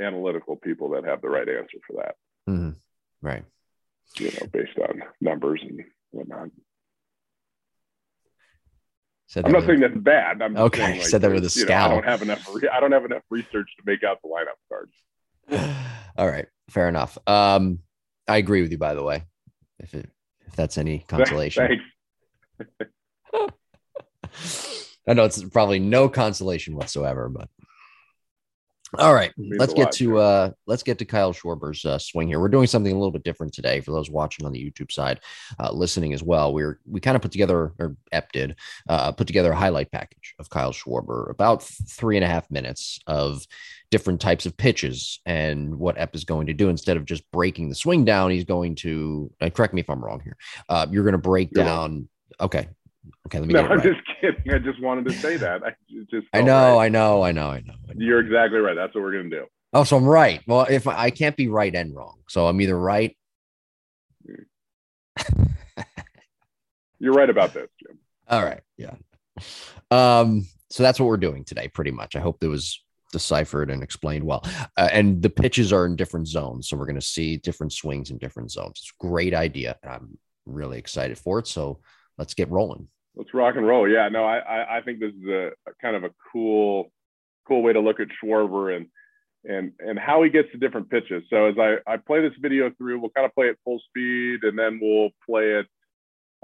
analytical 0.00 0.56
people 0.56 0.90
that 0.90 1.04
have 1.04 1.22
the 1.22 1.28
right 1.28 1.48
answer 1.48 1.78
for 1.86 2.02
that. 2.02 2.14
Mm-hmm. 2.50 2.70
Right. 3.22 3.44
You 4.18 4.26
know, 4.32 4.46
based 4.52 4.78
on 4.78 5.02
numbers 5.20 5.60
and 5.62 5.82
whatnot. 6.10 6.48
Said 9.30 9.46
I'm 9.46 9.52
not 9.52 9.64
saying 9.64 9.78
that's 9.78 9.96
bad. 9.96 10.42
I'm 10.42 10.56
okay. 10.56 10.80
Saying, 10.80 10.98
like, 10.98 11.06
said 11.06 11.22
that 11.22 11.30
with 11.30 11.44
a 11.44 11.50
scowl. 11.50 11.90
Know, 11.90 11.94
I 11.94 12.00
don't 12.00 12.04
have 12.04 12.22
enough. 12.22 12.48
Re- 12.52 12.68
I 12.68 12.80
don't 12.80 12.90
have 12.90 13.04
enough 13.04 13.22
research 13.30 13.68
to 13.76 13.82
make 13.86 14.02
out 14.02 14.18
the 14.22 14.28
lineup 14.28 14.58
cards. 14.68 14.92
All 16.18 16.28
right, 16.28 16.46
fair 16.68 16.88
enough. 16.88 17.16
Um, 17.28 17.78
I 18.28 18.36
agree 18.36 18.62
with 18.62 18.70
you, 18.70 18.78
by 18.78 18.94
the 18.94 19.02
way. 19.02 19.24
If 19.78 19.94
it 19.94 20.10
if 20.46 20.56
that's 20.56 20.78
any 20.78 20.98
consolation. 21.08 21.80
I 25.08 25.14
know 25.14 25.24
it's 25.24 25.42
probably 25.44 25.78
no 25.78 26.08
consolation 26.08 26.74
whatsoever, 26.74 27.28
but 27.28 27.48
all 28.98 29.14
right, 29.14 29.32
let's 29.36 29.74
get 29.74 29.92
to 29.92 30.18
uh 30.18 30.50
let's 30.66 30.82
get 30.82 30.98
to 30.98 31.04
Kyle 31.04 31.32
Schwarber's 31.32 31.84
uh, 31.84 31.98
swing 31.98 32.28
here. 32.28 32.40
We're 32.40 32.48
doing 32.48 32.66
something 32.66 32.92
a 32.92 32.96
little 32.96 33.12
bit 33.12 33.22
different 33.22 33.52
today 33.52 33.80
for 33.80 33.92
those 33.92 34.10
watching 34.10 34.46
on 34.46 34.52
the 34.52 34.58
YouTube 34.58 34.90
side, 34.90 35.20
uh, 35.58 35.70
listening 35.72 36.12
as 36.12 36.22
well. 36.22 36.52
We're 36.52 36.80
we 36.88 37.00
kind 37.00 37.16
of 37.16 37.22
put 37.22 37.32
together 37.32 37.72
or 37.78 37.96
Ep 38.12 38.32
did 38.32 38.56
uh, 38.88 39.12
put 39.12 39.26
together 39.26 39.52
a 39.52 39.56
highlight 39.56 39.92
package 39.92 40.34
of 40.38 40.50
Kyle 40.50 40.72
Schwarber, 40.72 41.30
about 41.30 41.62
three 41.62 42.16
and 42.16 42.24
a 42.24 42.28
half 42.28 42.50
minutes 42.50 43.00
of 43.06 43.46
different 43.90 44.20
types 44.20 44.46
of 44.46 44.56
pitches 44.56 45.20
and 45.26 45.74
what 45.74 45.98
Ep 45.98 46.14
is 46.14 46.24
going 46.24 46.46
to 46.46 46.52
do 46.52 46.68
instead 46.68 46.96
of 46.96 47.04
just 47.04 47.28
breaking 47.32 47.68
the 47.68 47.74
swing 47.74 48.04
down. 48.04 48.30
He's 48.30 48.44
going 48.44 48.74
to 48.76 49.30
uh, 49.40 49.50
correct 49.50 49.74
me 49.74 49.80
if 49.80 49.90
I'm 49.90 50.04
wrong 50.04 50.20
here. 50.22 50.36
Uh, 50.68 50.86
you're 50.90 51.04
going 51.04 51.12
to 51.12 51.18
break 51.18 51.50
you're 51.54 51.64
down. 51.64 51.90
Wrong. 51.90 52.08
Okay, 52.40 52.68
Okay, 53.26 53.38
let 53.38 53.48
me. 53.48 53.54
No, 53.54 53.62
right. 53.62 53.72
I'm 53.72 53.82
just 53.82 54.00
kidding. 54.20 54.52
I 54.52 54.58
just 54.58 54.80
wanted 54.82 55.06
to 55.06 55.12
say 55.12 55.36
that. 55.36 55.62
I 55.64 55.74
just. 56.10 56.26
I 56.32 56.42
know, 56.42 56.76
right. 56.76 56.86
I 56.86 56.88
know, 56.88 57.22
I 57.22 57.32
know, 57.32 57.50
I 57.50 57.60
know. 57.60 57.74
You're 57.96 58.20
exactly 58.20 58.58
right. 58.58 58.74
That's 58.74 58.94
what 58.94 59.02
we're 59.02 59.12
gonna 59.12 59.30
do. 59.30 59.46
Oh, 59.72 59.84
so 59.84 59.96
I'm 59.96 60.04
right. 60.04 60.42
Well, 60.46 60.66
if 60.68 60.86
I, 60.86 61.04
I 61.04 61.10
can't 61.10 61.36
be 61.36 61.48
right 61.48 61.74
and 61.74 61.94
wrong, 61.94 62.18
so 62.28 62.46
I'm 62.46 62.60
either 62.60 62.78
right. 62.78 63.16
You're 66.98 67.14
right 67.14 67.30
about 67.30 67.54
this, 67.54 67.68
Jim. 67.82 67.98
All 68.28 68.44
right. 68.44 68.60
Yeah. 68.76 68.94
Um. 69.90 70.46
So 70.70 70.82
that's 70.82 71.00
what 71.00 71.06
we're 71.06 71.16
doing 71.16 71.44
today, 71.44 71.68
pretty 71.68 71.90
much. 71.90 72.14
I 72.16 72.20
hope 72.20 72.44
it 72.44 72.48
was 72.48 72.82
deciphered 73.12 73.70
and 73.70 73.82
explained 73.82 74.24
well. 74.24 74.44
Uh, 74.76 74.88
and 74.92 75.22
the 75.22 75.30
pitches 75.30 75.72
are 75.72 75.86
in 75.86 75.96
different 75.96 76.28
zones, 76.28 76.68
so 76.68 76.76
we're 76.76 76.86
going 76.86 76.94
to 76.94 77.00
see 77.00 77.36
different 77.36 77.72
swings 77.72 78.10
in 78.10 78.18
different 78.18 78.50
zones. 78.52 78.72
It's 78.76 78.92
a 79.00 79.06
great 79.06 79.34
idea. 79.34 79.76
I'm 79.82 80.18
really 80.46 80.78
excited 80.78 81.18
for 81.18 81.40
it. 81.40 81.48
So 81.48 81.80
let's 82.20 82.34
get 82.34 82.50
rolling. 82.50 82.86
Let's 83.16 83.34
rock 83.34 83.56
and 83.56 83.66
roll. 83.66 83.88
Yeah, 83.88 84.08
no, 84.08 84.24
I 84.24 84.78
I 84.78 84.80
think 84.82 85.00
this 85.00 85.12
is 85.12 85.28
a, 85.28 85.50
a 85.66 85.72
kind 85.82 85.96
of 85.96 86.04
a 86.04 86.10
cool 86.32 86.92
cool 87.48 87.62
way 87.62 87.72
to 87.72 87.80
look 87.80 87.98
at 87.98 88.08
Schwarber 88.22 88.76
and 88.76 88.86
and 89.44 89.72
and 89.80 89.98
how 89.98 90.22
he 90.22 90.30
gets 90.30 90.52
to 90.52 90.58
different 90.58 90.90
pitches. 90.90 91.24
So 91.30 91.46
as 91.46 91.56
I 91.58 91.78
I 91.92 91.96
play 91.96 92.20
this 92.20 92.38
video 92.40 92.70
through, 92.78 93.00
we'll 93.00 93.10
kind 93.10 93.26
of 93.26 93.34
play 93.34 93.46
it 93.46 93.58
full 93.64 93.80
speed 93.88 94.44
and 94.44 94.56
then 94.56 94.78
we'll 94.80 95.10
play 95.26 95.58
it 95.58 95.66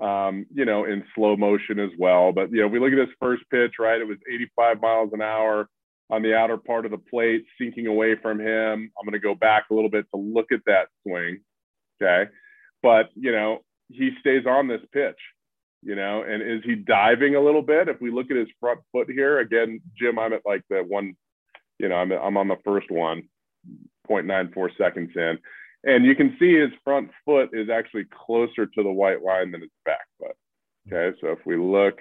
um, 0.03 0.47
you 0.53 0.65
know, 0.65 0.85
in 0.85 1.05
slow 1.15 1.37
motion 1.37 1.79
as 1.79 1.91
well. 1.99 2.33
But 2.33 2.51
you 2.53 2.61
know, 2.61 2.69
we 2.69 2.81
look 2.81 2.93
at 2.93 3.07
this 3.07 3.15
first 3.21 3.45
pitch, 3.51 3.75
right? 3.79 4.01
It 4.01 4.07
was 4.07 4.19
85 4.29 4.81
miles 4.81 5.11
an 5.13 5.23
hour 5.23 5.69
on 6.11 6.23
the 6.23 6.37
outer 6.37 6.57
part 6.57 6.85
of 6.85 6.91
the 6.91 6.99
plate, 6.99 7.45
sinking 7.61 7.87
away 7.87 8.17
from 8.21 8.41
him. 8.41 8.91
I'm 8.99 9.05
going 9.05 9.13
to 9.13 9.19
go 9.19 9.35
back 9.35 9.65
a 9.71 9.75
little 9.75 9.91
bit 9.91 10.07
to 10.15 10.21
look 10.21 10.53
at 10.53 10.61
that 10.67 10.89
swing. 11.03 11.41
Okay. 12.01 12.31
But, 12.83 13.09
you 13.15 13.33
know, 13.33 13.61
he 13.89 14.11
stays 14.21 14.45
on 14.47 14.69
this 14.69 14.83
pitch 14.93 15.17
you 15.87 15.95
know, 15.95 16.25
and 16.29 16.43
is 16.43 16.65
he 16.65 16.75
diving 16.75 17.37
a 17.37 17.41
little 17.41 17.63
bit? 17.63 17.87
If 17.87 18.01
we 18.01 18.11
look 18.11 18.29
at 18.33 18.37
his 18.37 18.49
front 18.59 18.81
foot 18.91 19.09
here, 19.09 19.39
again, 19.39 19.81
Jim, 19.97 20.19
I'm 20.19 20.33
at 20.33 20.43
like 20.45 20.63
the 20.69 20.79
one, 20.79 21.15
you 21.79 21.89
know, 21.89 21.95
I'm, 21.95 22.11
I'm 22.11 22.37
on 22.37 22.49
the 22.49 22.57
first 22.65 22.91
one, 22.91 23.29
0.94 24.11 24.77
seconds 24.77 25.13
in. 25.15 25.39
And 25.85 26.05
you 26.05 26.17
can 26.17 26.37
see 26.41 26.59
his 26.59 26.73
front 26.83 27.11
foot 27.25 27.51
is 27.53 27.71
actually 27.71 28.07
closer 28.27 28.67
to 28.67 28.83
the 28.83 28.91
white 28.91 29.23
line 29.23 29.53
than 29.53 29.61
his 29.61 29.71
back 29.85 30.05
foot. 30.19 30.35
Okay. 30.93 31.17
So 31.21 31.29
if 31.29 31.39
we 31.47 31.57
look 31.57 32.01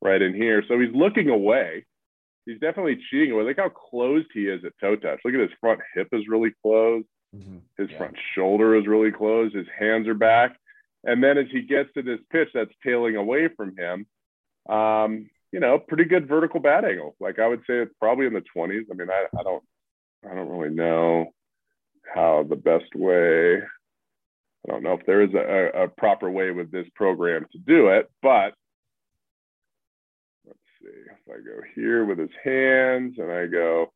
right 0.00 0.22
in 0.22 0.32
here, 0.32 0.64
so 0.66 0.80
he's 0.80 0.94
looking 0.94 1.28
away. 1.28 1.84
He's 2.46 2.60
definitely 2.60 2.98
cheating 3.10 3.32
away. 3.32 3.44
Look 3.44 3.58
how 3.58 3.68
closed 3.68 4.28
he 4.32 4.46
is 4.46 4.64
at 4.64 4.72
toe 4.80 4.96
touch. 4.96 5.20
Look 5.26 5.34
at 5.34 5.40
his 5.40 5.50
front 5.60 5.80
hip 5.94 6.08
is 6.12 6.22
really 6.26 6.52
closed. 6.62 7.06
Mm-hmm. 7.36 7.58
His 7.76 7.90
yeah. 7.90 7.98
front 7.98 8.16
shoulder 8.34 8.76
is 8.76 8.86
really 8.86 9.12
closed. 9.12 9.54
His 9.54 9.66
hands 9.78 10.08
are 10.08 10.14
back. 10.14 10.56
And 11.06 11.22
then 11.22 11.38
as 11.38 11.46
he 11.50 11.62
gets 11.62 11.88
to 11.94 12.02
this 12.02 12.18
pitch 12.30 12.48
that's 12.52 12.72
tailing 12.84 13.16
away 13.16 13.48
from 13.56 13.76
him, 13.76 14.06
um, 14.68 15.30
you 15.52 15.60
know, 15.60 15.78
pretty 15.78 16.04
good 16.04 16.28
vertical 16.28 16.60
bat 16.60 16.84
angle. 16.84 17.14
Like 17.20 17.38
I 17.38 17.46
would 17.46 17.60
say 17.60 17.78
it's 17.78 17.94
probably 18.00 18.26
in 18.26 18.34
the 18.34 18.42
20s. 18.54 18.82
I 18.90 18.94
mean, 18.94 19.08
I, 19.08 19.26
I 19.38 19.42
don't, 19.44 19.62
I 20.28 20.34
don't 20.34 20.48
really 20.48 20.74
know 20.74 21.32
how 22.12 22.44
the 22.48 22.56
best 22.56 22.94
way. 22.94 23.58
I 23.58 24.72
don't 24.72 24.82
know 24.82 24.94
if 24.94 25.06
there 25.06 25.22
is 25.22 25.32
a, 25.32 25.84
a 25.84 25.88
proper 25.88 26.28
way 26.28 26.50
with 26.50 26.72
this 26.72 26.88
program 26.96 27.46
to 27.52 27.58
do 27.58 27.88
it, 27.88 28.10
but 28.20 28.54
let's 30.44 30.58
see. 30.82 30.88
If 30.88 31.32
I 31.32 31.38
go 31.38 31.60
here 31.76 32.04
with 32.04 32.18
his 32.18 32.30
hands 32.42 33.14
and 33.18 33.30
I 33.30 33.46
go, 33.46 33.92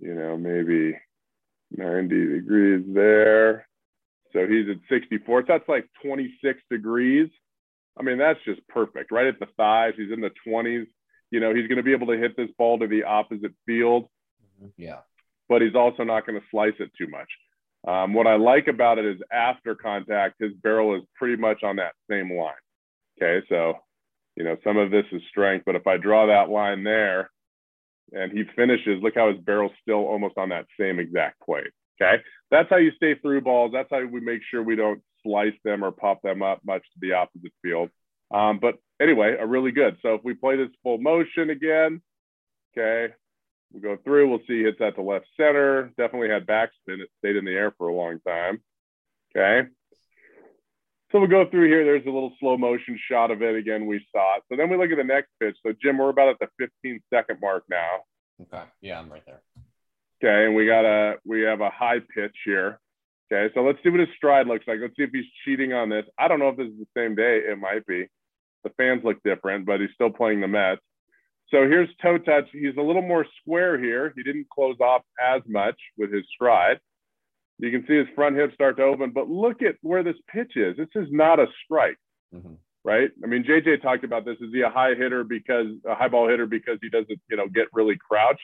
you 0.00 0.14
know, 0.14 0.38
maybe 0.38 0.98
90 1.76 2.28
degrees 2.28 2.84
there. 2.88 3.68
So 4.32 4.46
he's 4.46 4.68
at 4.68 4.78
64. 4.88 5.42
So 5.42 5.46
that's 5.48 5.68
like 5.68 5.88
26 6.04 6.60
degrees. 6.70 7.28
I 7.98 8.02
mean, 8.02 8.18
that's 8.18 8.38
just 8.44 8.66
perfect. 8.68 9.12
Right 9.12 9.26
at 9.26 9.38
the 9.38 9.48
thighs. 9.56 9.94
He's 9.96 10.12
in 10.12 10.20
the 10.20 10.30
20s. 10.46 10.86
You 11.30 11.40
know, 11.40 11.54
he's 11.54 11.66
going 11.66 11.76
to 11.76 11.82
be 11.82 11.92
able 11.92 12.08
to 12.08 12.18
hit 12.18 12.36
this 12.36 12.50
ball 12.58 12.78
to 12.78 12.86
the 12.86 13.04
opposite 13.04 13.52
field. 13.66 14.04
Mm-hmm. 14.44 14.68
Yeah. 14.76 15.00
But 15.48 15.62
he's 15.62 15.74
also 15.74 16.04
not 16.04 16.26
going 16.26 16.40
to 16.40 16.46
slice 16.50 16.74
it 16.78 16.90
too 16.96 17.08
much. 17.08 17.28
Um, 17.86 18.14
what 18.14 18.26
I 18.26 18.36
like 18.36 18.68
about 18.68 18.98
it 18.98 19.04
is 19.04 19.20
after 19.32 19.74
contact, 19.74 20.36
his 20.40 20.52
barrel 20.62 20.96
is 20.96 21.02
pretty 21.16 21.36
much 21.36 21.62
on 21.62 21.76
that 21.76 21.94
same 22.08 22.32
line. 22.32 22.54
Okay. 23.20 23.44
So, 23.48 23.74
you 24.36 24.44
know, 24.44 24.56
some 24.64 24.76
of 24.76 24.90
this 24.90 25.04
is 25.12 25.20
strength, 25.28 25.64
but 25.66 25.76
if 25.76 25.86
I 25.86 25.96
draw 25.96 26.26
that 26.26 26.48
line 26.48 26.84
there 26.84 27.30
and 28.12 28.32
he 28.32 28.44
finishes, 28.56 29.02
look 29.02 29.14
how 29.14 29.32
his 29.32 29.40
barrel's 29.40 29.72
still 29.82 30.06
almost 30.06 30.38
on 30.38 30.50
that 30.50 30.66
same 30.78 30.98
exact 30.98 31.40
plate. 31.40 31.72
Okay. 32.02 32.22
That's 32.50 32.68
how 32.68 32.76
you 32.76 32.90
stay 32.96 33.14
through 33.14 33.42
balls. 33.42 33.72
That's 33.72 33.88
how 33.90 34.04
we 34.04 34.20
make 34.20 34.42
sure 34.50 34.62
we 34.62 34.76
don't 34.76 35.02
slice 35.22 35.54
them 35.64 35.84
or 35.84 35.90
pop 35.90 36.22
them 36.22 36.42
up 36.42 36.60
much 36.64 36.82
to 36.82 36.98
the 37.00 37.14
opposite 37.14 37.52
field. 37.62 37.90
Um, 38.32 38.58
but 38.60 38.76
anyway, 39.00 39.36
a 39.38 39.46
really 39.46 39.72
good. 39.72 39.96
So 40.02 40.14
if 40.14 40.22
we 40.24 40.34
play 40.34 40.56
this 40.56 40.70
full 40.82 40.98
motion 40.98 41.50
again, 41.50 42.02
okay, 42.76 43.14
we 43.72 43.80
go 43.80 43.96
through, 44.04 44.28
we'll 44.28 44.40
see 44.46 44.62
hits 44.62 44.80
at 44.80 44.96
the 44.96 45.02
left 45.02 45.26
center. 45.36 45.92
Definitely 45.96 46.28
had 46.28 46.46
backspin. 46.46 47.00
It 47.00 47.08
stayed 47.18 47.36
in 47.36 47.44
the 47.44 47.52
air 47.52 47.72
for 47.78 47.88
a 47.88 47.94
long 47.94 48.18
time. 48.26 48.62
Okay. 49.34 49.68
So 51.10 51.18
we'll 51.18 51.28
go 51.28 51.48
through 51.50 51.68
here. 51.68 51.84
There's 51.84 52.06
a 52.06 52.10
little 52.10 52.32
slow 52.40 52.56
motion 52.56 52.98
shot 53.10 53.30
of 53.30 53.42
it. 53.42 53.54
Again, 53.54 53.86
we 53.86 54.04
saw 54.12 54.36
it. 54.36 54.44
So 54.50 54.56
then 54.56 54.70
we 54.70 54.76
look 54.76 54.90
at 54.90 54.96
the 54.96 55.04
next 55.04 55.28
pitch. 55.40 55.56
So 55.64 55.72
Jim, 55.82 55.98
we're 55.98 56.08
about 56.08 56.28
at 56.28 56.38
the 56.38 56.48
15 56.82 57.00
second 57.12 57.38
mark 57.40 57.64
now. 57.70 58.00
Okay. 58.42 58.64
Yeah, 58.80 58.98
I'm 58.98 59.10
right 59.10 59.22
there. 59.26 59.42
Okay. 60.22 60.46
And 60.46 60.54
we 60.54 60.66
got 60.66 60.84
a, 60.84 61.16
we 61.24 61.42
have 61.42 61.60
a 61.60 61.70
high 61.70 61.98
pitch 62.14 62.36
here. 62.44 62.78
Okay. 63.32 63.52
So 63.54 63.62
let's 63.62 63.78
see 63.82 63.88
what 63.88 64.00
his 64.00 64.08
stride 64.16 64.46
looks 64.46 64.66
like. 64.68 64.78
Let's 64.80 64.94
see 64.96 65.02
if 65.04 65.10
he's 65.12 65.24
cheating 65.44 65.72
on 65.72 65.88
this. 65.88 66.04
I 66.18 66.28
don't 66.28 66.38
know 66.38 66.48
if 66.48 66.56
this 66.56 66.68
is 66.68 66.78
the 66.78 66.86
same 67.00 67.14
day. 67.14 67.38
It 67.38 67.58
might 67.58 67.86
be. 67.86 68.06
The 68.64 68.70
fans 68.76 69.02
look 69.04 69.22
different, 69.24 69.66
but 69.66 69.80
he's 69.80 69.90
still 69.94 70.10
playing 70.10 70.40
the 70.40 70.48
Mets. 70.48 70.80
So 71.48 71.68
here's 71.68 71.88
toe 72.00 72.18
touch. 72.18 72.48
He's 72.52 72.76
a 72.78 72.82
little 72.82 73.02
more 73.02 73.26
square 73.40 73.78
here. 73.78 74.12
He 74.16 74.22
didn't 74.22 74.48
close 74.48 74.76
off 74.80 75.02
as 75.20 75.42
much 75.46 75.74
with 75.98 76.12
his 76.12 76.24
stride. 76.34 76.78
You 77.58 77.70
can 77.70 77.84
see 77.86 77.96
his 77.96 78.06
front 78.14 78.36
hip 78.36 78.54
start 78.54 78.76
to 78.78 78.84
open, 78.84 79.10
but 79.10 79.28
look 79.28 79.62
at 79.62 79.76
where 79.82 80.02
this 80.02 80.16
pitch 80.32 80.56
is. 80.56 80.76
This 80.76 80.88
is 80.94 81.08
not 81.10 81.38
a 81.38 81.46
strike, 81.64 81.98
mm-hmm. 82.34 82.54
right? 82.84 83.10
I 83.22 83.26
mean, 83.26 83.44
JJ 83.44 83.82
talked 83.82 84.02
about 84.02 84.24
this. 84.24 84.36
Is 84.40 84.52
he 84.52 84.62
a 84.62 84.70
high 84.70 84.94
hitter 84.94 85.24
because 85.24 85.66
a 85.86 85.94
high 85.94 86.08
ball 86.08 86.28
hitter 86.28 86.46
because 86.46 86.78
he 86.80 86.88
doesn't, 86.88 87.20
you 87.30 87.36
know, 87.36 87.48
get 87.48 87.68
really 87.72 87.96
crouched? 87.96 88.40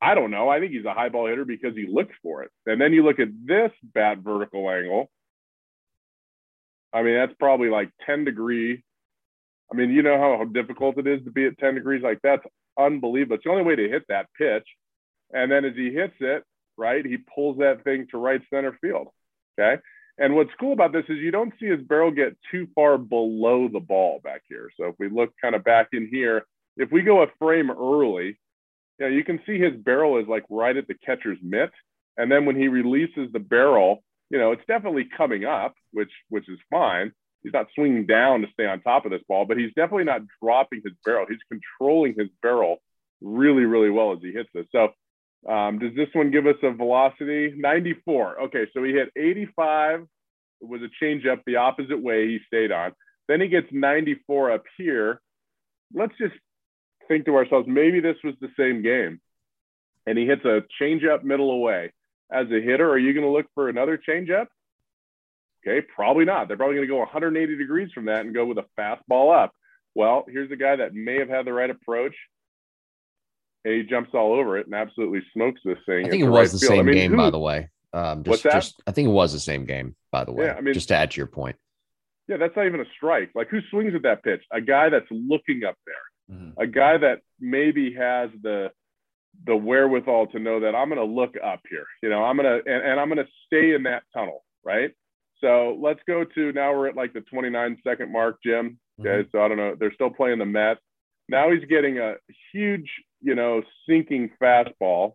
I 0.00 0.14
don't 0.14 0.30
know. 0.30 0.48
I 0.48 0.60
think 0.60 0.72
he's 0.72 0.84
a 0.84 0.94
high 0.94 1.08
ball 1.08 1.26
hitter 1.26 1.44
because 1.44 1.74
he 1.74 1.86
looks 1.86 2.14
for 2.22 2.42
it. 2.42 2.50
And 2.66 2.80
then 2.80 2.92
you 2.92 3.04
look 3.04 3.18
at 3.18 3.28
this 3.44 3.72
bat 3.82 4.18
vertical 4.18 4.70
angle. 4.70 5.10
I 6.92 7.02
mean, 7.02 7.14
that's 7.14 7.34
probably 7.38 7.68
like 7.68 7.90
10 8.06 8.24
degree. 8.24 8.84
I 9.70 9.76
mean, 9.76 9.90
you 9.90 10.02
know 10.02 10.16
how 10.16 10.44
difficult 10.44 10.98
it 10.98 11.06
is 11.06 11.22
to 11.24 11.30
be 11.30 11.46
at 11.46 11.58
10 11.58 11.74
degrees. 11.74 12.02
Like 12.02 12.20
that's 12.22 12.44
unbelievable. 12.78 13.36
It's 13.36 13.44
the 13.44 13.50
only 13.50 13.64
way 13.64 13.76
to 13.76 13.88
hit 13.88 14.04
that 14.08 14.28
pitch. 14.38 14.66
And 15.32 15.50
then 15.50 15.64
as 15.64 15.74
he 15.74 15.90
hits 15.90 16.14
it, 16.20 16.44
right, 16.76 17.04
he 17.04 17.18
pulls 17.34 17.58
that 17.58 17.84
thing 17.84 18.06
to 18.10 18.18
right 18.18 18.40
center 18.50 18.78
field. 18.80 19.08
Okay. 19.58 19.80
And 20.16 20.34
what's 20.34 20.50
cool 20.58 20.72
about 20.72 20.92
this 20.92 21.04
is 21.08 21.18
you 21.18 21.30
don't 21.30 21.52
see 21.60 21.66
his 21.66 21.80
barrel 21.82 22.10
get 22.10 22.36
too 22.50 22.66
far 22.74 22.98
below 22.98 23.68
the 23.68 23.80
ball 23.80 24.20
back 24.22 24.42
here. 24.48 24.70
So 24.76 24.86
if 24.86 24.94
we 24.98 25.08
look 25.08 25.32
kind 25.40 25.54
of 25.54 25.62
back 25.64 25.88
in 25.92 26.08
here, 26.10 26.44
if 26.76 26.90
we 26.90 27.02
go 27.02 27.22
a 27.22 27.26
frame 27.38 27.70
early, 27.70 28.38
know, 29.06 29.12
you 29.12 29.24
can 29.24 29.40
see 29.46 29.58
his 29.58 29.74
barrel 29.76 30.18
is 30.18 30.28
like 30.28 30.44
right 30.50 30.76
at 30.76 30.88
the 30.88 30.94
catcher's 30.94 31.38
mitt. 31.42 31.70
And 32.16 32.30
then 32.30 32.44
when 32.44 32.56
he 32.56 32.68
releases 32.68 33.30
the 33.32 33.38
barrel, 33.38 34.02
you 34.30 34.38
know, 34.38 34.52
it's 34.52 34.64
definitely 34.66 35.08
coming 35.16 35.44
up, 35.44 35.74
which 35.92 36.10
which 36.28 36.48
is 36.48 36.58
fine. 36.70 37.12
He's 37.42 37.52
not 37.52 37.68
swinging 37.74 38.06
down 38.06 38.42
to 38.42 38.48
stay 38.52 38.66
on 38.66 38.80
top 38.80 39.04
of 39.04 39.12
this 39.12 39.22
ball, 39.28 39.44
but 39.44 39.56
he's 39.56 39.72
definitely 39.74 40.04
not 40.04 40.22
dropping 40.42 40.82
his 40.84 40.94
barrel. 41.04 41.26
He's 41.28 41.38
controlling 41.48 42.14
his 42.18 42.28
barrel 42.42 42.78
really, 43.20 43.64
really 43.64 43.90
well 43.90 44.12
as 44.12 44.18
he 44.20 44.32
hits 44.32 44.50
this. 44.52 44.66
So 44.72 44.92
um, 45.50 45.78
does 45.78 45.94
this 45.94 46.08
one 46.12 46.30
give 46.30 46.46
us 46.46 46.56
a 46.62 46.72
velocity? 46.72 47.54
94. 47.56 48.42
Okay, 48.42 48.66
so 48.74 48.82
he 48.82 48.92
hit 48.92 49.10
85. 49.16 50.06
It 50.60 50.68
was 50.68 50.80
a 50.82 51.04
changeup 51.04 51.42
the 51.46 51.56
opposite 51.56 52.02
way 52.02 52.26
he 52.26 52.40
stayed 52.46 52.72
on. 52.72 52.92
Then 53.28 53.40
he 53.40 53.48
gets 53.48 53.68
94 53.70 54.52
up 54.52 54.64
here. 54.76 55.20
Let's 55.94 56.16
just 56.18 56.34
think 57.08 57.24
to 57.26 57.36
ourselves, 57.36 57.66
maybe 57.68 58.00
this 58.00 58.16
was 58.22 58.34
the 58.40 58.50
same 58.58 58.82
game. 58.82 59.20
And 60.06 60.16
he 60.16 60.26
hits 60.26 60.44
a 60.44 60.62
changeup 60.80 61.22
middle 61.24 61.50
away. 61.50 61.92
As 62.30 62.46
a 62.50 62.60
hitter, 62.60 62.90
are 62.90 62.98
you 62.98 63.12
going 63.14 63.24
to 63.24 63.32
look 63.32 63.46
for 63.54 63.68
another 63.68 63.98
changeup? 63.98 64.46
Okay, 65.66 65.86
probably 65.94 66.24
not. 66.24 66.48
They're 66.48 66.56
probably 66.56 66.76
going 66.76 66.86
to 66.86 66.92
go 66.92 66.98
180 66.98 67.56
degrees 67.56 67.90
from 67.92 68.06
that 68.06 68.20
and 68.20 68.34
go 68.34 68.46
with 68.46 68.58
a 68.58 68.66
fastball 68.78 69.36
up. 69.36 69.52
Well, 69.94 70.24
here's 70.28 70.50
a 70.50 70.56
guy 70.56 70.76
that 70.76 70.94
may 70.94 71.18
have 71.18 71.28
had 71.28 71.46
the 71.46 71.52
right 71.52 71.70
approach. 71.70 72.14
And 73.64 73.74
he 73.74 73.82
jumps 73.82 74.10
all 74.14 74.32
over 74.32 74.56
it 74.56 74.66
and 74.66 74.74
absolutely 74.74 75.20
smokes 75.34 75.60
this 75.64 75.78
thing. 75.84 76.06
I 76.06 76.10
think 76.10 76.22
it 76.22 76.28
was 76.28 76.38
right 76.38 76.50
the 76.50 76.58
field. 76.58 76.70
same 76.70 76.80
I 76.80 76.82
mean, 76.82 76.94
game, 76.94 77.10
who, 77.10 77.16
by 77.16 77.30
the 77.30 77.38
way. 77.38 77.68
Um, 77.92 78.22
just, 78.22 78.28
what's 78.28 78.42
that? 78.44 78.52
Just, 78.52 78.82
I 78.86 78.92
think 78.92 79.08
it 79.08 79.12
was 79.12 79.32
the 79.32 79.40
same 79.40 79.64
game, 79.64 79.96
by 80.12 80.24
the 80.24 80.32
way. 80.32 80.46
Yeah, 80.46 80.54
I 80.54 80.60
mean, 80.60 80.74
just 80.74 80.88
to 80.88 80.96
add 80.96 81.10
to 81.10 81.16
your 81.16 81.26
point. 81.26 81.56
Yeah, 82.28 82.36
that's 82.36 82.54
not 82.54 82.66
even 82.66 82.80
a 82.80 82.84
strike. 82.96 83.30
Like, 83.34 83.48
who 83.48 83.60
swings 83.70 83.94
at 83.94 84.02
that 84.02 84.22
pitch? 84.22 84.42
A 84.52 84.60
guy 84.60 84.90
that's 84.90 85.06
looking 85.10 85.64
up 85.64 85.76
there 85.86 85.96
mm-hmm. 86.30 86.60
a 86.60 86.66
guy 86.66 86.98
that 86.98 87.20
maybe 87.40 87.94
has 87.94 88.30
the 88.42 88.70
the 89.46 89.56
wherewithal 89.56 90.26
to 90.28 90.38
know 90.38 90.60
that 90.60 90.74
I'm 90.74 90.88
going 90.88 91.00
to 91.00 91.14
look 91.14 91.34
up 91.42 91.60
here. 91.70 91.86
You 92.02 92.10
know, 92.10 92.24
I'm 92.24 92.36
going 92.36 92.46
to 92.46 92.70
and, 92.70 92.84
and 92.84 93.00
I'm 93.00 93.08
going 93.08 93.24
to 93.24 93.32
stay 93.46 93.74
in 93.74 93.84
that 93.84 94.02
tunnel, 94.12 94.44
right? 94.64 94.90
So 95.40 95.78
let's 95.80 96.00
go 96.06 96.24
to 96.24 96.52
now 96.52 96.72
we're 96.72 96.88
at 96.88 96.96
like 96.96 97.12
the 97.12 97.20
29 97.20 97.78
second 97.86 98.12
mark, 98.12 98.38
Jim. 98.44 98.78
Okay, 99.00 99.08
mm-hmm. 99.08 99.28
so 99.30 99.42
I 99.42 99.48
don't 99.48 99.56
know. 99.56 99.76
They're 99.78 99.94
still 99.94 100.10
playing 100.10 100.38
the 100.38 100.46
Mets. 100.46 100.80
Now 101.28 101.50
he's 101.50 101.64
getting 101.68 101.98
a 101.98 102.14
huge, 102.52 102.88
you 103.20 103.34
know, 103.34 103.62
sinking 103.88 104.30
fastball, 104.42 105.12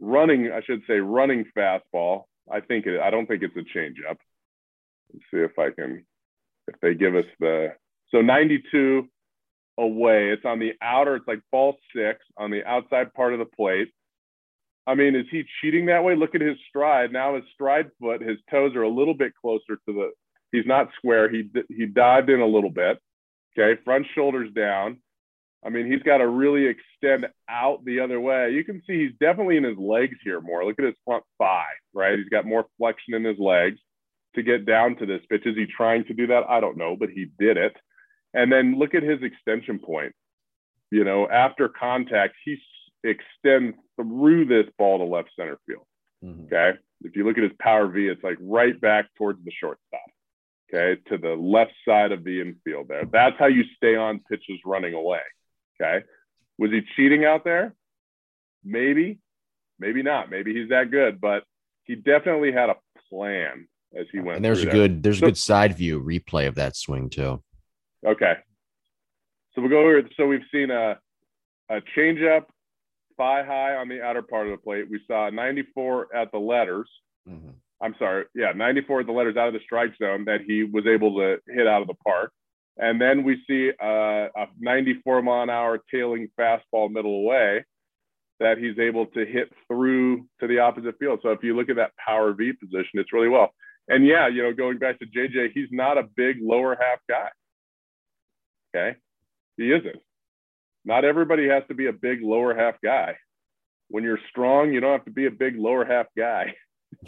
running. 0.00 0.50
I 0.52 0.62
should 0.62 0.82
say 0.86 0.94
running 0.94 1.44
fastball. 1.56 2.24
I 2.50 2.60
think 2.60 2.86
it. 2.86 3.00
I 3.00 3.10
don't 3.10 3.26
think 3.26 3.42
it's 3.42 3.56
a 3.56 3.78
changeup. 3.78 4.16
Let's 5.12 5.24
see 5.30 5.38
if 5.38 5.58
I 5.58 5.70
can. 5.70 6.04
If 6.68 6.76
they 6.80 6.94
give 6.94 7.14
us 7.16 7.24
the 7.40 7.74
so 8.10 8.22
92 8.22 9.08
away. 9.78 10.30
It's 10.30 10.44
on 10.44 10.58
the 10.58 10.72
outer, 10.82 11.16
it's 11.16 11.28
like 11.28 11.40
ball 11.50 11.76
six 11.94 12.20
on 12.36 12.50
the 12.50 12.64
outside 12.64 13.12
part 13.14 13.32
of 13.32 13.38
the 13.38 13.44
plate. 13.44 13.88
I 14.86 14.94
mean, 14.94 15.14
is 15.14 15.26
he 15.30 15.44
cheating 15.60 15.86
that 15.86 16.02
way? 16.02 16.16
Look 16.16 16.34
at 16.34 16.40
his 16.40 16.56
stride. 16.68 17.12
Now 17.12 17.36
his 17.36 17.44
stride 17.54 17.90
foot, 18.00 18.20
his 18.20 18.38
toes 18.50 18.74
are 18.74 18.82
a 18.82 18.88
little 18.88 19.14
bit 19.14 19.32
closer 19.40 19.76
to 19.76 19.92
the. 19.92 20.10
He's 20.50 20.66
not 20.66 20.90
square. 20.96 21.30
He 21.30 21.48
he 21.68 21.86
dived 21.86 22.30
in 22.30 22.40
a 22.40 22.46
little 22.46 22.70
bit. 22.70 22.98
Okay, 23.56 23.80
front 23.84 24.06
shoulders 24.14 24.52
down. 24.54 24.98
I 25.64 25.68
mean, 25.68 25.90
he's 25.90 26.02
got 26.02 26.18
to 26.18 26.26
really 26.26 26.66
extend 26.66 27.26
out 27.48 27.84
the 27.84 28.00
other 28.00 28.20
way. 28.20 28.50
You 28.50 28.64
can 28.64 28.82
see 28.86 29.04
he's 29.04 29.16
definitely 29.20 29.56
in 29.56 29.64
his 29.64 29.78
legs 29.78 30.16
here 30.24 30.40
more. 30.40 30.64
Look 30.64 30.78
at 30.80 30.84
his 30.84 30.96
front 31.04 31.22
thigh, 31.38 31.70
right? 31.94 32.18
He's 32.18 32.28
got 32.28 32.44
more 32.44 32.66
flexion 32.78 33.14
in 33.14 33.24
his 33.24 33.38
legs 33.38 33.78
to 34.34 34.42
get 34.42 34.66
down 34.66 34.96
to 34.96 35.06
this 35.06 35.20
pitch. 35.30 35.46
Is 35.46 35.56
he 35.56 35.66
trying 35.66 36.04
to 36.06 36.14
do 36.14 36.26
that? 36.28 36.44
I 36.48 36.58
don't 36.58 36.76
know, 36.76 36.96
but 36.98 37.10
he 37.10 37.26
did 37.38 37.56
it. 37.56 37.76
And 38.34 38.50
then 38.50 38.78
look 38.78 38.94
at 38.94 39.02
his 39.02 39.22
extension 39.22 39.78
point. 39.78 40.14
You 40.90 41.04
know, 41.04 41.28
after 41.28 41.68
contact, 41.68 42.34
he 42.44 42.58
extends 43.04 43.76
through 43.96 44.46
this 44.46 44.66
ball 44.78 44.98
to 44.98 45.04
left 45.04 45.30
center 45.38 45.58
field. 45.66 45.86
Mm-hmm. 46.24 46.44
Okay. 46.44 46.78
If 47.02 47.16
you 47.16 47.24
look 47.24 47.36
at 47.36 47.44
his 47.44 47.52
power 47.58 47.88
V, 47.88 48.06
it's 48.06 48.22
like 48.22 48.36
right 48.40 48.80
back 48.80 49.06
towards 49.16 49.44
the 49.44 49.50
shortstop. 49.50 50.00
Okay. 50.72 51.00
To 51.08 51.18
the 51.18 51.34
left 51.34 51.72
side 51.86 52.12
of 52.12 52.24
the 52.24 52.40
infield 52.40 52.88
there. 52.88 53.04
That's 53.04 53.38
how 53.38 53.46
you 53.46 53.64
stay 53.76 53.96
on 53.96 54.20
pitches 54.30 54.60
running 54.64 54.94
away. 54.94 55.20
Okay. 55.80 56.04
Was 56.58 56.70
he 56.70 56.82
cheating 56.96 57.24
out 57.24 57.44
there? 57.44 57.74
Maybe, 58.64 59.18
maybe 59.78 60.02
not. 60.02 60.30
Maybe 60.30 60.54
he's 60.54 60.68
that 60.68 60.90
good, 60.90 61.20
but 61.20 61.42
he 61.84 61.96
definitely 61.96 62.52
had 62.52 62.70
a 62.70 62.76
plan 63.10 63.66
as 63.98 64.06
he 64.12 64.20
went. 64.20 64.36
And 64.36 64.44
there's 64.44 64.62
a 64.62 64.66
there. 64.66 64.72
good, 64.72 65.02
there's 65.02 65.18
so, 65.18 65.26
a 65.26 65.28
good 65.30 65.38
side 65.38 65.76
view 65.76 66.00
replay 66.00 66.46
of 66.46 66.54
that 66.54 66.76
swing 66.76 67.10
too. 67.10 67.42
Okay. 68.06 68.34
So 69.54 69.60
we'll 69.60 69.70
go 69.70 69.80
over. 69.80 70.02
So 70.16 70.26
we've 70.26 70.40
seen 70.52 70.70
a, 70.70 70.98
a 71.70 71.80
changeup, 71.96 72.44
thigh 73.16 73.44
high 73.44 73.76
on 73.76 73.88
the 73.88 74.02
outer 74.02 74.22
part 74.22 74.46
of 74.46 74.52
the 74.52 74.62
plate. 74.62 74.86
We 74.90 75.00
saw 75.06 75.30
94 75.30 76.14
at 76.14 76.32
the 76.32 76.38
letters. 76.38 76.88
Mm-hmm. 77.28 77.50
I'm 77.82 77.94
sorry. 77.98 78.24
Yeah, 78.34 78.52
94 78.54 79.00
at 79.00 79.06
the 79.06 79.12
letters 79.12 79.36
out 79.36 79.48
of 79.48 79.54
the 79.54 79.60
strike 79.64 79.92
zone 80.00 80.24
that 80.26 80.40
he 80.46 80.64
was 80.64 80.86
able 80.86 81.16
to 81.16 81.38
hit 81.48 81.66
out 81.66 81.82
of 81.82 81.88
the 81.88 81.94
park. 81.94 82.32
And 82.78 83.00
then 83.00 83.24
we 83.24 83.42
see 83.46 83.70
a, 83.80 84.28
a 84.34 84.46
94 84.58 85.22
mile 85.22 85.42
an 85.42 85.50
hour 85.50 85.80
tailing 85.92 86.28
fastball 86.38 86.90
middle 86.90 87.16
away 87.16 87.64
that 88.40 88.58
he's 88.58 88.78
able 88.78 89.06
to 89.06 89.26
hit 89.26 89.52
through 89.68 90.26
to 90.40 90.46
the 90.46 90.58
opposite 90.58 90.98
field. 90.98 91.20
So 91.22 91.30
if 91.30 91.42
you 91.42 91.54
look 91.56 91.68
at 91.68 91.76
that 91.76 91.92
power 92.04 92.32
V 92.32 92.52
position, 92.52 92.90
it's 92.94 93.12
really 93.12 93.28
well. 93.28 93.50
And 93.88 94.06
yeah, 94.06 94.28
you 94.28 94.42
know, 94.42 94.52
going 94.52 94.78
back 94.78 94.98
to 95.00 95.06
JJ, 95.06 95.52
he's 95.52 95.68
not 95.70 95.98
a 95.98 96.04
big 96.16 96.36
lower 96.40 96.76
half 96.80 97.00
guy. 97.08 97.28
Okay. 98.74 98.96
He 99.56 99.70
isn't. 99.72 99.96
Not 100.84 101.04
everybody 101.04 101.48
has 101.48 101.62
to 101.68 101.74
be 101.74 101.86
a 101.86 101.92
big 101.92 102.22
lower 102.22 102.54
half 102.54 102.76
guy. 102.82 103.16
When 103.88 104.04
you're 104.04 104.18
strong, 104.30 104.72
you 104.72 104.80
don't 104.80 104.92
have 104.92 105.04
to 105.04 105.10
be 105.10 105.26
a 105.26 105.30
big 105.30 105.56
lower 105.56 105.84
half 105.84 106.06
guy. 106.16 106.54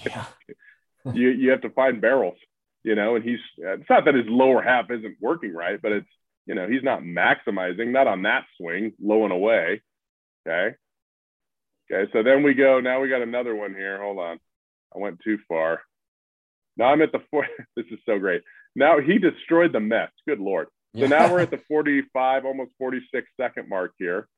Yeah. 0.04 0.26
you, 1.12 1.30
you 1.30 1.50
have 1.50 1.62
to 1.62 1.70
find 1.70 2.00
barrels, 2.00 2.36
you 2.82 2.94
know, 2.94 3.16
and 3.16 3.24
he's, 3.24 3.38
it's 3.58 3.88
not 3.88 4.04
that 4.04 4.14
his 4.14 4.26
lower 4.28 4.62
half 4.62 4.90
isn't 4.90 5.16
working 5.20 5.52
right, 5.54 5.80
but 5.80 5.92
it's, 5.92 6.08
you 6.46 6.54
know, 6.54 6.68
he's 6.68 6.82
not 6.82 7.00
maximizing, 7.00 7.90
not 7.90 8.06
on 8.06 8.22
that 8.22 8.44
swing, 8.58 8.92
low 9.02 9.24
and 9.24 9.32
away. 9.32 9.82
Okay. 10.46 10.76
Okay. 11.90 12.10
So 12.12 12.22
then 12.22 12.42
we 12.42 12.54
go, 12.54 12.80
now 12.80 13.00
we 13.00 13.08
got 13.08 13.22
another 13.22 13.54
one 13.54 13.74
here. 13.74 14.00
Hold 14.00 14.18
on. 14.18 14.38
I 14.94 14.98
went 14.98 15.20
too 15.24 15.38
far. 15.48 15.80
Now 16.76 16.86
I'm 16.86 17.02
at 17.02 17.12
the 17.12 17.22
four. 17.30 17.46
This 17.76 17.86
is 17.90 17.98
so 18.06 18.18
great. 18.18 18.42
Now 18.76 19.00
he 19.00 19.18
destroyed 19.18 19.72
the 19.72 19.80
Mets. 19.80 20.12
Good 20.26 20.38
Lord. 20.40 20.68
So 20.96 21.06
now 21.06 21.30
we're 21.30 21.40
at 21.40 21.50
the 21.50 21.60
45, 21.68 22.44
almost 22.44 22.70
46 22.78 23.26
second 23.40 23.68
mark 23.68 23.92
here. 23.98 24.28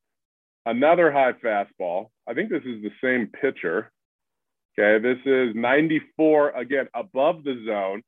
Another 0.65 1.11
high 1.11 1.33
fastball. 1.33 2.07
I 2.27 2.33
think 2.33 2.49
this 2.49 2.63
is 2.65 2.81
the 2.81 2.91
same 3.01 3.27
pitcher. 3.27 3.91
Okay, 4.77 5.01
this 5.01 5.17
is 5.25 5.55
94 5.55 6.51
again 6.51 6.87
above 6.93 7.43
the 7.43 7.63
zone, 7.65 8.03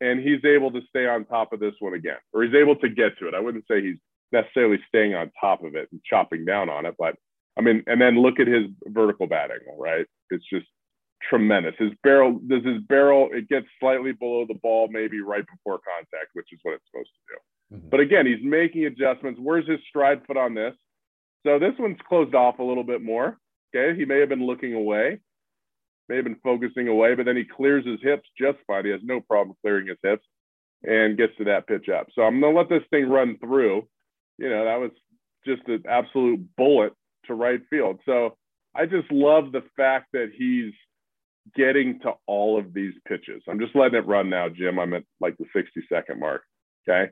and 0.00 0.20
he's 0.20 0.44
able 0.44 0.72
to 0.72 0.80
stay 0.88 1.06
on 1.06 1.24
top 1.24 1.52
of 1.52 1.60
this 1.60 1.74
one 1.78 1.94
again, 1.94 2.16
or 2.32 2.42
he's 2.42 2.54
able 2.54 2.76
to 2.76 2.88
get 2.88 3.18
to 3.18 3.28
it. 3.28 3.34
I 3.34 3.40
wouldn't 3.40 3.66
say 3.70 3.82
he's 3.82 3.98
necessarily 4.32 4.78
staying 4.88 5.14
on 5.14 5.30
top 5.40 5.62
of 5.62 5.76
it 5.76 5.88
and 5.92 6.00
chopping 6.02 6.44
down 6.44 6.68
on 6.68 6.86
it, 6.86 6.94
but 6.98 7.14
I 7.56 7.62
mean, 7.62 7.84
and 7.86 8.00
then 8.00 8.20
look 8.20 8.40
at 8.40 8.46
his 8.46 8.66
vertical 8.86 9.26
bat 9.26 9.50
angle, 9.50 9.76
right? 9.78 10.06
It's 10.30 10.44
just 10.52 10.66
tremendous. 11.28 11.74
His 11.78 11.92
barrel 12.02 12.40
does 12.46 12.64
his 12.64 12.82
barrel 12.88 13.28
it 13.32 13.48
gets 13.48 13.66
slightly 13.80 14.12
below 14.12 14.44
the 14.46 14.54
ball, 14.54 14.88
maybe 14.90 15.20
right 15.20 15.44
before 15.46 15.78
contact, 15.78 16.30
which 16.34 16.48
is 16.52 16.58
what 16.62 16.74
it's 16.74 16.84
supposed 16.90 17.10
to 17.10 17.34
do. 17.34 17.38
Mm-hmm. 17.72 17.88
But 17.88 18.00
again, 18.00 18.26
he's 18.26 18.42
making 18.42 18.84
adjustments. 18.84 19.40
Where's 19.42 19.68
his 19.68 19.80
stride 19.88 20.22
foot 20.26 20.36
on 20.36 20.54
this? 20.54 20.74
So 21.46 21.58
this 21.58 21.74
one's 21.78 21.98
closed 22.08 22.34
off 22.34 22.58
a 22.58 22.62
little 22.62 22.84
bit 22.84 23.02
more. 23.02 23.38
Okay, 23.74 23.98
he 23.98 24.04
may 24.04 24.20
have 24.20 24.28
been 24.28 24.46
looking 24.46 24.74
away, 24.74 25.20
may 26.08 26.16
have 26.16 26.24
been 26.24 26.40
focusing 26.42 26.88
away, 26.88 27.14
but 27.14 27.26
then 27.26 27.36
he 27.36 27.44
clears 27.44 27.84
his 27.86 28.00
hips 28.02 28.28
just 28.38 28.58
fine. 28.66 28.84
He 28.84 28.90
has 28.90 29.00
no 29.02 29.20
problem 29.20 29.56
clearing 29.62 29.88
his 29.88 29.98
hips 30.02 30.24
and 30.82 31.16
gets 31.16 31.36
to 31.38 31.44
that 31.44 31.66
pitch 31.66 31.88
up. 31.88 32.06
So 32.14 32.22
I'm 32.22 32.40
gonna 32.40 32.56
let 32.56 32.68
this 32.68 32.82
thing 32.90 33.08
run 33.08 33.38
through. 33.38 33.86
You 34.38 34.50
know, 34.50 34.64
that 34.64 34.80
was 34.80 34.90
just 35.44 35.66
an 35.68 35.84
absolute 35.88 36.44
bullet 36.56 36.92
to 37.26 37.34
right 37.34 37.60
field. 37.70 38.00
So 38.04 38.36
I 38.74 38.86
just 38.86 39.10
love 39.10 39.52
the 39.52 39.62
fact 39.76 40.08
that 40.12 40.30
he's 40.36 40.72
getting 41.54 42.00
to 42.00 42.12
all 42.26 42.58
of 42.58 42.74
these 42.74 42.94
pitches. 43.06 43.42
I'm 43.48 43.60
just 43.60 43.74
letting 43.76 43.98
it 43.98 44.06
run 44.06 44.28
now, 44.28 44.48
Jim. 44.48 44.78
I'm 44.78 44.94
at 44.94 45.04
like 45.20 45.36
the 45.38 45.46
60 45.54 45.80
second 45.88 46.20
mark. 46.20 46.42
Okay. 46.88 47.10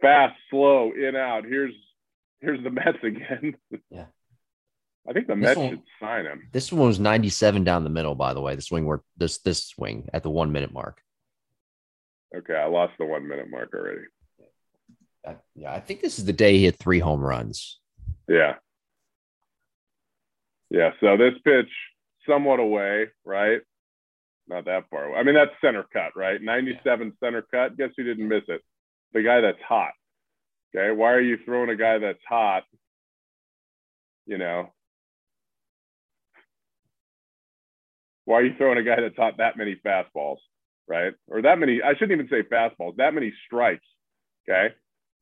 Fast, 0.00 0.34
slow, 0.50 0.92
in, 0.92 1.16
out. 1.16 1.44
Here's 1.44 1.74
here's 2.40 2.62
the 2.62 2.70
Mets 2.70 2.98
again. 3.02 3.56
Yeah. 3.90 4.06
I 5.08 5.12
think 5.12 5.26
the 5.26 5.34
this 5.34 5.42
Mets 5.42 5.58
one, 5.58 5.70
should 5.70 5.82
sign 6.00 6.26
him. 6.26 6.48
This 6.52 6.70
one 6.70 6.86
was 6.86 7.00
97 7.00 7.64
down 7.64 7.82
the 7.82 7.90
middle, 7.90 8.14
by 8.14 8.34
the 8.34 8.40
way. 8.40 8.54
The 8.54 8.62
swing 8.62 8.84
work 8.84 9.02
this 9.16 9.38
this 9.38 9.64
swing 9.64 10.08
at 10.12 10.22
the 10.22 10.30
one 10.30 10.52
minute 10.52 10.72
mark. 10.72 11.00
Okay, 12.36 12.54
I 12.54 12.66
lost 12.66 12.92
the 12.98 13.06
one 13.06 13.26
minute 13.26 13.50
mark 13.50 13.72
already. 13.74 14.02
yeah, 15.54 15.72
I 15.72 15.80
think 15.80 16.02
this 16.02 16.18
is 16.18 16.26
the 16.26 16.32
day 16.32 16.58
he 16.58 16.64
hit 16.64 16.78
three 16.78 16.98
home 16.98 17.24
runs. 17.24 17.80
Yeah. 18.28 18.56
Yeah. 20.70 20.90
So 21.00 21.16
this 21.16 21.34
pitch 21.42 21.70
somewhat 22.28 22.60
away, 22.60 23.06
right? 23.24 23.62
Not 24.46 24.66
that 24.66 24.84
far 24.90 25.06
away. 25.06 25.18
I 25.18 25.22
mean, 25.22 25.34
that's 25.34 25.50
center 25.62 25.86
cut, 25.90 26.16
right? 26.16 26.40
97 26.40 27.14
center 27.22 27.42
cut. 27.50 27.76
Guess 27.76 27.90
who 27.96 28.04
didn't 28.04 28.28
miss 28.28 28.44
it? 28.48 28.62
The 29.14 29.22
guy 29.22 29.40
that's 29.40 29.62
hot. 29.66 29.92
Okay. 30.74 30.94
Why 30.94 31.12
are 31.12 31.20
you 31.20 31.38
throwing 31.44 31.70
a 31.70 31.76
guy 31.76 31.98
that's 31.98 32.18
hot? 32.28 32.64
You 34.26 34.36
know, 34.36 34.70
why 38.28 38.40
are 38.40 38.44
you 38.44 38.52
throwing 38.58 38.76
a 38.76 38.82
guy 38.82 39.00
that's 39.00 39.16
hot 39.16 39.38
that 39.38 39.56
many 39.56 39.76
fastballs, 39.76 40.36
right? 40.86 41.14
Or 41.28 41.40
that 41.40 41.58
many, 41.58 41.80
I 41.82 41.94
shouldn't 41.94 42.12
even 42.12 42.28
say 42.28 42.42
fastballs, 42.42 42.96
that 42.96 43.14
many 43.14 43.32
strikes. 43.46 43.86
Okay. 44.46 44.74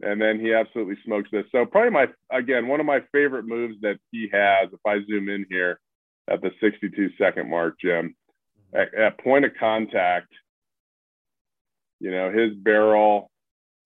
And 0.03 0.21
then 0.21 0.41
he 0.41 0.53
absolutely 0.53 0.97
smokes 1.05 1.31
this. 1.31 1.45
So, 1.53 1.65
probably 1.67 1.91
my, 1.91 2.09
again, 2.33 2.67
one 2.67 2.81
of 2.81 2.87
my 2.87 3.03
favorite 3.13 3.45
moves 3.47 3.77
that 3.83 3.99
he 4.11 4.29
has, 4.33 4.71
if 4.73 4.81
I 4.85 4.99
zoom 5.09 5.29
in 5.29 5.47
here, 5.49 5.79
at 6.29 6.43
the 6.43 6.51
62 6.61 7.11
second 7.17 7.49
mark, 7.49 7.77
Jim. 7.81 8.17
Mm-hmm. 8.75 8.77
At, 8.77 8.95
at 9.01 9.21
point 9.21 9.45
of 9.45 9.53
contact, 9.59 10.33
you 12.01 12.11
know, 12.11 12.33
his 12.33 12.55
barrel 12.57 13.31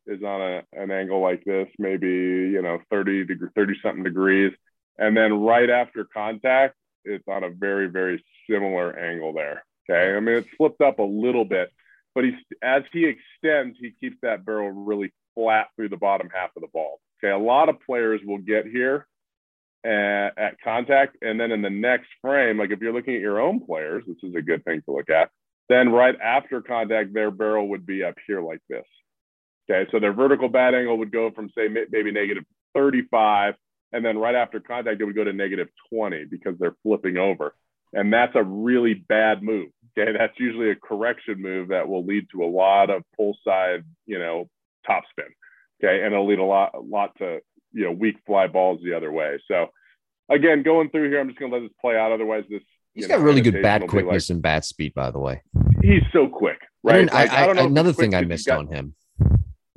is 0.07 0.23
on 0.23 0.41
a, 0.41 0.63
an 0.73 0.91
angle 0.91 1.21
like 1.21 1.45
this, 1.45 1.69
maybe, 1.79 2.09
you 2.09 2.63
know, 2.63 2.79
30 2.91 3.27
degree, 3.27 3.49
30 3.55 3.75
something 3.83 4.05
degrees. 4.05 4.53
And 4.99 5.17
then 5.17 5.41
right 5.41 5.71
after 5.71 6.05
contact, 6.05 6.75
it's 7.05 7.25
on 7.29 7.45
a 7.45 7.51
very, 7.51 7.87
very 7.89 8.23
similar 8.49 8.99
angle 8.99 9.33
there. 9.33 9.65
Okay. 9.89 10.15
I 10.15 10.21
mean, 10.21 10.37
it's 10.37 10.49
flipped 10.57 10.81
up 10.81 10.99
a 10.99 11.05
little 11.05 11.45
bit, 11.45 11.73
but 12.15 12.25
he's, 12.25 12.35
as 12.63 12.83
he 12.93 13.07
extends, 13.07 13.79
he 13.81 13.93
keeps 13.99 14.17
that 14.23 14.45
barrel 14.45 14.71
really 14.71 15.13
flat 15.35 15.69
through 15.77 15.89
the 15.89 15.97
bottom 15.97 16.29
half 16.33 16.51
of 16.57 16.63
the 16.63 16.69
ball. 16.73 17.01
Okay. 17.23 17.33
A 17.33 17.39
lot 17.39 17.69
of 17.69 17.81
players 17.81 18.21
will 18.25 18.39
get 18.39 18.67
here 18.67 19.07
at, 19.85 20.39
at 20.39 20.61
contact. 20.63 21.17
And 21.23 21.41
then 21.41 21.53
in 21.53 21.63
the 21.63 21.71
next 21.71 22.09
frame, 22.21 22.59
like 22.59 22.71
if 22.71 22.81
you're 22.81 22.93
looking 22.93 23.15
at 23.15 23.21
your 23.21 23.41
own 23.41 23.65
players, 23.65 24.05
this 24.07 24.17
is 24.23 24.35
a 24.35 24.43
good 24.43 24.65
thing 24.65 24.83
to 24.83 24.93
look 24.93 25.11
at. 25.11 25.31
Then 25.69 25.91
right 25.91 26.17
after 26.21 26.61
contact, 26.61 27.15
their 27.15 27.31
barrel 27.31 27.69
would 27.69 27.87
be 27.87 28.03
up 28.03 28.17
here 28.27 28.43
like 28.43 28.61
this. 28.69 28.85
Okay, 29.71 29.89
so 29.93 30.01
their 30.01 30.13
vertical 30.13 30.49
bat 30.49 30.75
angle 30.75 30.99
would 30.99 31.13
go 31.13 31.31
from 31.31 31.51
say 31.57 31.69
maybe 31.69 32.11
negative 32.11 32.45
35, 32.75 33.55
and 33.93 34.05
then 34.05 34.19
right 34.19 34.35
after 34.35 34.59
contact, 34.61 35.01
it 35.01 35.05
would 35.05 35.15
go 35.15 35.25
to 35.25 35.33
negative 35.33 35.69
20 35.93 36.25
because 36.25 36.55
they're 36.59 36.77
flipping 36.83 37.17
over. 37.17 37.55
And 37.93 38.13
that's 38.13 38.35
a 38.35 38.43
really 38.43 38.95
bad 38.95 39.43
move. 39.43 39.69
Okay, 39.99 40.13
that's 40.17 40.39
usually 40.39 40.71
a 40.71 40.77
correction 40.77 41.43
move 41.43 41.69
that 41.69 41.89
will 41.89 42.05
lead 42.05 42.29
to 42.33 42.45
a 42.45 42.47
lot 42.47 42.91
of 42.91 43.03
pull 43.17 43.37
side, 43.45 43.85
you 44.07 44.19
know, 44.19 44.49
top 44.87 45.03
spin. 45.11 45.27
Okay, 45.83 46.05
and 46.05 46.13
it'll 46.13 46.27
lead 46.27 46.39
a 46.39 46.45
lot, 46.45 46.73
a 46.75 46.81
lot 46.81 47.17
to 47.19 47.41
you 47.73 47.85
know 47.85 47.93
weak 47.93 48.17
fly 48.27 48.47
balls 48.47 48.81
the 48.83 48.95
other 48.95 49.11
way. 49.11 49.41
So 49.49 49.69
again, 50.29 50.63
going 50.63 50.91
through 50.91 51.11
here, 51.11 51.21
I'm 51.21 51.29
just 51.29 51.39
going 51.39 51.51
to 51.51 51.59
let 51.59 51.63
this 51.65 51.77
play 51.81 51.97
out. 51.97 52.13
Otherwise, 52.13 52.45
this 52.49 52.63
he's 52.95 53.07
got 53.07 53.19
know, 53.19 53.25
really 53.25 53.41
good 53.41 53.63
bat 53.63 53.87
quickness 53.89 54.31
like, 54.31 54.35
and 54.35 54.43
bat 54.43 54.65
speed. 54.65 54.95
By 54.95 55.11
the 55.11 55.19
way, 55.19 55.43
he's 55.83 56.03
so 56.13 56.29
quick. 56.29 56.59
Right. 56.83 57.13
I, 57.13 57.23
like, 57.23 57.31
I, 57.33 57.45
I, 57.47 57.55
I 57.55 57.65
another 57.65 57.93
thing 57.93 58.15
I 58.15 58.23
missed 58.23 58.47
got, 58.47 58.59
on 58.59 58.69
him. 58.69 58.95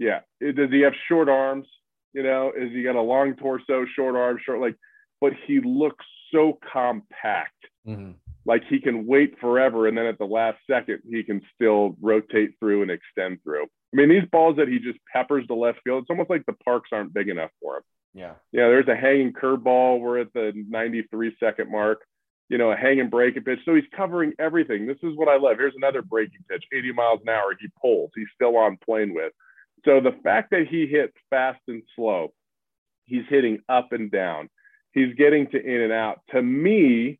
Yeah. 0.03 0.19
Does 0.41 0.69
he 0.69 0.81
have 0.81 0.93
short 1.07 1.29
arms? 1.29 1.67
You 2.13 2.23
know, 2.23 2.51
is 2.55 2.71
he 2.71 2.83
got 2.83 2.95
a 2.95 3.01
long 3.01 3.35
torso, 3.35 3.85
short 3.95 4.15
arms, 4.15 4.41
short 4.45 4.59
like? 4.59 4.75
But 5.21 5.33
he 5.47 5.61
looks 5.63 6.05
so 6.31 6.59
compact. 6.71 7.55
Mm-hmm. 7.87 8.11
Like 8.45 8.63
he 8.69 8.81
can 8.81 9.07
wait 9.07 9.39
forever, 9.39 9.87
and 9.87 9.97
then 9.97 10.05
at 10.05 10.17
the 10.17 10.25
last 10.25 10.57
second, 10.69 10.99
he 11.09 11.23
can 11.23 11.41
still 11.55 11.95
rotate 12.01 12.55
through 12.59 12.81
and 12.81 12.91
extend 12.91 13.41
through. 13.43 13.63
I 13.63 13.93
mean, 13.93 14.09
these 14.09 14.27
balls 14.29 14.57
that 14.57 14.67
he 14.67 14.79
just 14.79 14.99
peppers 15.11 15.45
the 15.47 15.53
left 15.53 15.79
field, 15.85 16.01
it's 16.01 16.09
almost 16.09 16.29
like 16.29 16.45
the 16.45 16.53
parks 16.65 16.89
aren't 16.91 17.13
big 17.13 17.29
enough 17.29 17.51
for 17.61 17.77
him. 17.77 17.83
Yeah. 18.13 18.33
Yeah, 18.51 18.67
there's 18.67 18.89
a 18.89 18.95
hanging 18.95 19.31
curveball. 19.31 20.01
We're 20.01 20.19
at 20.19 20.33
the 20.33 20.51
93 20.67 21.37
second 21.39 21.71
mark. 21.71 22.01
You 22.49 22.57
know, 22.57 22.71
a 22.71 22.75
hanging 22.75 23.09
breaking 23.09 23.43
pitch. 23.43 23.59
So 23.63 23.73
he's 23.73 23.85
covering 23.95 24.33
everything. 24.37 24.85
This 24.85 24.97
is 25.01 25.15
what 25.15 25.29
I 25.29 25.37
love. 25.37 25.57
Here's 25.57 25.75
another 25.77 26.01
breaking 26.01 26.43
pitch, 26.49 26.65
80 26.73 26.91
miles 26.91 27.21
an 27.23 27.29
hour. 27.29 27.55
He 27.57 27.67
pulls. 27.81 28.11
He's 28.13 28.27
still 28.35 28.57
on 28.57 28.77
plane 28.85 29.13
with. 29.13 29.31
So 29.85 29.99
the 29.99 30.15
fact 30.23 30.51
that 30.51 30.67
he 30.69 30.87
hits 30.87 31.13
fast 31.29 31.59
and 31.67 31.83
slow, 31.95 32.33
he's 33.05 33.25
hitting 33.29 33.59
up 33.69 33.91
and 33.91 34.09
down. 34.09 34.49
He's 34.91 35.13
getting 35.15 35.47
to 35.47 35.61
in 35.61 35.81
and 35.81 35.91
out. 35.91 36.21
To 36.31 36.41
me, 36.41 37.19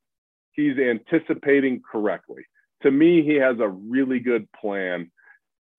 he's 0.54 0.78
anticipating 0.78 1.82
correctly. 1.90 2.44
To 2.84 2.92
me, 2.92 3.24
he 3.24 3.36
has 3.36 3.60
a 3.60 3.68
really 3.68 4.20
good 4.20 4.48
plan 4.52 5.12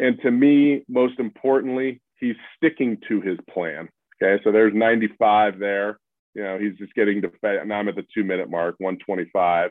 and 0.01 0.21
to 0.23 0.31
me, 0.31 0.85
most 0.89 1.19
importantly, 1.19 2.01
he's 2.19 2.37
sticking 2.57 2.99
to 3.09 3.21
his 3.21 3.39
plan. 3.53 3.89
Okay, 4.23 4.43
so 4.45 4.53
there's 4.53 4.75
95 4.75 5.59
there. 5.59 5.99
You 6.35 6.43
know, 6.43 6.59
he's 6.59 6.77
just 6.77 6.95
getting 6.95 7.23
to 7.23 7.31
now 7.43 7.79
I'm 7.79 7.89
at 7.89 7.95
the 7.95 8.05
two 8.15 8.25
minute 8.25 8.51
mark, 8.51 8.77
125. 8.79 9.71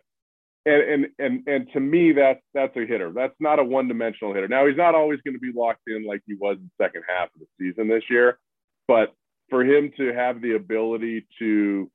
And 0.66 0.82
and 0.82 1.08
and 1.20 1.48
and 1.48 1.72
to 1.74 1.80
me, 1.80 2.14
that's 2.14 2.42
that's 2.54 2.76
a 2.78 2.86
hitter. 2.86 3.12
That's 3.14 3.36
not 3.40 3.60
a 3.60 3.64
one 3.64 3.88
dimensional 3.88 4.34
hitter. 4.34 4.48
Now 4.48 4.66
he's 4.66 4.78
not 4.78 4.96
always 4.96 5.20
going 5.22 5.34
to 5.34 5.40
be 5.40 5.52
locked 5.54 5.82
in 5.88 6.06
like 6.06 6.22
he 6.26 6.36
was 6.36 6.58
in 6.58 6.70
the 6.78 6.86
second 6.86 7.04
half 7.08 7.30
of 7.36 7.42
the 7.42 7.48
season 7.60 7.90
this 7.90 8.04
year, 8.10 8.40
but 8.88 9.14
for 9.50 9.64
him 9.64 9.92
to 9.98 10.14
have 10.14 10.42
the 10.42 10.56
ability 10.56 11.28
to 11.40 11.92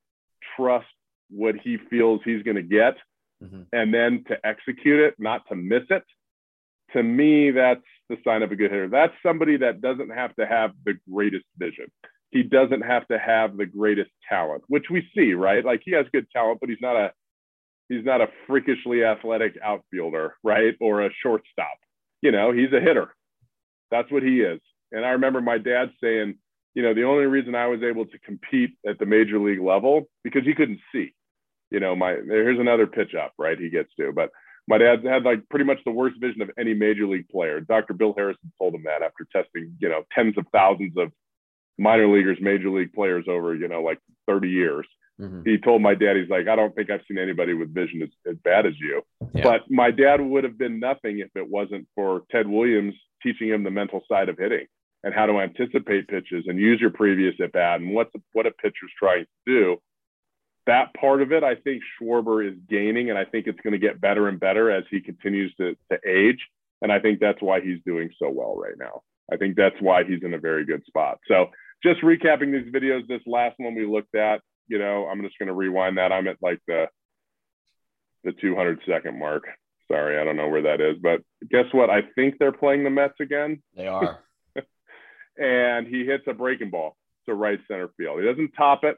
trust 0.56 0.86
what 1.30 1.54
he 1.56 1.78
feels 1.90 2.20
he's 2.24 2.42
going 2.42 2.56
to 2.56 2.62
get 2.62 2.96
mm-hmm. 3.42 3.62
and 3.72 3.92
then 3.92 4.24
to 4.28 4.36
execute 4.46 5.00
it, 5.00 5.14
not 5.18 5.46
to 5.48 5.54
miss 5.54 5.84
it, 5.90 6.04
to 6.92 7.02
me, 7.02 7.50
that's 7.50 7.82
the 8.08 8.16
sign 8.24 8.42
of 8.42 8.52
a 8.52 8.56
good 8.56 8.70
hitter. 8.70 8.88
That's 8.88 9.12
somebody 9.22 9.58
that 9.58 9.80
doesn't 9.80 10.10
have 10.10 10.34
to 10.36 10.46
have 10.46 10.72
the 10.84 10.94
greatest 11.10 11.44
vision. 11.56 11.86
He 12.30 12.42
doesn't 12.42 12.82
have 12.82 13.06
to 13.08 13.18
have 13.18 13.56
the 13.56 13.66
greatest 13.66 14.10
talent, 14.28 14.62
which 14.68 14.86
we 14.90 15.06
see, 15.14 15.32
right? 15.34 15.64
Like 15.64 15.82
he 15.84 15.92
has 15.92 16.06
good 16.12 16.26
talent, 16.30 16.60
but 16.60 16.68
he's 16.68 16.80
not 16.80 16.96
a 16.96 17.12
he's 17.88 18.04
not 18.04 18.20
a 18.20 18.28
freakishly 18.46 19.04
athletic 19.04 19.56
outfielder, 19.62 20.34
right? 20.42 20.74
Or 20.80 21.02
a 21.02 21.10
shortstop. 21.22 21.78
You 22.22 22.32
know, 22.32 22.52
he's 22.52 22.72
a 22.72 22.80
hitter. 22.80 23.14
That's 23.90 24.10
what 24.10 24.22
he 24.22 24.40
is. 24.40 24.60
And 24.92 25.04
I 25.04 25.10
remember 25.10 25.40
my 25.40 25.58
dad 25.58 25.90
saying, 26.02 26.34
you 26.74 26.82
know, 26.82 26.94
the 26.94 27.04
only 27.04 27.24
reason 27.24 27.54
I 27.54 27.66
was 27.66 27.82
able 27.82 28.06
to 28.06 28.18
compete 28.20 28.70
at 28.86 28.98
the 28.98 29.06
major 29.06 29.38
league 29.38 29.60
level 29.60 30.08
because 30.22 30.44
he 30.44 30.54
couldn't 30.54 30.80
see. 30.92 31.14
You 31.70 31.80
know, 31.80 31.94
my 31.94 32.12
here's 32.12 32.58
another 32.58 32.86
pitch 32.86 33.14
up, 33.14 33.32
right? 33.38 33.58
He 33.58 33.68
gets 33.68 33.90
to, 33.98 34.12
but 34.12 34.30
my 34.66 34.78
dad 34.78 35.04
had 35.04 35.24
like 35.24 35.48
pretty 35.48 35.64
much 35.64 35.78
the 35.84 35.90
worst 35.90 36.16
vision 36.20 36.42
of 36.42 36.50
any 36.58 36.74
major 36.74 37.06
league 37.06 37.28
player. 37.28 37.60
Dr. 37.60 37.94
Bill 37.94 38.14
Harrison 38.16 38.52
told 38.58 38.74
him 38.74 38.84
that 38.84 39.02
after 39.02 39.26
testing, 39.32 39.74
you 39.80 39.88
know, 39.88 40.02
tens 40.14 40.36
of 40.38 40.46
thousands 40.52 40.92
of 40.96 41.10
minor 41.78 42.08
leaguers, 42.08 42.38
major 42.40 42.70
league 42.70 42.92
players 42.92 43.24
over, 43.28 43.54
you 43.54 43.68
know, 43.68 43.82
like 43.82 43.98
30 44.26 44.48
years. 44.48 44.86
Mm-hmm. 45.20 45.42
He 45.44 45.58
told 45.58 45.82
my 45.82 45.94
dad, 45.94 46.16
he's 46.16 46.30
like, 46.30 46.48
I 46.48 46.56
don't 46.56 46.74
think 46.74 46.90
I've 46.90 47.00
seen 47.08 47.18
anybody 47.18 47.54
with 47.54 47.74
vision 47.74 48.02
as, 48.02 48.08
as 48.30 48.36
bad 48.44 48.66
as 48.66 48.74
you. 48.78 49.02
Yeah. 49.34 49.42
But 49.42 49.70
my 49.70 49.90
dad 49.90 50.20
would 50.20 50.44
have 50.44 50.58
been 50.58 50.78
nothing 50.78 51.18
if 51.18 51.30
it 51.34 51.48
wasn't 51.48 51.88
for 51.94 52.22
Ted 52.30 52.46
Williams 52.46 52.94
teaching 53.22 53.48
him 53.48 53.64
the 53.64 53.70
mental 53.70 54.02
side 54.08 54.28
of 54.28 54.38
hitting 54.38 54.66
and 55.02 55.12
how 55.12 55.26
to 55.26 55.40
anticipate 55.40 56.08
pitches 56.08 56.44
and 56.46 56.58
use 56.58 56.80
your 56.80 56.90
previous 56.90 57.34
at 57.42 57.52
bat 57.52 57.80
and 57.80 57.92
what 57.92 58.12
the, 58.12 58.20
what 58.32 58.46
a 58.46 58.52
pitcher's 58.52 58.92
trying 58.98 59.24
to 59.24 59.30
do 59.46 59.78
that 60.68 60.92
part 60.94 61.22
of 61.22 61.32
it, 61.32 61.42
I 61.42 61.54
think 61.54 61.82
Schwarber 61.98 62.46
is 62.46 62.54
gaining, 62.68 63.08
and 63.08 63.18
I 63.18 63.24
think 63.24 63.46
it's 63.46 63.58
going 63.60 63.72
to 63.72 63.78
get 63.78 64.02
better 64.02 64.28
and 64.28 64.38
better 64.38 64.70
as 64.70 64.84
he 64.90 65.00
continues 65.00 65.52
to, 65.56 65.74
to 65.90 65.98
age. 66.06 66.38
And 66.82 66.92
I 66.92 67.00
think 67.00 67.20
that's 67.20 67.40
why 67.40 67.62
he's 67.62 67.78
doing 67.86 68.10
so 68.18 68.28
well 68.28 68.54
right 68.54 68.76
now. 68.78 69.00
I 69.32 69.38
think 69.38 69.56
that's 69.56 69.80
why 69.80 70.04
he's 70.04 70.22
in 70.22 70.34
a 70.34 70.38
very 70.38 70.66
good 70.66 70.84
spot. 70.86 71.20
So 71.26 71.46
just 71.82 72.02
recapping 72.02 72.52
these 72.52 72.70
videos, 72.70 73.08
this 73.08 73.22
last 73.26 73.54
one 73.58 73.74
we 73.74 73.86
looked 73.86 74.14
at, 74.14 74.42
you 74.68 74.78
know, 74.78 75.06
I'm 75.06 75.22
just 75.22 75.38
going 75.38 75.48
to 75.48 75.54
rewind 75.54 75.98
that. 75.98 76.12
I'm 76.12 76.28
at 76.28 76.36
like 76.42 76.60
the 76.66 76.86
the 78.24 78.32
200 78.32 78.80
second 78.86 79.18
mark. 79.18 79.44
Sorry, 79.90 80.18
I 80.18 80.24
don't 80.24 80.36
know 80.36 80.48
where 80.48 80.62
that 80.62 80.80
is, 80.80 80.96
but 81.02 81.22
guess 81.50 81.64
what? 81.72 81.88
I 81.88 82.02
think 82.14 82.34
they're 82.38 82.52
playing 82.52 82.84
the 82.84 82.90
Mets 82.90 83.20
again. 83.20 83.62
They 83.74 83.86
are. 83.86 84.18
and 85.38 85.86
he 85.86 86.04
hits 86.04 86.24
a 86.26 86.34
breaking 86.34 86.70
ball 86.70 86.96
to 87.26 87.34
right 87.34 87.58
center 87.68 87.88
field. 87.96 88.20
He 88.20 88.26
doesn't 88.26 88.52
top 88.52 88.84
it. 88.84 88.96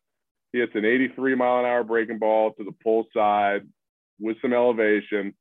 He 0.52 0.58
hits 0.58 0.72
an 0.74 0.84
83 0.84 1.36
mile 1.36 1.60
an 1.60 1.66
hour 1.66 1.84
breaking 1.84 2.18
ball 2.18 2.52
to 2.54 2.64
the 2.64 2.74
pull 2.82 3.06
side 3.14 3.68
with 4.18 4.36
some 4.42 4.52
elevation. 4.52 5.34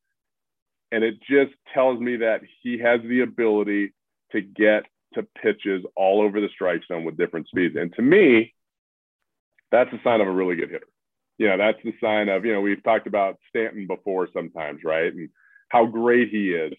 And 0.92 1.04
it 1.04 1.16
just 1.30 1.54
tells 1.74 2.00
me 2.00 2.18
that 2.18 2.42
he 2.62 2.80
has 2.80 3.02
the 3.04 3.22
ability 3.22 3.94
to 4.32 4.42
get 4.42 4.86
to 5.16 5.24
pitches 5.42 5.84
all 5.96 6.22
over 6.22 6.40
the 6.40 6.50
strike 6.54 6.82
zone 6.88 7.04
with 7.04 7.18
different 7.18 7.48
speeds. 7.48 7.76
And 7.76 7.94
to 7.96 8.02
me, 8.02 8.54
that's 9.72 9.92
a 9.94 10.00
sign 10.04 10.22
of 10.22 10.28
a 10.28 10.32
really 10.32 10.56
good 10.56 10.70
hitter. 10.70 10.88
You 11.38 11.48
know, 11.48 11.58
that's 11.58 11.82
the 11.84 11.94
sign 12.02 12.28
of, 12.30 12.46
you 12.46 12.54
know, 12.54 12.62
we've 12.62 12.84
talked 12.84 13.08
about 13.08 13.38
Stanton 13.50 13.88
before 13.88 14.28
sometimes, 14.34 14.82
right? 14.84 15.14
And 15.14 15.30
how 15.70 15.86
great 15.86 16.30
he 16.30 16.52
is. 16.52 16.74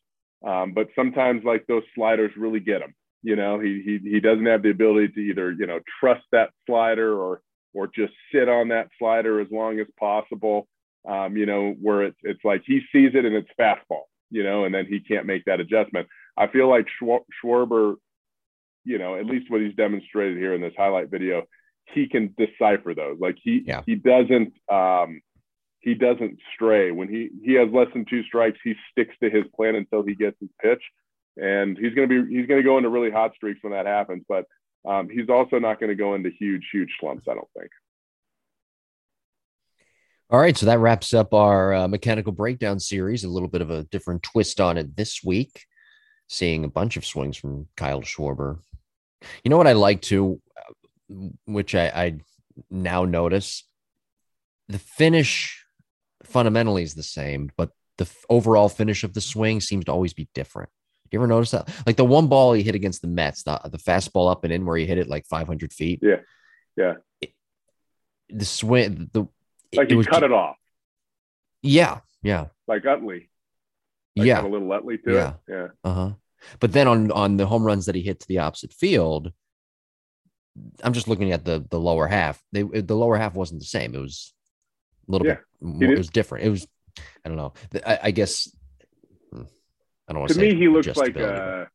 Um, 0.47 0.73
but 0.75 0.89
sometimes 0.95 1.45
like 1.45 1.67
those 1.67 1.83
sliders 1.95 2.33
really 2.37 2.61
get 2.61 2.83
him. 2.83 2.95
You 3.23 3.37
know, 3.37 3.59
he, 3.61 3.83
he 3.85 4.11
he 4.11 4.21
doesn't 4.21 4.47
have 4.47 4.63
the 4.63 4.71
ability 4.71 5.09
to 5.09 5.21
either, 5.21 5.53
you 5.53 5.67
know, 5.67 5.81
trust 6.01 6.25
that 6.33 6.51
slider 6.67 7.15
or 7.15 7.43
or 7.75 7.87
just 7.87 8.13
sit 8.33 8.49
on 8.49 8.69
that 8.69 8.89
slider 8.99 9.41
as 9.41 9.49
long 9.51 9.79
as 9.79 9.87
possible. 9.99 10.67
Um, 11.07 11.37
you 11.37 11.47
know, 11.47 11.75
where 11.81 12.03
it's 12.03 12.19
it's 12.23 12.45
like 12.45 12.63
he 12.67 12.81
sees 12.93 13.13
it 13.15 13.25
and 13.25 13.35
it's 13.35 13.51
fastball, 13.59 14.05
you 14.31 14.43
know, 14.43 14.65
and 14.65 14.75
then 14.75 14.87
he 14.87 15.01
can't 15.01 15.27
make 15.27 15.45
that 15.45 15.61
adjustment. 15.61 16.09
I 16.37 16.47
feel 16.47 16.69
like 16.69 16.87
Schwarber, 17.03 17.97
you 18.85 18.99
know, 18.99 19.17
at 19.17 19.27
least 19.27 19.51
what 19.51 19.61
he's 19.61 19.75
demonstrated 19.75 20.39
here 20.39 20.55
in 20.55 20.61
this 20.63 20.75
highlight 20.77 21.11
video, 21.11 21.45
he 21.95 22.09
can 22.09 22.35
decipher 22.37 22.95
those. 22.95 23.19
Like 23.21 23.37
he 23.43 23.63
yeah. 23.67 23.83
he 23.87 23.95
doesn't 23.95 24.55
um, 24.71 25.21
he 25.81 25.95
doesn't 25.95 26.39
stray 26.55 26.91
when 26.91 27.09
he 27.09 27.31
he 27.45 27.55
has 27.55 27.69
less 27.73 27.89
than 27.93 28.05
two 28.05 28.23
strikes. 28.25 28.59
He 28.63 28.75
sticks 28.91 29.15
to 29.23 29.31
his 29.31 29.45
plan 29.55 29.75
until 29.75 30.03
he 30.03 30.15
gets 30.15 30.37
his 30.41 30.51
pitch, 30.63 30.83
and 31.37 31.77
he's 31.79 31.95
gonna 31.95 32.07
be 32.07 32.25
he's 32.29 32.47
gonna 32.47 32.63
go 32.63 32.77
into 32.77 32.89
really 32.89 33.11
hot 33.11 33.35
streaks 33.35 33.61
when 33.63 33.73
that 33.73 33.87
happens. 33.87 34.25
But 34.29 34.47
um, 34.85 35.09
he's 35.09 35.29
also 35.29 35.59
not 35.59 35.79
going 35.79 35.91
to 35.91 35.97
go 35.97 36.15
into 36.15 36.31
huge, 36.31 36.69
huge 36.73 36.91
slumps, 37.01 37.27
I 37.29 37.35
don't 37.35 37.49
think. 37.59 37.71
All 40.31 40.41
right, 40.41 40.57
so 40.57 40.67
that 40.67 40.79
wraps 40.79 41.13
up 41.13 41.35
our 41.35 41.75
uh, 41.75 41.89
mechanical 41.89 42.33
breakdown 42.33 42.79
series. 42.79 43.25
A 43.25 43.29
little 43.29 43.49
bit 43.49 43.63
of 43.63 43.71
a 43.71 43.85
different 43.85 44.23
twist 44.23 44.61
on 44.61 44.79
it 44.79 44.97
this 44.97 45.25
week, 45.25 45.65
seeing 46.29 46.65
a 46.65 46.69
bunch 46.69 46.97
of 46.97 47.05
swings 47.05 47.37
from 47.37 47.67
Kyle 47.77 48.01
Schwarber. 48.01 48.61
You 49.43 49.51
know 49.51 49.57
what 49.57 49.67
I 49.67 49.73
like 49.73 50.01
to, 50.03 50.41
which 51.47 51.75
I, 51.75 51.87
I 51.89 52.21
now 52.71 53.05
notice, 53.05 53.65
the 54.69 54.79
finish 54.79 55.65
fundamentally 56.25 56.83
is 56.83 56.95
the 56.95 57.03
same, 57.03 57.51
but 57.57 57.71
the 57.99 58.11
overall 58.29 58.69
finish 58.69 59.05
of 59.05 59.15
the 59.15 59.21
swing 59.21 59.61
seems 59.61 59.87
to 59.87 59.93
always 59.93 60.15
be 60.15 60.29
different 60.35 60.71
you 61.13 61.19
ever 61.19 61.27
notice 61.27 61.51
that? 61.51 61.69
Like 61.87 61.97
the 61.97 62.05
one 62.05 62.29
ball 62.29 62.53
he 62.53 62.63
hit 62.63 62.75
against 62.75 63.03
the 63.03 63.09
Mets, 63.09 63.43
the, 63.43 63.61
the 63.65 63.79
fastball 63.79 64.31
up 64.31 64.45
and 64.45 64.53
in 64.53 64.65
where 64.65 64.77
he 64.77 64.87
hit 64.87 64.99
it 64.99 65.09
like 65.09 65.27
500 65.27 65.73
feet. 65.73 66.01
Yeah. 66.03 66.17
Yeah. 66.77 66.95
It, 67.21 67.33
the 68.29 68.45
swing, 68.45 69.11
the 69.13 69.27
like 69.75 69.91
he 69.91 70.05
cut 70.05 70.23
it 70.23 70.33
off. 70.33 70.57
Yeah. 71.63 72.01
Yeah. 72.23 72.47
Like 72.69 72.87
Utley. 72.87 73.31
Like 74.17 74.27
yeah. 74.27 74.43
a 74.43 74.47
little 74.47 74.73
Utley 74.73 74.99
to 74.99 75.13
yeah. 75.13 75.29
it. 75.29 75.35
Yeah. 75.49 75.69
Uh 75.85 75.95
huh. 75.95 76.11
But 76.59 76.73
then 76.73 76.89
on 76.89 77.11
on 77.11 77.37
the 77.37 77.47
home 77.47 77.65
runs 77.65 77.87
that 77.87 77.95
he 77.95 78.03
hit 78.03 78.21
to 78.21 78.29
the 78.29 78.39
opposite 78.39 78.73
field, 78.73 79.33
I'm 80.83 80.93
just 80.93 81.09
looking 81.09 81.33
at 81.33 81.45
the 81.45 81.65
the 81.71 81.81
lower 81.81 82.07
half. 82.07 82.43
They 82.53 82.63
the 82.63 82.97
lower 82.97 83.17
half 83.17 83.35
wasn't 83.35 83.61
the 83.61 83.67
same. 83.67 83.95
It 83.95 84.01
was 84.01 84.33
a 85.09 85.13
little 85.13 85.27
yeah. 85.27 85.35
bit. 85.35 85.45
More, 85.61 85.93
it 85.93 85.99
was 85.99 86.09
different. 86.09 86.47
It 86.47 86.51
was. 86.51 86.67
I 87.25 87.29
don't 87.29 87.39
know. 87.39 87.53
I, 87.87 87.99
I 88.05 88.11
guess 88.11 88.55
hmm, 89.33 89.43
I 90.09 90.13
don't 90.13 90.21
want 90.21 90.33
to, 90.33 90.35
to 90.35 90.41
me 90.41 90.57
he 90.57 90.69
looks 90.69 90.89
like 90.97 91.17
a, 91.17 91.33
uh, 91.33 91.67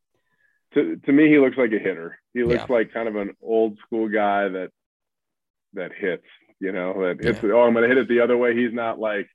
to, 0.73 0.97
to 0.97 1.11
me 1.11 1.29
he 1.29 1.39
looks 1.39 1.57
like 1.57 1.71
a 1.71 1.79
hitter. 1.79 2.19
He 2.33 2.43
looks 2.43 2.65
yeah. 2.69 2.75
like 2.75 2.93
kind 2.93 3.07
of 3.07 3.15
an 3.15 3.35
old 3.41 3.77
school 3.85 4.09
guy 4.09 4.49
that 4.49 4.69
that 5.73 5.91
hits, 5.97 6.25
you 6.59 6.71
know, 6.71 6.93
that 7.01 7.23
hits 7.23 7.39
yeah. 7.41 7.51
oh 7.51 7.61
I'm 7.61 7.73
gonna 7.73 7.87
hit 7.87 7.97
it 7.97 8.09
the 8.09 8.19
other 8.19 8.37
way. 8.37 8.55
He's 8.55 8.73
not 8.73 8.99
like, 8.99 9.27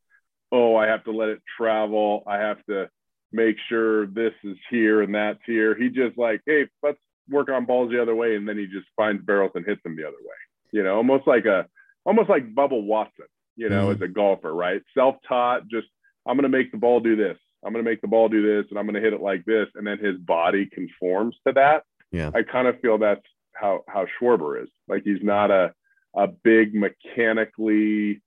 oh, 0.52 0.76
I 0.76 0.86
have 0.86 1.04
to 1.04 1.12
let 1.12 1.30
it 1.30 1.40
travel. 1.56 2.22
I 2.26 2.38
have 2.38 2.64
to 2.66 2.88
make 3.32 3.56
sure 3.68 4.06
this 4.06 4.34
is 4.44 4.56
here 4.70 5.02
and 5.02 5.14
that's 5.14 5.40
here. 5.46 5.74
He 5.74 5.88
just 5.88 6.18
like, 6.18 6.42
hey, 6.46 6.68
let's 6.82 6.98
work 7.30 7.48
on 7.48 7.64
balls 7.64 7.90
the 7.90 8.02
other 8.02 8.14
way, 8.14 8.36
and 8.36 8.48
then 8.48 8.58
he 8.58 8.66
just 8.66 8.86
finds 8.96 9.24
barrels 9.24 9.52
and 9.54 9.64
hits 9.64 9.82
them 9.82 9.96
the 9.96 10.06
other 10.06 10.16
way. 10.20 10.34
You 10.72 10.82
know, 10.82 10.96
almost 10.96 11.26
like 11.26 11.46
a 11.46 11.66
almost 12.04 12.28
like 12.28 12.54
Bubba 12.54 12.82
Watson, 12.82 13.26
you 13.56 13.68
know, 13.68 13.88
mm-hmm. 13.88 14.02
as 14.02 14.08
a 14.08 14.12
golfer, 14.12 14.52
right? 14.52 14.82
Self-taught, 14.94 15.68
just 15.68 15.88
I'm 16.26 16.36
gonna 16.36 16.48
make 16.48 16.72
the 16.72 16.78
ball 16.78 17.00
do 17.00 17.16
this. 17.16 17.38
I'm 17.64 17.72
going 17.72 17.84
to 17.84 17.90
make 17.90 18.00
the 18.00 18.08
ball 18.08 18.28
do 18.28 18.42
this 18.42 18.70
and 18.70 18.78
I'm 18.78 18.86
going 18.86 18.94
to 18.94 19.00
hit 19.00 19.12
it 19.12 19.20
like 19.20 19.44
this. 19.44 19.68
And 19.74 19.86
then 19.86 19.98
his 19.98 20.16
body 20.16 20.66
conforms 20.66 21.36
to 21.46 21.52
that. 21.54 21.84
Yeah. 22.10 22.30
I 22.34 22.42
kind 22.42 22.66
of 22.66 22.80
feel 22.80 22.98
that's 22.98 23.20
how, 23.52 23.84
how 23.86 24.06
Schwarber 24.20 24.62
is. 24.62 24.68
Like 24.88 25.02
he's 25.04 25.22
not 25.22 25.50
a, 25.50 25.74
a 26.14 26.28
big 26.28 26.74
mechanically, 26.74 28.22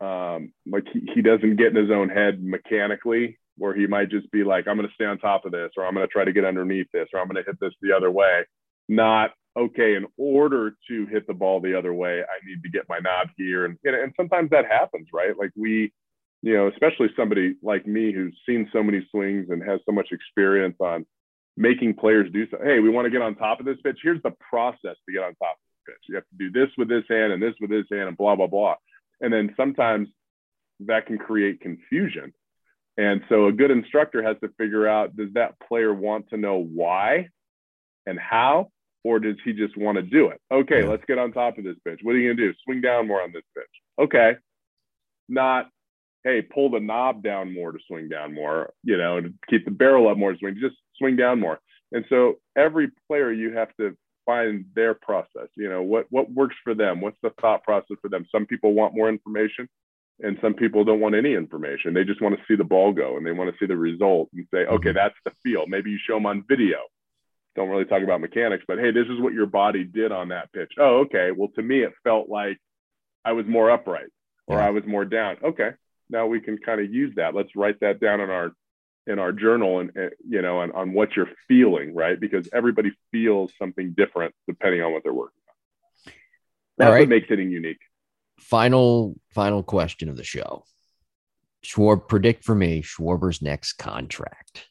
um, 0.00 0.52
like 0.66 0.86
he, 0.92 1.08
he 1.14 1.22
doesn't 1.22 1.56
get 1.56 1.68
in 1.68 1.76
his 1.76 1.90
own 1.90 2.08
head 2.08 2.42
mechanically 2.42 3.38
where 3.56 3.74
he 3.74 3.86
might 3.86 4.10
just 4.10 4.30
be 4.30 4.44
like, 4.44 4.66
I'm 4.66 4.76
going 4.76 4.88
to 4.88 4.94
stay 4.94 5.04
on 5.04 5.18
top 5.18 5.44
of 5.44 5.52
this, 5.52 5.70
or 5.76 5.86
I'm 5.86 5.94
going 5.94 6.06
to 6.06 6.12
try 6.12 6.24
to 6.24 6.32
get 6.32 6.44
underneath 6.44 6.88
this, 6.92 7.08
or 7.12 7.20
I'm 7.20 7.28
going 7.28 7.42
to 7.42 7.48
hit 7.48 7.60
this 7.60 7.72
the 7.80 7.92
other 7.92 8.10
way. 8.10 8.44
Not, 8.88 9.32
okay, 9.56 9.94
in 9.94 10.06
order 10.16 10.76
to 10.88 11.06
hit 11.06 11.26
the 11.26 11.34
ball 11.34 11.60
the 11.60 11.78
other 11.78 11.94
way, 11.94 12.20
I 12.20 12.46
need 12.46 12.62
to 12.62 12.70
get 12.70 12.88
my 12.88 12.98
knob 12.98 13.28
here. 13.36 13.64
And, 13.64 13.78
and 13.84 14.12
sometimes 14.16 14.50
that 14.50 14.66
happens, 14.66 15.08
right? 15.12 15.38
Like 15.38 15.52
we, 15.56 15.92
you 16.42 16.54
know, 16.54 16.68
especially 16.68 17.08
somebody 17.16 17.54
like 17.62 17.86
me 17.86 18.12
who's 18.12 18.36
seen 18.46 18.68
so 18.72 18.82
many 18.82 19.06
swings 19.10 19.46
and 19.50 19.62
has 19.62 19.80
so 19.86 19.92
much 19.92 20.08
experience 20.10 20.76
on 20.80 21.06
making 21.56 21.94
players 21.94 22.30
do 22.32 22.46
so. 22.50 22.58
Hey, 22.62 22.80
we 22.80 22.90
want 22.90 23.06
to 23.06 23.10
get 23.10 23.22
on 23.22 23.36
top 23.36 23.60
of 23.60 23.66
this 23.66 23.78
pitch. 23.82 23.98
Here's 24.02 24.22
the 24.22 24.34
process 24.50 24.96
to 25.06 25.12
get 25.12 25.22
on 25.22 25.34
top 25.36 25.56
of 25.56 25.62
this 25.86 25.94
pitch. 25.94 26.04
You 26.08 26.16
have 26.16 26.24
to 26.24 26.36
do 26.36 26.50
this 26.50 26.68
with 26.76 26.88
this 26.88 27.04
hand 27.08 27.32
and 27.32 27.42
this 27.42 27.54
with 27.60 27.70
this 27.70 27.86
hand 27.90 28.08
and 28.08 28.16
blah, 28.16 28.36
blah, 28.36 28.48
blah. 28.48 28.74
And 29.20 29.32
then 29.32 29.54
sometimes 29.56 30.08
that 30.80 31.06
can 31.06 31.18
create 31.18 31.60
confusion. 31.60 32.34
And 32.96 33.22
so 33.28 33.46
a 33.46 33.52
good 33.52 33.70
instructor 33.70 34.22
has 34.22 34.36
to 34.42 34.48
figure 34.56 34.86
out 34.86 35.16
does 35.16 35.32
that 35.34 35.54
player 35.66 35.92
want 35.92 36.28
to 36.30 36.36
know 36.36 36.58
why 36.58 37.28
and 38.06 38.18
how, 38.18 38.70
or 39.02 39.18
does 39.18 39.36
he 39.44 39.52
just 39.52 39.76
want 39.76 39.96
to 39.96 40.02
do 40.02 40.28
it? 40.28 40.40
Okay, 40.52 40.82
yeah. 40.82 40.88
let's 40.88 41.04
get 41.06 41.18
on 41.18 41.32
top 41.32 41.58
of 41.58 41.64
this 41.64 41.76
pitch. 41.86 42.00
What 42.02 42.14
are 42.14 42.18
you 42.18 42.28
going 42.28 42.36
to 42.36 42.52
do? 42.52 42.58
Swing 42.64 42.80
down 42.80 43.08
more 43.08 43.22
on 43.22 43.32
this 43.32 43.42
pitch. 43.56 43.64
Okay. 43.98 44.36
Not 45.28 45.68
hey, 46.24 46.40
pull 46.40 46.70
the 46.70 46.80
knob 46.80 47.22
down 47.22 47.52
more 47.52 47.70
to 47.70 47.78
swing 47.86 48.08
down 48.08 48.34
more, 48.34 48.72
you 48.82 48.96
know, 48.96 49.20
to 49.20 49.32
keep 49.48 49.64
the 49.66 49.70
barrel 49.70 50.08
up 50.08 50.16
more 50.16 50.32
to 50.32 50.38
swing, 50.38 50.56
just 50.58 50.76
swing 50.96 51.16
down 51.16 51.38
more. 51.38 51.60
And 51.92 52.04
so 52.08 52.36
every 52.56 52.90
player 53.06 53.30
you 53.30 53.54
have 53.54 53.68
to 53.78 53.94
find 54.26 54.64
their 54.74 54.94
process, 54.94 55.48
you 55.54 55.68
know, 55.68 55.82
what 55.82 56.06
what 56.10 56.30
works 56.30 56.56
for 56.64 56.74
them, 56.74 57.00
what's 57.00 57.18
the 57.22 57.30
thought 57.40 57.62
process 57.62 57.98
for 58.00 58.08
them. 58.08 58.26
Some 58.32 58.46
people 58.46 58.72
want 58.72 58.94
more 58.94 59.08
information, 59.08 59.68
and 60.22 60.38
some 60.40 60.54
people 60.54 60.84
don't 60.84 61.00
want 61.00 61.14
any 61.14 61.34
information. 61.34 61.92
They 61.94 62.04
just 62.04 62.20
want 62.22 62.36
to 62.38 62.44
see 62.46 62.54
the 62.56 62.64
ball 62.64 62.92
go 62.92 63.16
and 63.16 63.26
they 63.26 63.32
want 63.32 63.50
to 63.52 63.58
see 63.58 63.66
the 63.66 63.76
result 63.76 64.28
and 64.34 64.46
say, 64.52 64.64
okay, 64.66 64.90
Mhm. 64.90 64.94
that's 64.94 65.18
the 65.24 65.32
feel. 65.42 65.66
Maybe 65.66 65.90
you 65.90 65.98
show 65.98 66.14
them 66.14 66.26
on 66.26 66.42
video. 66.48 66.78
Don't 67.56 67.68
really 67.68 67.84
talk 67.84 68.02
about 68.02 68.20
mechanics, 68.20 68.64
but 68.66 68.78
hey, 68.78 68.90
this 68.90 69.06
is 69.08 69.20
what 69.20 69.32
your 69.32 69.46
body 69.46 69.84
did 69.84 70.12
on 70.12 70.28
that 70.28 70.52
pitch. 70.52 70.72
Oh, 70.78 70.98
okay. 71.00 71.30
Well, 71.32 71.48
to 71.56 71.62
me, 71.62 71.82
it 71.82 71.92
felt 72.04 72.28
like 72.28 72.58
I 73.24 73.32
was 73.32 73.46
more 73.46 73.70
upright 73.70 74.10
or 74.46 74.58
Yeah. 74.58 74.66
I 74.66 74.70
was 74.70 74.84
more 74.86 75.04
down. 75.04 75.36
Okay, 75.42 75.72
now 76.10 76.26
we 76.26 76.40
can 76.40 76.58
kind 76.58 76.80
of 76.80 76.92
use 76.92 77.14
that. 77.16 77.34
Let's 77.34 77.54
write 77.56 77.80
that 77.80 78.00
down 78.00 78.20
in 78.20 78.30
our 78.30 78.52
in 79.06 79.18
our 79.18 79.32
journal 79.32 79.80
and 79.80 79.90
uh, 79.98 80.08
you 80.26 80.40
know 80.42 80.60
on, 80.60 80.72
on 80.72 80.92
what 80.94 81.14
you're 81.14 81.30
feeling, 81.46 81.94
right? 81.94 82.18
Because 82.18 82.48
everybody 82.52 82.90
feels 83.12 83.52
something 83.58 83.92
different 83.96 84.34
depending 84.48 84.80
on 84.82 84.92
what 84.92 85.02
they're 85.02 85.12
working 85.12 85.40
on. 85.48 86.12
That's 86.78 86.90
right. 86.90 87.00
what 87.00 87.08
makes 87.08 87.28
hitting 87.28 87.50
unique. 87.50 87.80
Final 88.40 89.14
final 89.30 89.62
question 89.62 90.08
of 90.08 90.16
the 90.16 90.24
show. 90.24 90.64
Schwarb, 91.64 92.08
predict 92.08 92.44
for 92.44 92.54
me 92.54 92.82
Schwarber's 92.82 93.40
next 93.40 93.74
contract. 93.74 94.66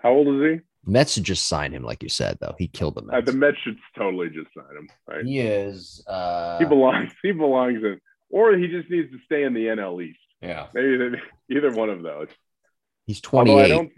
How 0.00 0.10
old 0.12 0.28
is 0.42 0.50
he? 0.54 0.60
Mets 0.90 1.12
should 1.12 1.24
just 1.24 1.46
sign 1.46 1.72
him, 1.72 1.84
like 1.84 2.02
you 2.02 2.08
said, 2.08 2.38
though. 2.40 2.54
He 2.58 2.66
killed 2.66 2.96
the 2.96 3.02
Uh, 3.02 3.16
Mets. 3.20 3.26
the 3.30 3.36
Mets 3.36 3.56
should 3.62 3.76
totally 3.96 4.30
just 4.30 4.48
sign 4.54 4.76
him. 4.76 4.88
Right? 5.06 5.24
he 5.24 5.38
is. 5.38 6.02
Uh, 6.08 6.58
he 6.58 6.64
belongs. 6.64 7.12
He 7.22 7.30
belongs 7.30 7.84
in, 7.84 8.00
or 8.30 8.56
he 8.56 8.66
just 8.66 8.90
needs 8.90 9.10
to 9.12 9.18
stay 9.26 9.44
in 9.44 9.54
the 9.54 9.66
NL 9.66 10.02
East. 10.02 10.18
yeah. 10.40 10.66
Maybe 10.74 10.96
the, 10.96 11.16
either 11.50 11.70
one 11.72 11.88
of 11.90 12.02
those. 12.02 12.28
He's 13.06 13.20
Although 13.32 13.58
I 13.60 13.68
28, 13.68 13.68
don't. 13.68 13.92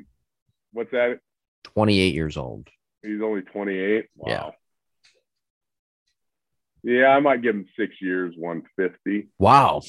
What's 0.72 0.90
that? 0.90 1.20
28 1.64 2.14
years 2.14 2.36
old. 2.36 2.68
He's 3.02 3.22
only 3.22 3.42
28. 3.42 4.06
Wow. 4.16 4.28
Yeah. 4.30 4.50
Yeah, 6.84 7.08
I 7.08 7.20
might 7.20 7.40
give 7.42 7.54
him 7.54 7.66
six 7.78 7.94
years, 8.00 8.34
150. 8.36 9.28
Wow. 9.38 9.80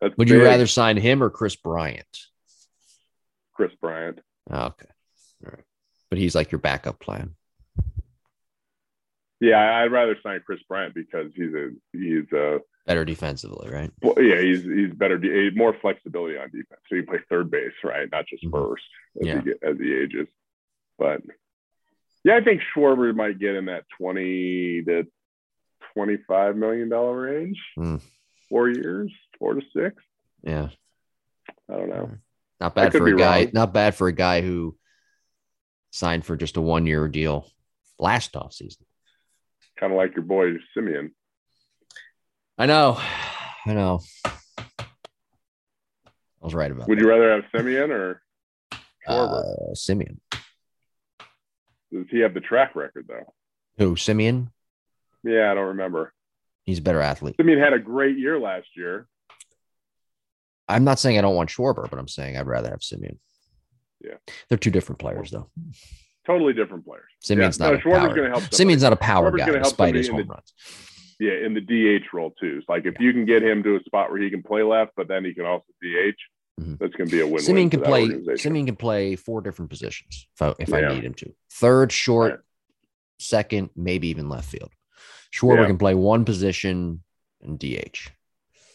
That's 0.00 0.14
Would 0.18 0.28
you 0.28 0.42
rather 0.44 0.66
sign 0.66 0.98
him 0.98 1.22
or 1.22 1.30
Kris 1.30 1.56
Bryant? 1.56 2.06
Kris 3.54 3.72
Bryant? 3.80 4.20
Oh, 4.50 4.66
okay. 4.66 4.88
All 5.46 5.52
right. 5.52 5.64
But 6.10 6.18
he's 6.18 6.34
like 6.34 6.52
your 6.52 6.58
backup 6.58 7.00
plan. 7.00 7.34
Yeah, 9.40 9.78
I'd 9.80 9.90
rather 9.90 10.16
sign 10.22 10.40
Kris 10.44 10.60
Bryant 10.68 10.94
because 10.94 11.32
he's 11.34 11.52
a 11.54 11.70
he's 11.92 12.30
a 12.32 12.60
Better 12.86 13.04
defensively, 13.04 13.70
right? 13.70 13.90
well, 14.02 14.20
yeah 14.20 14.40
he's 14.40 14.62
he's 14.64 14.92
better 14.92 15.16
de- 15.18 15.50
more 15.52 15.74
flexibility 15.80 16.36
on 16.36 16.46
defense. 16.50 16.80
So 16.88 16.96
he 16.96 17.02
plays 17.02 17.22
third 17.30 17.50
base, 17.50 17.72
right? 17.84 18.08
Not 18.10 18.26
just 18.26 18.44
Mhm. 18.44 18.50
first 18.52 18.84
as, 19.20 19.26
Yeah. 19.26 19.38
he 19.38 19.42
get, 19.44 19.58
as 19.62 19.78
he 19.78 19.94
ages. 19.94 20.28
But 20.98 21.22
yeah, 22.24 22.36
I 22.36 22.40
think 22.44 22.60
Schwarber 22.74 23.14
might 23.14 23.38
get 23.38 23.54
in 23.56 23.64
that 23.66 23.84
20 23.98 24.82
to 24.84 25.06
25 25.94 26.56
million 26.56 26.88
dollar 26.88 27.20
range. 27.20 27.58
Hmm. 27.76 27.96
Four 28.48 28.68
years, 28.68 29.12
four 29.38 29.54
to 29.54 29.62
six. 29.74 29.96
Yeah. 30.42 30.68
I 31.70 31.74
don't 31.74 31.88
know. 31.88 32.10
Not 32.60 32.74
bad 32.74 32.92
for 32.92 33.06
a 33.06 33.16
guy. 33.16 33.44
wrong. 33.44 33.50
Not 33.54 33.72
bad 33.72 33.94
for 33.94 34.08
a 34.08 34.12
guy 34.12 34.40
who 34.40 34.76
signed 35.90 36.24
for 36.24 36.36
just 36.36 36.56
a 36.56 36.60
one 36.60 36.86
year 36.86 37.08
deal 37.08 37.50
last 37.98 38.34
offseason. 38.34 38.82
Kind 39.78 39.92
of 39.92 39.96
like 39.96 40.14
your 40.14 40.24
boy 40.24 40.52
Semien. 40.76 41.10
I 42.58 42.66
know. 42.66 43.00
I 43.66 43.74
know. 43.74 44.00
I 44.24 44.34
was 46.40 46.54
right 46.54 46.70
about 46.70 46.82
it. 46.82 46.88
Would 46.88 46.98
that. 46.98 47.02
you 47.02 47.08
rather 47.08 47.32
have 47.32 47.44
Semien 47.54 47.90
or 47.90 48.22
Schwarber? 49.08 49.70
Uh, 49.70 49.74
Semien. 49.74 50.18
Does 51.92 52.06
he 52.10 52.20
have 52.20 52.34
the 52.34 52.40
track 52.40 52.74
record 52.74 53.06
though? 53.08 53.32
Who? 53.78 53.94
Semien? 53.94 54.48
Yeah, 55.24 55.50
I 55.50 55.54
don't 55.54 55.68
remember. 55.68 56.12
He's 56.64 56.78
a 56.78 56.82
better 56.82 57.00
athlete. 57.00 57.36
Semien 57.38 57.58
had 57.62 57.72
a 57.72 57.78
great 57.78 58.18
year 58.18 58.38
last 58.38 58.68
year. 58.76 59.06
I'm 60.68 60.84
not 60.84 60.98
saying 60.98 61.18
I 61.18 61.20
don't 61.22 61.34
want 61.34 61.50
Schwarber, 61.50 61.88
but 61.90 61.98
I'm 61.98 62.08
saying 62.08 62.36
I'd 62.36 62.46
rather 62.46 62.70
have 62.70 62.80
Semien. 62.80 63.18
Yeah. 64.00 64.14
They're 64.48 64.58
two 64.58 64.70
different 64.70 64.98
players, 65.00 65.30
though. 65.30 65.50
Totally 66.26 66.52
different 66.52 66.84
players. 66.84 67.04
Semien's 67.24 67.58
Yeah, 67.58 67.66
not 67.66 67.72
no, 67.72 67.78
a 67.78 67.78
Schwarber's 67.80 68.06
power. 68.08 68.14
gonna 68.14 68.28
help. 68.30 68.42
Semien's 68.44 68.82
not 68.82 68.92
a 68.92 68.96
power 68.96 69.30
Schwarber's 69.32 69.46
guy, 69.52 69.58
despite 69.58 69.94
his 69.94 70.08
home 70.08 70.20
in 70.20 70.28
runs. 70.28 70.52
Yeah, 71.18 71.32
in 71.44 71.54
the 71.54 71.60
DH 71.60 72.12
role 72.12 72.32
too. 72.40 72.58
It's 72.60 72.68
like 72.68 72.86
if 72.86 72.94
you 73.00 73.12
can 73.12 73.24
get 73.24 73.42
him 73.42 73.62
to 73.64 73.76
a 73.76 73.80
spot 73.84 74.10
where 74.10 74.20
he 74.20 74.30
can 74.30 74.42
play 74.42 74.62
left, 74.62 74.92
but 74.96 75.08
then 75.08 75.24
he 75.24 75.34
can 75.34 75.44
also 75.46 75.66
DH, 75.82 76.16
Mhm. 76.60 76.78
that's 76.78 76.94
going 76.94 77.08
to 77.08 77.12
be 77.16 77.20
a 77.20 77.26
win-win. 77.26 77.42
Semien 77.42 77.70
can 77.70 77.80
play. 77.80 78.06
Semien 78.08 78.66
can 78.66 78.76
play 78.76 79.16
four 79.16 79.40
different 79.40 79.70
positions 79.70 80.28
if 80.34 80.42
I, 80.42 80.54
if 80.58 80.68
Yeah. 80.68 80.76
I 80.76 80.94
need 80.94 81.04
him 81.04 81.14
to. 81.14 81.32
Third, 81.52 81.92
short, 81.92 82.30
Right. 82.32 82.40
second, 83.18 83.70
maybe 83.76 84.08
even 84.08 84.28
left 84.28 84.48
field. 84.48 84.72
Schwarber 85.32 85.60
Yeah. 85.62 85.66
can 85.68 85.78
play 85.78 85.94
one 85.94 86.24
position 86.24 87.02
and 87.40 87.58
DH. 87.58 88.10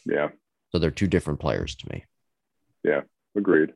Yeah, 0.06 0.30
So 0.72 0.80
they're 0.80 0.92
two 0.92 1.08
different 1.08 1.40
players 1.40 1.76
to 1.76 1.90
me. 1.90 2.06
Yeah, 2.84 3.02
agreed. 3.36 3.74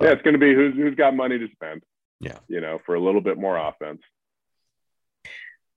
Yeah, 0.00 0.10
it's 0.10 0.22
going 0.22 0.34
to 0.34 0.38
be 0.40 0.54
who's 0.54 0.74
who's 0.74 0.94
got 0.94 1.14
money 1.14 1.38
to 1.38 1.48
spend. 1.52 1.82
Yeah. 2.20 2.38
you 2.48 2.60
know, 2.60 2.78
for 2.84 2.94
a 2.96 3.00
little 3.00 3.20
bit 3.22 3.38
more 3.38 3.56
offense. 3.56 4.02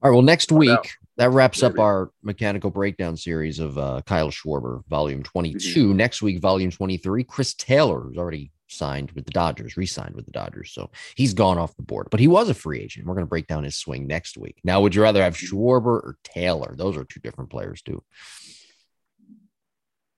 All 0.02 0.10
right. 0.10 0.12
Well, 0.12 0.22
next 0.22 0.52
week 0.52 0.78
that 1.18 1.30
wraps 1.30 1.64
up 1.64 1.80
our 1.80 2.12
mechanical 2.22 2.70
breakdown 2.70 3.16
series 3.16 3.60
of 3.60 3.78
uh, 3.78 4.02
Kyle 4.06 4.30
Schwarber, 4.30 4.86
Volume 4.88 5.24
22. 5.24 5.58
Mm-hmm. 5.88 5.98
Next 5.98 6.22
week, 6.22 6.42
Volume 6.42 6.72
23. 6.72 7.24
Chris 7.24 7.54
Taylor, 7.54 8.02
who's 8.02 8.18
already 8.18 8.52
signed 8.68 9.12
with 9.12 9.26
the 9.26 9.32
Dodgers, 9.32 9.78
re-signed 9.78 10.16
with 10.16 10.26
the 10.26 10.32
Dodgers, 10.32 10.72
so 10.72 10.90
he's 11.16 11.34
gone 11.34 11.58
off 11.58 11.76
the 11.76 11.84
board. 11.84 12.08
But 12.10 12.20
he 12.20 12.28
was 12.28 12.50
a 12.50 12.54
free 12.54 12.80
agent. 12.80 13.06
We're 13.06 13.16
going 13.16 13.26
to 13.26 13.30
break 13.30 13.48
down 13.48 13.64
his 13.64 13.78
swing 13.78 14.08
next 14.08 14.38
week. 14.38 14.60
Now, 14.64 14.82
would 14.82 14.96
you 14.96 15.02
rather 15.02 15.22
have. 15.22 15.36
Schwarber 15.36 15.86
or 15.86 16.18
Taylor? 16.24 16.74
Those 16.78 16.98
are 16.98 17.04
two 17.04 17.20
different 17.20 17.50
players, 17.50 17.82
too. 17.82 18.04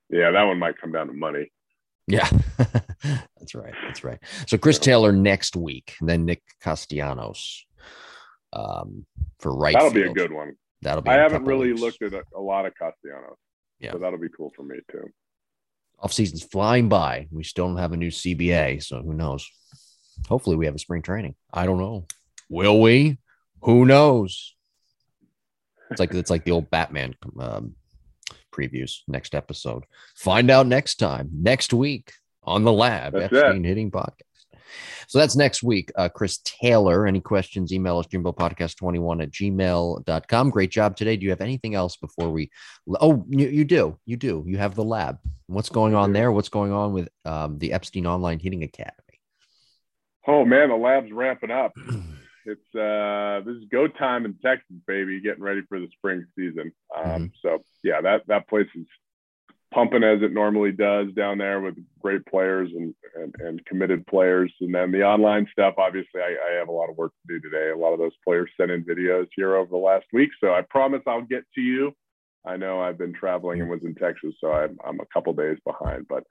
Yeah, 0.10 0.32
that 0.32 0.44
one 0.44 0.60
might 0.60 0.80
come 0.80 0.92
down 0.92 1.08
to 1.08 1.14
money. 1.14 1.52
Yeah, 2.08 2.30
that's 3.38 3.56
right. 3.56 3.74
That's 3.88 4.04
right. 4.04 4.20
So 4.46 4.58
Chris 4.58 4.78
Taylor 4.78 5.12
next 5.12 5.56
week, 5.56 5.96
and 6.00 6.08
then 6.08 6.26
Nick 6.26 6.44
Castellanos 6.62 7.66
um, 8.54 9.06
for 9.40 9.56
right. 9.56 9.74
That'll 9.74 9.92
be 9.92 10.04
a 10.04 10.14
good 10.14 10.32
one. 10.32 10.56
That'll 10.82 11.02
be. 11.02 11.10
I 11.10 11.16
haven't 11.16 11.46
really 11.46 11.70
weeks. 11.70 11.82
looked 11.82 12.02
at 12.04 12.14
a, 12.14 12.24
a 12.36 12.40
lot 12.40 12.66
of 12.66 12.74
Castellanos. 12.76 13.38
Yeah. 13.80 13.94
So 13.94 13.98
that'll 13.98 14.20
be 14.20 14.30
cool 14.36 14.52
for 14.56 14.64
me 14.64 14.78
too. 14.92 15.10
Off 16.00 16.14
season's 16.14 16.44
flying 16.44 16.90
by. 16.90 17.28
We 17.32 17.44
still 17.44 17.68
don't 17.68 17.78
have 17.78 17.94
a 17.94 17.98
new 17.98 18.10
CBA, 18.10 18.84
so 18.84 19.02
who 19.02 19.14
knows? 19.14 19.50
Hopefully, 20.28 20.56
we 20.56 20.66
have 20.66 20.76
a 20.76 20.80
spring 20.80 21.02
training. 21.02 21.36
I 21.54 21.66
don't 21.66 21.80
know. 21.80 22.06
Will 22.50 22.82
we? 22.82 23.18
Who 23.62 23.86
knows? 23.86 24.56
It's 25.92 26.00
like 26.00 26.14
it's 26.14 26.30
like 26.30 26.46
the 26.46 26.52
old 26.52 26.70
Batman 26.70 27.16
um, 27.40 27.76
previews. 28.54 29.00
Next 29.08 29.36
episode. 29.36 29.84
Find 30.16 30.50
out 30.50 30.68
next 30.68 30.96
time. 30.96 31.30
Next 31.32 31.74
week 31.74 32.12
on 32.44 32.64
the 32.64 32.74
Lab 32.74 33.14
That's 33.14 33.34
Epstein 33.34 33.64
Hitting 33.64 33.92
Podcast. 33.92 34.22
So 35.08 35.20
that's 35.20 35.36
next 35.36 35.64
week. 35.64 35.92
Uh, 35.96 36.10
Chris 36.10 36.40
Taylor. 36.44 37.08
Any 37.08 37.22
questions? 37.22 37.72
Email 37.72 38.00
us 38.00 38.08
Jimbo 38.08 38.32
Podcast 38.32 38.78
21 38.78 39.22
at 39.22 39.32
gmail.com. 39.32 40.50
Great 40.50 40.72
job 40.72 40.96
today. 40.96 41.16
Do 41.16 41.24
you 41.24 41.30
have 41.30 41.42
anything 41.42 41.76
else 41.76 41.96
before 41.98 42.30
we? 42.30 42.50
Oh, 43.00 43.26
you, 43.30 43.48
you 43.48 43.66
do. 43.66 43.98
You 44.06 44.18
do. 44.18 44.44
You 44.48 44.58
have 44.58 44.76
the 44.76 44.84
lab. 44.84 45.20
What's 45.48 45.70
going 45.70 45.96
on 45.96 46.14
there? 46.14 46.32
What's 46.32 46.50
going 46.50 46.72
on 46.72 46.94
with 46.94 47.10
um, 47.26 47.60
the 47.60 47.74
Epstein 47.74 48.08
Online 48.08 48.40
Hitting 48.40 48.64
Academy? 48.64 48.94
Oh 50.28 50.44
man, 50.44 50.70
the 50.70 50.76
lab's 50.76 51.12
ramping 51.12 51.52
up. 51.52 51.74
It's 52.48 52.76
uh 52.76 53.42
this 53.44 53.56
is 53.58 53.68
go 53.72 53.88
time 53.88 54.26
in 54.26 54.36
Texas, 54.36 54.78
baby, 54.86 55.20
getting 55.20 55.42
ready 55.42 55.64
for 55.68 55.80
the 55.80 55.88
spring 55.98 56.26
season. 56.38 56.72
Um, 56.96 57.04
Mm-hmm. 57.06 57.26
So 57.42 57.64
yeah, 57.84 58.02
that 58.02 58.28
that 58.28 58.48
place 58.48 58.68
is 58.76 58.86
pumping 59.74 60.04
as 60.04 60.22
it 60.22 60.34
normally 60.34 60.72
does 60.72 61.12
down 61.16 61.38
there 61.38 61.60
with 61.62 61.76
great 62.00 62.26
players 62.26 62.70
and 62.76 62.94
and, 63.16 63.36
and 63.40 63.66
committed 63.66 64.06
players. 64.08 64.54
And 64.62 64.74
then 64.74 64.92
the 64.92 65.04
online 65.04 65.48
stuff, 65.52 65.76
obviously, 65.78 66.22
I, 66.22 66.36
I 66.50 66.60
have 66.60 66.68
a 66.68 66.74
lot 66.74 66.90
of 66.90 66.98
work 66.98 67.12
to 67.12 67.34
do 67.34 67.40
today. 67.40 67.72
A 67.72 67.78
lot 67.78 67.94
of 67.94 68.00
those 68.00 68.16
players 68.24 68.50
sent 68.60 68.72
in 68.72 68.84
videos 68.84 69.28
here 69.36 69.56
over 69.56 69.70
the 69.70 69.78
last 69.78 70.06
week, 70.14 70.30
so 70.42 70.54
I 70.54 70.62
promise 70.62 71.02
I'll 71.08 71.22
get 71.22 71.44
to 71.56 71.62
you. 71.62 71.94
I 72.46 72.58
know 72.58 72.80
I've 72.80 72.98
been 72.98 73.14
traveling 73.14 73.62
and 73.62 73.70
was 73.70 73.84
in 73.84 73.96
Texas, 73.96 74.36
so 74.40 74.52
I'm 74.52 74.78
I'm 74.86 75.00
a 75.00 75.06
couple 75.14 75.34
days 75.34 75.58
behind, 75.66 76.08
but 76.08 76.24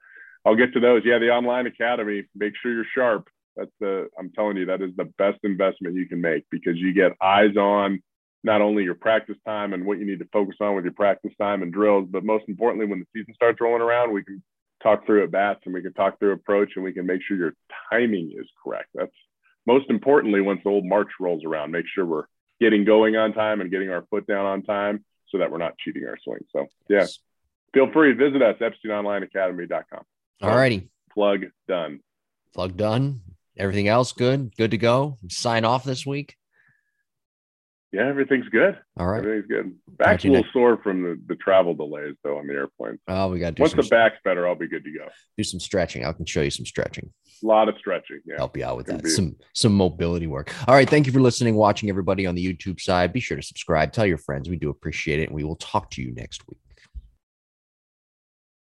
I'll 0.45 0.55
get 0.55 0.73
to 0.73 0.79
those. 0.79 1.01
Yeah, 1.05 1.19
the 1.19 1.31
online 1.31 1.67
academy. 1.67 2.23
Make 2.35 2.53
sure 2.61 2.73
you're 2.73 2.85
sharp 2.95 3.27
that's 3.55 3.71
the 3.79 4.07
i'm 4.19 4.31
telling 4.31 4.57
you 4.57 4.65
that 4.65 4.81
is 4.81 4.91
the 4.97 5.09
best 5.17 5.39
investment 5.43 5.95
you 5.95 6.07
can 6.07 6.21
make 6.21 6.43
because 6.51 6.75
you 6.77 6.93
get 6.93 7.13
eyes 7.21 7.55
on 7.57 8.01
not 8.45 8.61
only 8.61 8.83
your 8.83 8.95
practice 8.95 9.35
time 9.45 9.73
and 9.73 9.85
what 9.85 9.97
you 9.97 10.05
need 10.05 10.19
to 10.19 10.27
focus 10.31 10.55
on 10.61 10.75
with 10.75 10.85
your 10.85 10.93
practice 10.93 11.33
time 11.39 11.63
and 11.63 11.73
drills 11.73 12.07
but 12.09 12.23
most 12.23 12.45
importantly 12.47 12.85
when 12.85 12.99
the 12.99 13.05
season 13.13 13.33
starts 13.33 13.59
rolling 13.59 13.81
around 13.81 14.13
we 14.13 14.23
can 14.23 14.41
talk 14.83 15.05
through 15.05 15.23
at 15.23 15.31
bats 15.31 15.61
and 15.65 15.73
we 15.73 15.81
can 15.81 15.93
talk 15.93 16.19
through 16.19 16.31
approach 16.31 16.71
and 16.75 16.83
we 16.83 16.93
can 16.93 17.05
make 17.05 17.21
sure 17.27 17.35
your 17.35 17.55
timing 17.91 18.31
is 18.37 18.47
correct 18.63 18.89
that's 18.93 19.11
most 19.65 19.89
importantly 19.89 20.41
once 20.41 20.61
the 20.63 20.69
old 20.69 20.85
march 20.85 21.09
rolls 21.19 21.43
around 21.43 21.71
make 21.71 21.85
sure 21.93 22.05
we're 22.05 22.25
getting 22.61 22.85
going 22.85 23.15
on 23.15 23.33
time 23.33 23.61
and 23.61 23.71
getting 23.71 23.89
our 23.89 24.05
foot 24.09 24.25
down 24.27 24.45
on 24.45 24.61
time 24.61 25.03
so 25.29 25.39
that 25.39 25.51
we're 25.51 25.57
not 25.57 25.77
cheating 25.79 26.05
our 26.05 26.17
swing 26.23 26.39
so 26.51 26.67
yeah 26.87 27.05
feel 27.73 27.91
free 27.91 28.15
to 28.15 28.15
visit 28.15 28.41
us 28.41 28.55
epsteinonlineacademy.com 28.61 30.03
All 30.41 30.55
righty. 30.55 30.89
plug 31.11 31.45
done 31.67 31.99
Plug 32.55 32.77
done. 32.77 33.19
Everything 33.57 33.89
else 33.89 34.13
good? 34.13 34.55
Good 34.55 34.71
to 34.71 34.77
go? 34.77 35.17
Sign 35.27 35.65
off 35.65 35.83
this 35.83 36.05
week? 36.05 36.37
Yeah, 37.95 38.07
everything's 38.07 38.47
good. 38.49 38.77
All 38.97 39.07
right. 39.07 39.19
Everything's 39.19 39.47
good. 39.47 39.75
Back's 39.97 40.23
a 40.23 40.27
little 40.27 40.43
next- 40.43 40.53
sore 40.53 40.77
from 40.83 41.03
the, 41.03 41.19
the 41.27 41.35
travel 41.35 41.73
delays 41.73 42.15
though 42.23 42.37
on 42.37 42.47
the 42.47 42.53
airplane. 42.53 42.99
Oh, 43.07 43.29
we 43.29 43.39
got 43.39 43.55
to 43.55 43.61
Once 43.61 43.71
some, 43.73 43.81
the 43.81 43.87
back's 43.87 44.17
better, 44.23 44.47
I'll 44.47 44.55
be 44.55 44.67
good 44.67 44.83
to 44.83 44.91
go. 44.91 45.07
do 45.37 45.43
some 45.43 45.59
stretching. 45.59 46.05
I 46.05 46.11
can 46.13 46.25
show 46.25 46.41
you 46.41 46.49
some 46.51 46.65
stretching. 46.65 47.11
A 47.43 47.45
lot 47.45 47.69
of 47.69 47.75
stretching. 47.77 48.19
Yeah. 48.25 48.35
Help 48.37 48.55
you 48.57 48.65
out 48.65 48.77
with 48.77 48.87
that. 48.87 49.03
be- 49.03 49.09
Some 49.09 49.35
some 49.53 49.73
mobility 49.73 50.27
work. 50.27 50.53
All 50.67 50.75
right. 50.75 50.89
Thank 50.89 51.05
you 51.07 51.11
for 51.13 51.19
listening, 51.21 51.55
watching 51.55 51.89
everybody 51.89 52.25
on 52.25 52.35
the 52.35 52.45
YouTube 52.45 52.79
side. 52.79 53.13
Be 53.13 53.19
sure 53.19 53.37
to 53.37 53.43
subscribe. 53.43 53.91
Tell 53.91 54.05
your 54.05 54.17
friends. 54.17 54.49
We 54.49 54.57
do 54.57 54.69
appreciate 54.69 55.19
it. 55.19 55.27
And 55.29 55.35
we 55.35 55.43
will 55.43 55.57
talk 55.57 55.89
to 55.91 56.01
you 56.01 56.13
next 56.13 56.47
week. 56.47 56.57